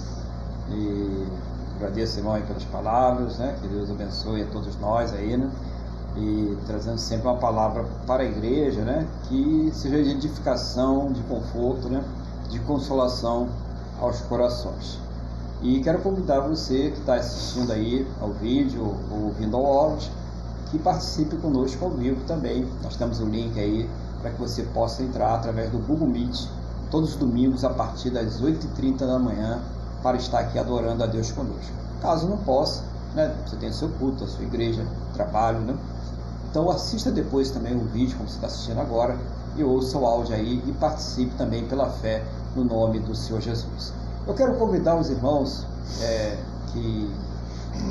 [0.69, 1.27] E
[1.75, 3.53] agradeço, irmão, aí pelas palavras, né?
[3.61, 5.51] Que Deus abençoe a todos nós aí, né?
[6.15, 9.05] E trazendo sempre uma palavra para a igreja, né?
[9.27, 12.01] Que seja de edificação, de conforto, né?
[12.49, 13.49] De consolação
[13.99, 14.99] aos corações.
[15.61, 20.09] E quero convidar você que está assistindo aí ao vídeo ou ouvindo ao áudio,
[20.71, 22.65] que participe conosco ao vivo também.
[22.81, 23.89] Nós temos um link aí
[24.21, 26.47] para que você possa entrar através do Google Meet
[26.95, 29.59] todos os domingos a partir das 8h30 da manhã
[30.01, 31.73] para estar aqui adorando a Deus conosco.
[32.01, 35.75] Caso não possa, né, você tem seu culto, a sua igreja, trabalho, né?
[36.49, 39.17] Então assista depois também o vídeo, como você está assistindo agora,
[39.57, 42.23] e ouça o áudio aí e participe também pela fé
[42.55, 43.91] no nome do Senhor Jesus.
[44.25, 45.67] Eu quero convidar os irmãos
[45.99, 46.37] é,
[46.71, 47.13] que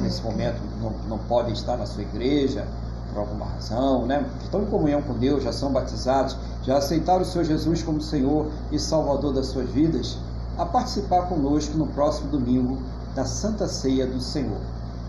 [0.00, 2.66] nesse momento não, não podem estar na sua igreja,
[3.14, 4.26] por alguma razão, né?
[4.42, 8.50] estão em comunhão com Deus, já são batizados, já aceitaram o Senhor Jesus como Senhor
[8.72, 10.18] e Salvador das suas vidas,
[10.58, 12.78] a participar conosco no próximo domingo
[13.14, 14.58] da Santa Ceia do Senhor,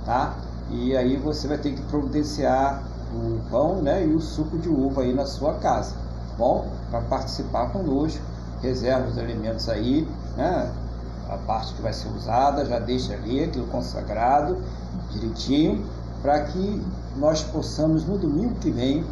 [0.06, 0.36] tá?
[0.70, 2.84] E aí você vai ter que providenciar
[3.14, 6.68] o pão, né, e o suco de uva aí na sua casa, tá bom?
[6.92, 8.22] Para participar conosco,
[8.62, 10.08] reserva os alimentos aí,
[10.38, 10.72] né?
[11.30, 14.58] A parte que vai ser usada, já deixa ali aquilo consagrado
[15.12, 15.84] direitinho,
[16.22, 16.82] para que
[17.18, 19.06] nós possamos no domingo que vem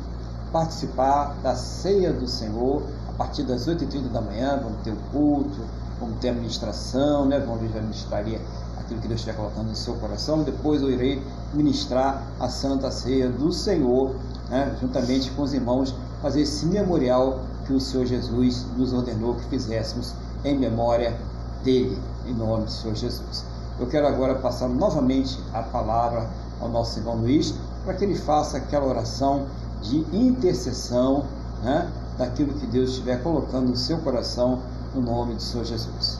[0.51, 5.61] participar da ceia do Senhor a partir das 8h30 da manhã, vamos ter o culto,
[5.99, 7.39] vamos ter a ministração, né?
[7.39, 11.21] vamos ministrar aquilo que Deus estiver colocando no seu coração, depois eu irei
[11.53, 14.15] ministrar a Santa Ceia do Senhor,
[14.49, 14.75] né?
[14.81, 20.13] juntamente com os irmãos, fazer esse memorial que o Senhor Jesus nos ordenou que fizéssemos
[20.43, 21.17] em memória
[21.63, 21.97] dele,
[22.27, 23.45] em nome do Senhor Jesus.
[23.79, 26.27] Eu quero agora passar novamente a palavra
[26.59, 27.53] ao nosso irmão Luiz,
[27.83, 29.47] para que ele faça aquela oração
[29.81, 31.25] de intercessão
[31.63, 34.59] né, daquilo que Deus estiver colocando no seu coração,
[34.93, 36.19] no nome do Senhor Jesus.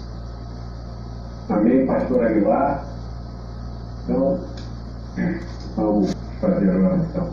[1.49, 2.85] Amém, pastor Aguilar.
[4.03, 4.39] Então,
[5.75, 7.29] vamos fazer a oração.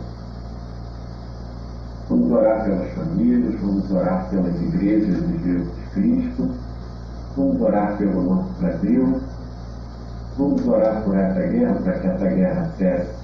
[2.09, 6.51] Vamos orar pelas famílias, vamos orar pelas igrejas de Jesus Cristo,
[7.37, 9.21] vamos orar pelo nosso Brasil,
[10.37, 13.20] vamos orar por essa guerra, para que essa guerra cesse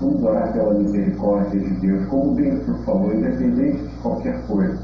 [0.00, 4.78] Vamos orar pela misericórdia de Deus, como o Bento falou, independente de qualquer coisa.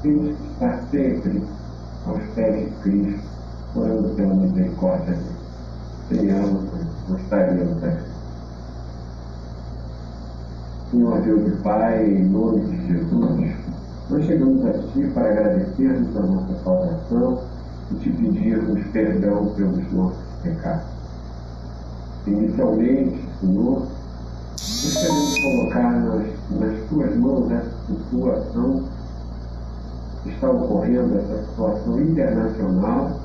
[0.00, 1.42] Temos que estar sempre
[2.06, 3.28] aos pés de Cristo,
[3.76, 5.36] orando pela misericórdia dele.
[6.08, 6.70] Tenhamos,
[7.06, 8.12] gostaríamos aqui.
[10.90, 13.54] Senhor Deus e Pai, em nome de Jesus,
[14.10, 17.42] nós chegamos a Ti para agradecermos a nossa salvação
[17.90, 20.82] e te pedirmos perdão pelos nossos pecado.
[22.26, 23.86] Inicialmente, Senhor,
[24.56, 27.70] queremos colocar nas, nas tuas mãos essa
[28.10, 28.84] situação
[30.22, 33.20] que está ocorrendo, essa situação internacional,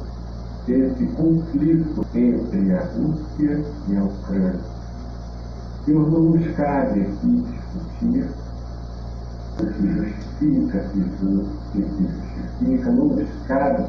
[0.67, 4.59] esse conflito entre a Rússia e a Ucrânia.
[5.85, 8.29] Senhor, não nos cabe aqui discutir
[9.59, 13.85] o que justifica, o que justifica, não nos cabe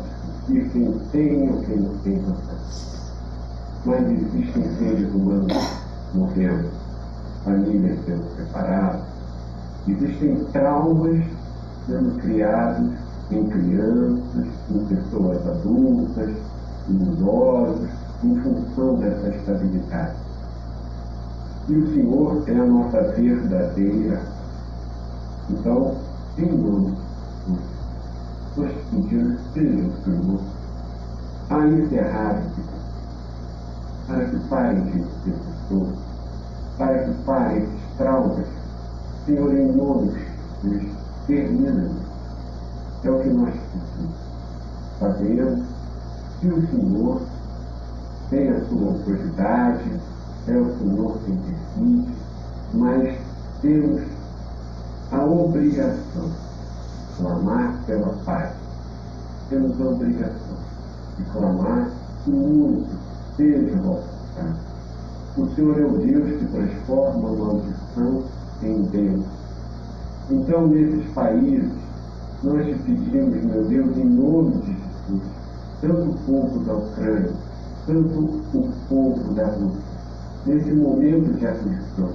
[0.47, 2.99] discutir quem tem ou quem não tem vantagem.
[3.85, 5.53] Mas existem seres humanos
[6.15, 6.88] morrendo
[7.49, 9.01] famílias sendo separadas,
[9.89, 11.25] existem traumas
[11.87, 12.91] sendo criados
[13.31, 16.31] em crianças, em pessoas adultas,
[16.89, 17.89] em idosos,
[18.23, 20.17] em função dessa estabilidade.
[21.69, 24.21] E o Senhor é a nossa verdadeira.
[25.51, 25.97] Então,
[26.37, 26.93] Jesus,
[28.57, 30.41] nós pedimos seja o Senhor
[31.51, 32.69] a encerrar esse
[34.07, 35.35] para que parem de ser
[35.69, 36.08] pessoas
[36.79, 38.47] para que parem esses traumas.
[39.27, 40.13] Senhor, em nome
[40.63, 40.97] de Jesus,
[41.27, 41.91] termina.
[43.05, 43.55] É o que nós.
[44.99, 45.65] Sabemos
[46.41, 47.21] que o Senhor
[48.31, 50.01] tem a sua autoridade,
[50.47, 52.15] é o Senhor quem decide,
[52.75, 53.19] mas
[53.61, 54.03] temos
[55.13, 58.53] a obrigação de clamar pela paz.
[59.49, 60.57] Temos a obrigação
[61.17, 61.91] de clamar
[62.25, 62.87] que o mundo
[63.37, 64.68] seja voltado
[65.37, 68.25] o Senhor é o Deus que transforma a maldição
[68.63, 69.25] em Deus.
[70.31, 71.71] Então, nesses países,
[72.43, 75.23] nós te pedimos, meu Deus, em nome de Jesus,
[75.81, 77.33] tanto o povo da Ucrânia,
[77.87, 79.81] tanto o povo da Rússia,
[80.47, 82.11] nesse momento de aflição,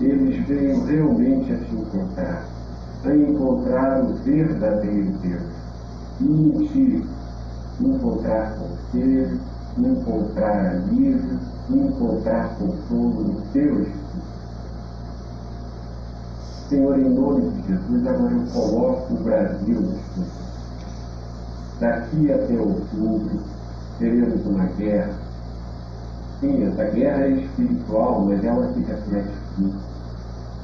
[0.00, 2.44] eles venham realmente a te encontrar,
[3.04, 5.42] a encontrar o verdadeiro Deus
[6.20, 7.06] e em ti
[7.80, 9.40] encontrar conselho,
[9.78, 11.38] encontrar alívio,
[11.70, 14.04] encontrar consolo no teu Espírito.
[16.68, 20.44] Senhor, em nome de Jesus, agora eu coloco o Brasil nos
[21.80, 23.40] Daqui até outubro,
[23.98, 25.12] teremos uma guerra.
[26.40, 29.74] Sim, essa guerra é espiritual, mas ela se reflete aqui.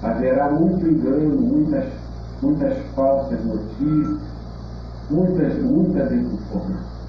[0.02, 1.92] Haverá muito engano, muitas,
[2.40, 4.20] muitas falsas notícias,
[5.10, 6.99] muitas, muita desinformação.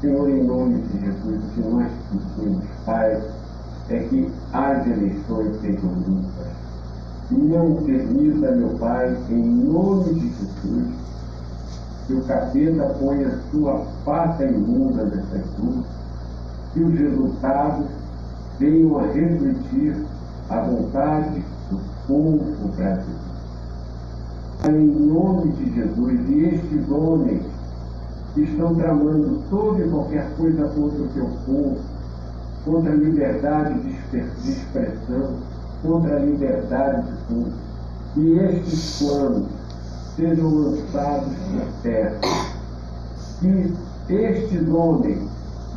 [0.00, 3.22] Senhor, em nome de Jesus, o que nós pedimos, Pai,
[3.90, 6.46] é que as eleições sejam limpas.
[7.30, 10.88] Não permita, meu Pai, em nome de Jesus,
[12.06, 15.84] que o capeta ponha sua pata imunda nessas urnas,
[16.72, 17.86] que os resultados
[18.58, 20.06] venham a refletir
[20.48, 23.20] a vontade do povo brasileiro.
[24.66, 27.42] Em nome de Jesus, e estes homens
[28.36, 31.78] estão tramando toda e qualquer coisa contra o teu povo,
[32.64, 35.36] contra a liberdade de expressão,
[35.82, 37.52] contra a liberdade de culto.
[38.16, 39.48] E estes planos
[40.16, 42.20] sejam lançados por terra.
[43.40, 43.74] Que
[44.08, 45.28] estes homens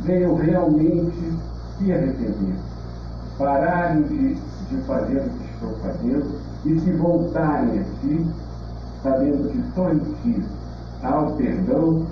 [0.04, 1.32] venham realmente
[1.78, 2.56] se arrepender,
[3.38, 8.26] pararem de, de fazer o que estão fazendo e se voltarem a ti,
[9.02, 10.44] sabendo que só em ti
[11.02, 12.06] há o perdão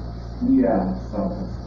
[0.49, 1.63] e a salvação.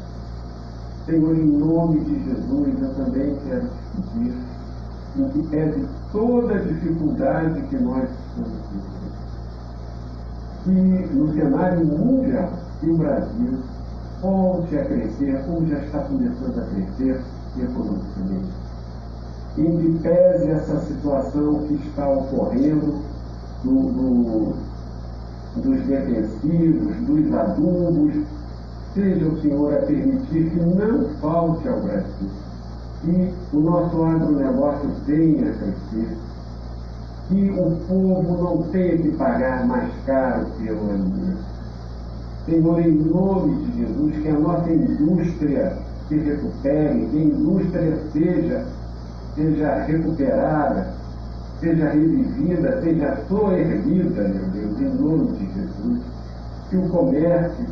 [1.05, 4.33] Senhor, em nome de Jesus, eu também quero te pedir
[5.17, 9.15] o que é de toda dificuldade que nós estamos vivendo.
[10.63, 12.49] Que no cenário mundial,
[12.79, 13.59] que o Brasil
[14.21, 17.21] volte a crescer, como já está começando a crescer
[17.61, 18.53] economicamente.
[19.53, 22.99] Que pese essa situação que está ocorrendo
[23.63, 24.55] do, do,
[25.61, 28.25] dos defensivos, dos adubos,
[28.95, 32.29] seja o Senhor a permitir que não falte ao Brasil,
[33.01, 36.17] que o nosso agronegócio venha a crescer,
[37.27, 41.43] que o povo não tenha que pagar mais caro pelo alimento.
[42.45, 45.77] Senhor, em nome de Jesus, que a nossa indústria
[46.07, 48.65] se recupere, que a indústria seja,
[49.35, 50.93] seja recuperada,
[51.59, 56.01] seja revivida, seja soerguida, meu Deus, em nome de Jesus.
[56.69, 57.65] Que o comércio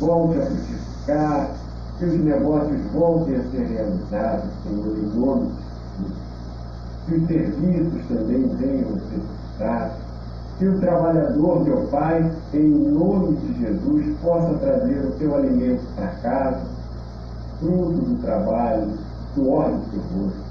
[0.00, 1.50] volte a frutificar,
[1.98, 6.16] que os negócios voltem a ser realizados, Senhor, em nome de Jesus.
[7.06, 9.96] Que os serviços também venham a ser prestados.
[10.58, 16.08] Que o trabalhador, meu Pai, em nome de Jesus, possa trazer o seu alimento para
[16.22, 16.62] casa,
[17.58, 18.92] fruto do trabalho,
[19.34, 20.50] suor do seu rosto.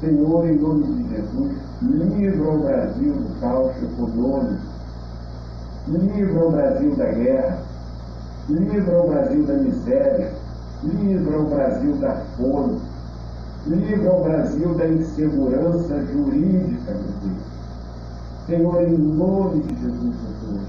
[0.00, 4.62] Senhor, em nome de Jesus, livra o Brasil do caos econômico,
[5.86, 7.71] livra o Brasil da guerra,
[8.48, 10.32] livra o Brasil da miséria,
[10.84, 12.80] Livra o Brasil da fome.
[13.68, 17.52] Livra o Brasil da insegurança jurídica, meu Deus.
[18.48, 20.16] Senhor, em nome de Jesus,
[20.50, 20.60] nós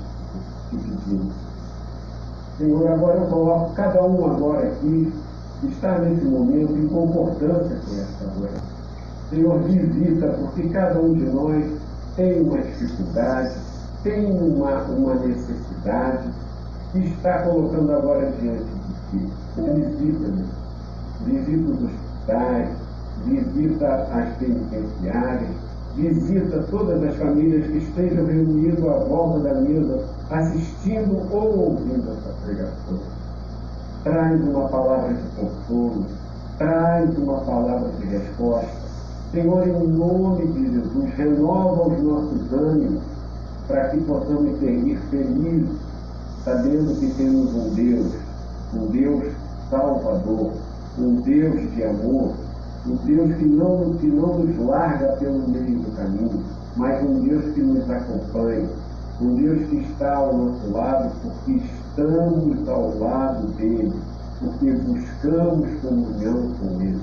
[0.70, 1.34] te pedimos.
[2.60, 5.12] Senhor, agora eu coloco cada um agora aqui,
[5.60, 8.74] que está nesse momento em concordância com esta oração.
[9.32, 11.66] Senhor, visita, porque cada um de nós
[12.16, 13.56] tem uma dificuldade,
[14.04, 16.30] tem uma, uma necessidade,
[16.94, 19.30] que está colocando agora diante de ti.
[19.58, 20.48] Visita-nos,
[21.26, 22.70] visita os hospitais,
[23.26, 25.50] visita as penitenciárias,
[25.96, 32.34] visita todas as famílias que estejam reunidas à volta da mesa, assistindo ou ouvindo essa
[32.46, 33.00] pregação.
[34.04, 36.06] Traz uma palavra de consolo,
[36.60, 38.84] traz uma palavra de resposta.
[39.32, 43.02] Senhor, em nome de Jesus, renova os nossos ânimos
[43.68, 45.70] para que possamos seguir felizes,
[46.44, 48.14] sabendo que temos um Deus,
[48.74, 49.34] um Deus
[49.70, 50.52] salvador,
[50.98, 52.34] um Deus de amor,
[52.86, 56.44] um Deus que não, que não nos larga pelo meio do caminho,
[56.76, 58.68] mas um Deus que nos acompanha,
[59.22, 63.94] um Deus que está ao nosso lado porque estamos ao lado dele,
[64.40, 67.02] porque buscamos comunhão com ele.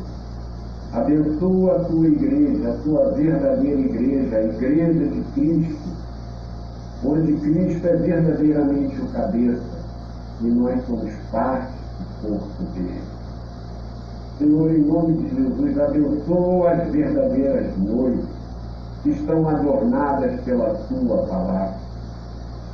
[0.93, 5.90] Abençoa a tua igreja, a tua verdadeira igreja, a igreja de Cristo,
[7.05, 9.81] onde Cristo é verdadeiramente o cabeça
[10.41, 13.03] e nós somos parte do corpo dele.
[14.39, 18.25] Senhor, em nome de Jesus, abençoa as verdadeiras noites
[19.03, 21.75] que estão adornadas pela tua palavra.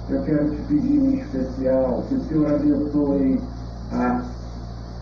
[0.08, 3.40] Eu quero te pedir em especial que o Senhor abençoe
[3.92, 4.22] a,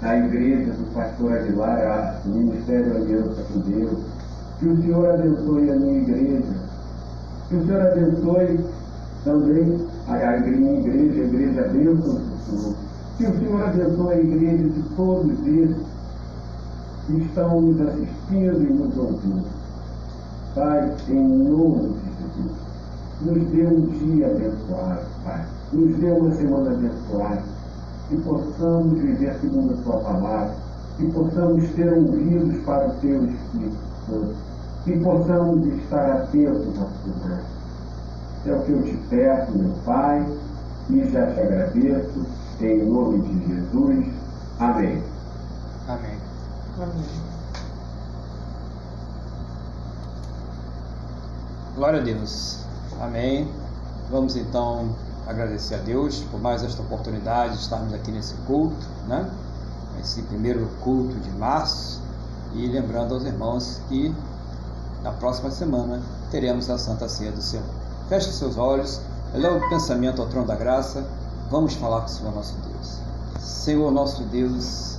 [0.03, 3.99] a igreja do pastor Aguilar, o Ministério Aliança com Deus.
[4.59, 6.55] Que o Senhor abençoe a minha igreja.
[7.49, 8.65] Que o Senhor abençoe
[9.25, 12.75] também a, igreja, a igreja bênção do Senhor.
[13.17, 15.77] Que o Senhor abençoe a igreja de todos esses
[17.07, 19.45] que estão nos assistindo e nos ouvindo.
[20.55, 22.65] Pai, em nome de Jesus,
[23.23, 25.45] nos dê um dia abençoado, Pai.
[25.73, 27.43] Nos dê uma semana abençoada.
[28.09, 30.55] Que possamos viver segundo a Tua palavra.
[30.97, 33.77] Que possamos ter ouvidos para o Teu Espírito
[34.07, 34.35] Santo.
[34.85, 37.41] Que possamos estar atentos à Tua
[38.47, 40.27] É o que eu te peço, meu Pai,
[40.91, 42.27] e já te agradeço.
[42.61, 44.15] Em nome de Jesus.
[44.61, 45.03] Amém.
[45.89, 46.19] Amém.
[46.77, 47.05] Amém.
[51.75, 52.59] Glória a Deus.
[53.01, 53.51] Amém.
[54.11, 54.95] Vamos então
[55.27, 59.29] agradecer a Deus por mais esta oportunidade de estarmos aqui nesse culto, né?
[60.01, 62.03] Esse primeiro culto de março.
[62.53, 64.15] E lembrando aos irmãos que
[65.03, 67.84] na próxima semana teremos a Santa Ceia do Senhor.
[68.09, 69.01] Feche seus olhos,
[69.35, 71.05] eleva o pensamento ao trono da graça.
[71.51, 72.99] Vamos falar com o Senhor nosso Deus.
[73.41, 74.99] Senhor nosso Deus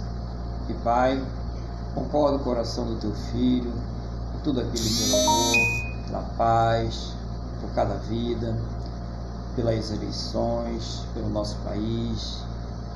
[0.69, 1.21] e Pai,
[1.95, 3.71] Concorda o coração do teu filho,
[4.33, 7.13] por tudo aquilo pelo amor, pela paz,
[7.61, 8.53] por cada vida,
[9.55, 12.43] pelas eleições, pelo nosso país,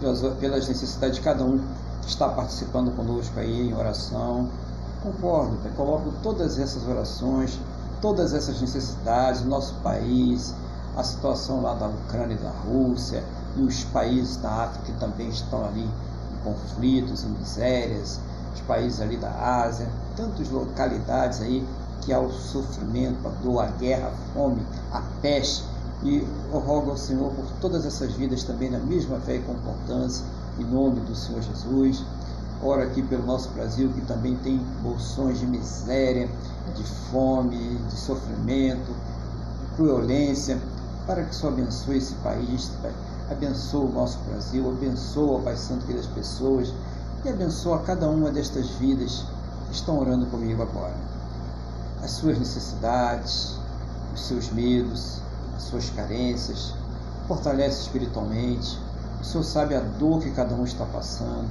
[0.01, 1.59] pelas, pelas necessidades de cada um
[2.01, 4.49] que está participando conosco aí em oração.
[5.01, 7.57] Concordo, Pai, coloco todas essas orações,
[8.01, 10.53] todas essas necessidades, do nosso país,
[10.95, 13.23] a situação lá da Ucrânia e da Rússia,
[13.55, 18.19] e os países da África que também estão ali em conflitos, em misérias,
[18.53, 19.31] os países ali da
[19.63, 21.65] Ásia, tantas localidades aí
[22.01, 25.63] que há o sofrimento, a dor, a guerra, a fome, a peste.
[26.01, 30.25] E eu rogo ao Senhor por todas essas vidas também na mesma fé e concordância,
[30.57, 32.03] em nome do Senhor Jesus.
[32.61, 36.29] Ora aqui pelo nosso Brasil, que também tem bolsões de miséria,
[36.75, 38.93] de fome, de sofrimento,
[39.77, 40.59] violência,
[41.07, 42.69] para que o Senhor abençoe esse país,
[43.31, 46.73] abençoe o nosso Brasil, abençoe, Pai Santo, das pessoas,
[47.23, 49.23] e abençoa cada uma destas vidas
[49.67, 50.95] que estão orando comigo agora.
[52.03, 53.57] As suas necessidades,
[54.13, 55.21] os seus medos,
[55.55, 56.73] as suas carências,
[57.25, 58.77] fortalece espiritualmente.
[59.21, 61.47] O Senhor sabe a dor que cada um está passando,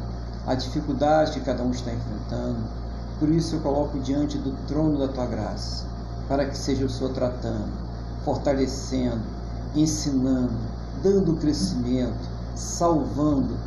[0.48, 2.56] a dificuldade que cada um está enfrentando.
[3.20, 5.84] Por isso eu coloco diante do trono da tua graça,
[6.26, 7.68] para que seja o Senhor tratando,
[8.24, 9.20] fortalecendo,
[9.74, 10.56] ensinando,
[11.02, 13.58] dando crescimento, salvando,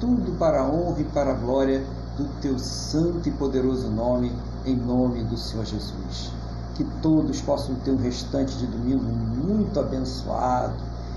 [0.00, 1.84] tudo para a honra e para a glória
[2.16, 4.32] do teu santo e poderoso nome,
[4.64, 6.32] em nome do Senhor Jesus.
[6.74, 10.74] Que todos possam ter um restante de domingo muito abençoado,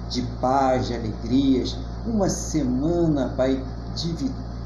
[0.08, 1.76] de paz, de alegrias,
[2.06, 3.64] uma semana, Pai,
[3.96, 4.14] de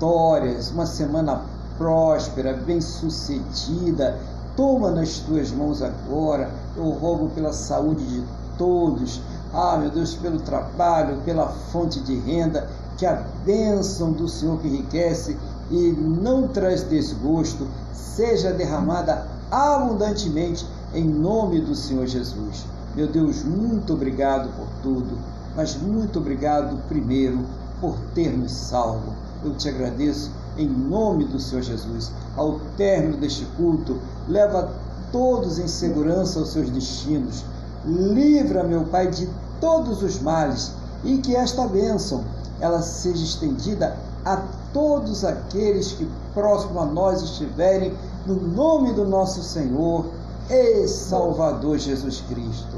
[0.03, 1.43] vitórias, uma semana
[1.77, 4.19] próspera, bem-sucedida.
[4.53, 6.51] Toma nas tuas mãos agora.
[6.75, 8.23] Eu rogo pela saúde de
[8.57, 9.21] todos.
[9.53, 12.67] Ah, meu Deus, pelo trabalho, pela fonte de renda
[12.97, 15.37] que a bênção do Senhor que enriquece
[15.71, 22.65] e não traz desgosto, seja derramada abundantemente em nome do Senhor Jesus.
[22.93, 25.17] Meu Deus, muito obrigado por tudo,
[25.55, 27.39] mas muito obrigado primeiro
[27.79, 29.22] por ter nos salvo.
[29.43, 32.11] Eu te agradeço em nome do Senhor Jesus.
[32.35, 33.97] Ao término deste culto,
[34.27, 34.71] leva
[35.11, 37.43] todos em segurança aos seus destinos.
[37.85, 39.29] Livra, meu Pai, de
[39.59, 40.71] todos os males
[41.03, 42.23] e que esta bênção
[42.59, 44.41] ela seja estendida a
[44.71, 47.93] todos aqueles que próximo a nós estiverem,
[48.25, 50.05] no nome do nosso Senhor
[50.49, 52.77] e Salvador Jesus Cristo.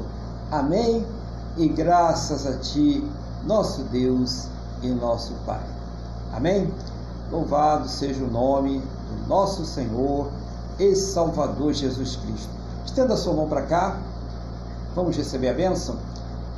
[0.50, 1.06] Amém?
[1.56, 3.02] E graças a Ti,
[3.46, 4.48] nosso Deus
[4.82, 5.75] e nosso Pai.
[6.36, 6.70] Amém?
[7.32, 10.28] Louvado seja o nome do nosso Senhor
[10.78, 12.50] e Salvador Jesus Cristo.
[12.84, 13.96] Estenda a sua mão para cá.
[14.94, 15.96] Vamos receber a bênção?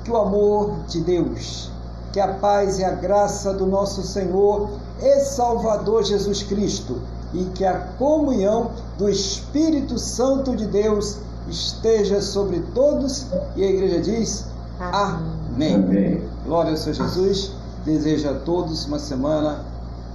[0.02, 1.70] Que o amor de Deus,
[2.12, 4.68] que a paz e a graça do nosso Senhor
[5.00, 7.00] e Salvador Jesus Cristo
[7.32, 11.18] e que a comunhão do Espírito Santo de Deus
[11.48, 13.26] esteja sobre todos.
[13.54, 14.44] E a igreja diz:
[14.80, 15.74] Amém.
[15.76, 16.28] Amém.
[16.44, 17.52] Glória ao Senhor Jesus.
[17.84, 19.64] Desejo a todos uma semana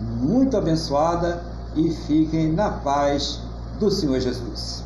[0.04, 1.44] muito abençoada
[1.76, 3.40] e fiquem na paz
[3.80, 4.84] do Senhor Jesus.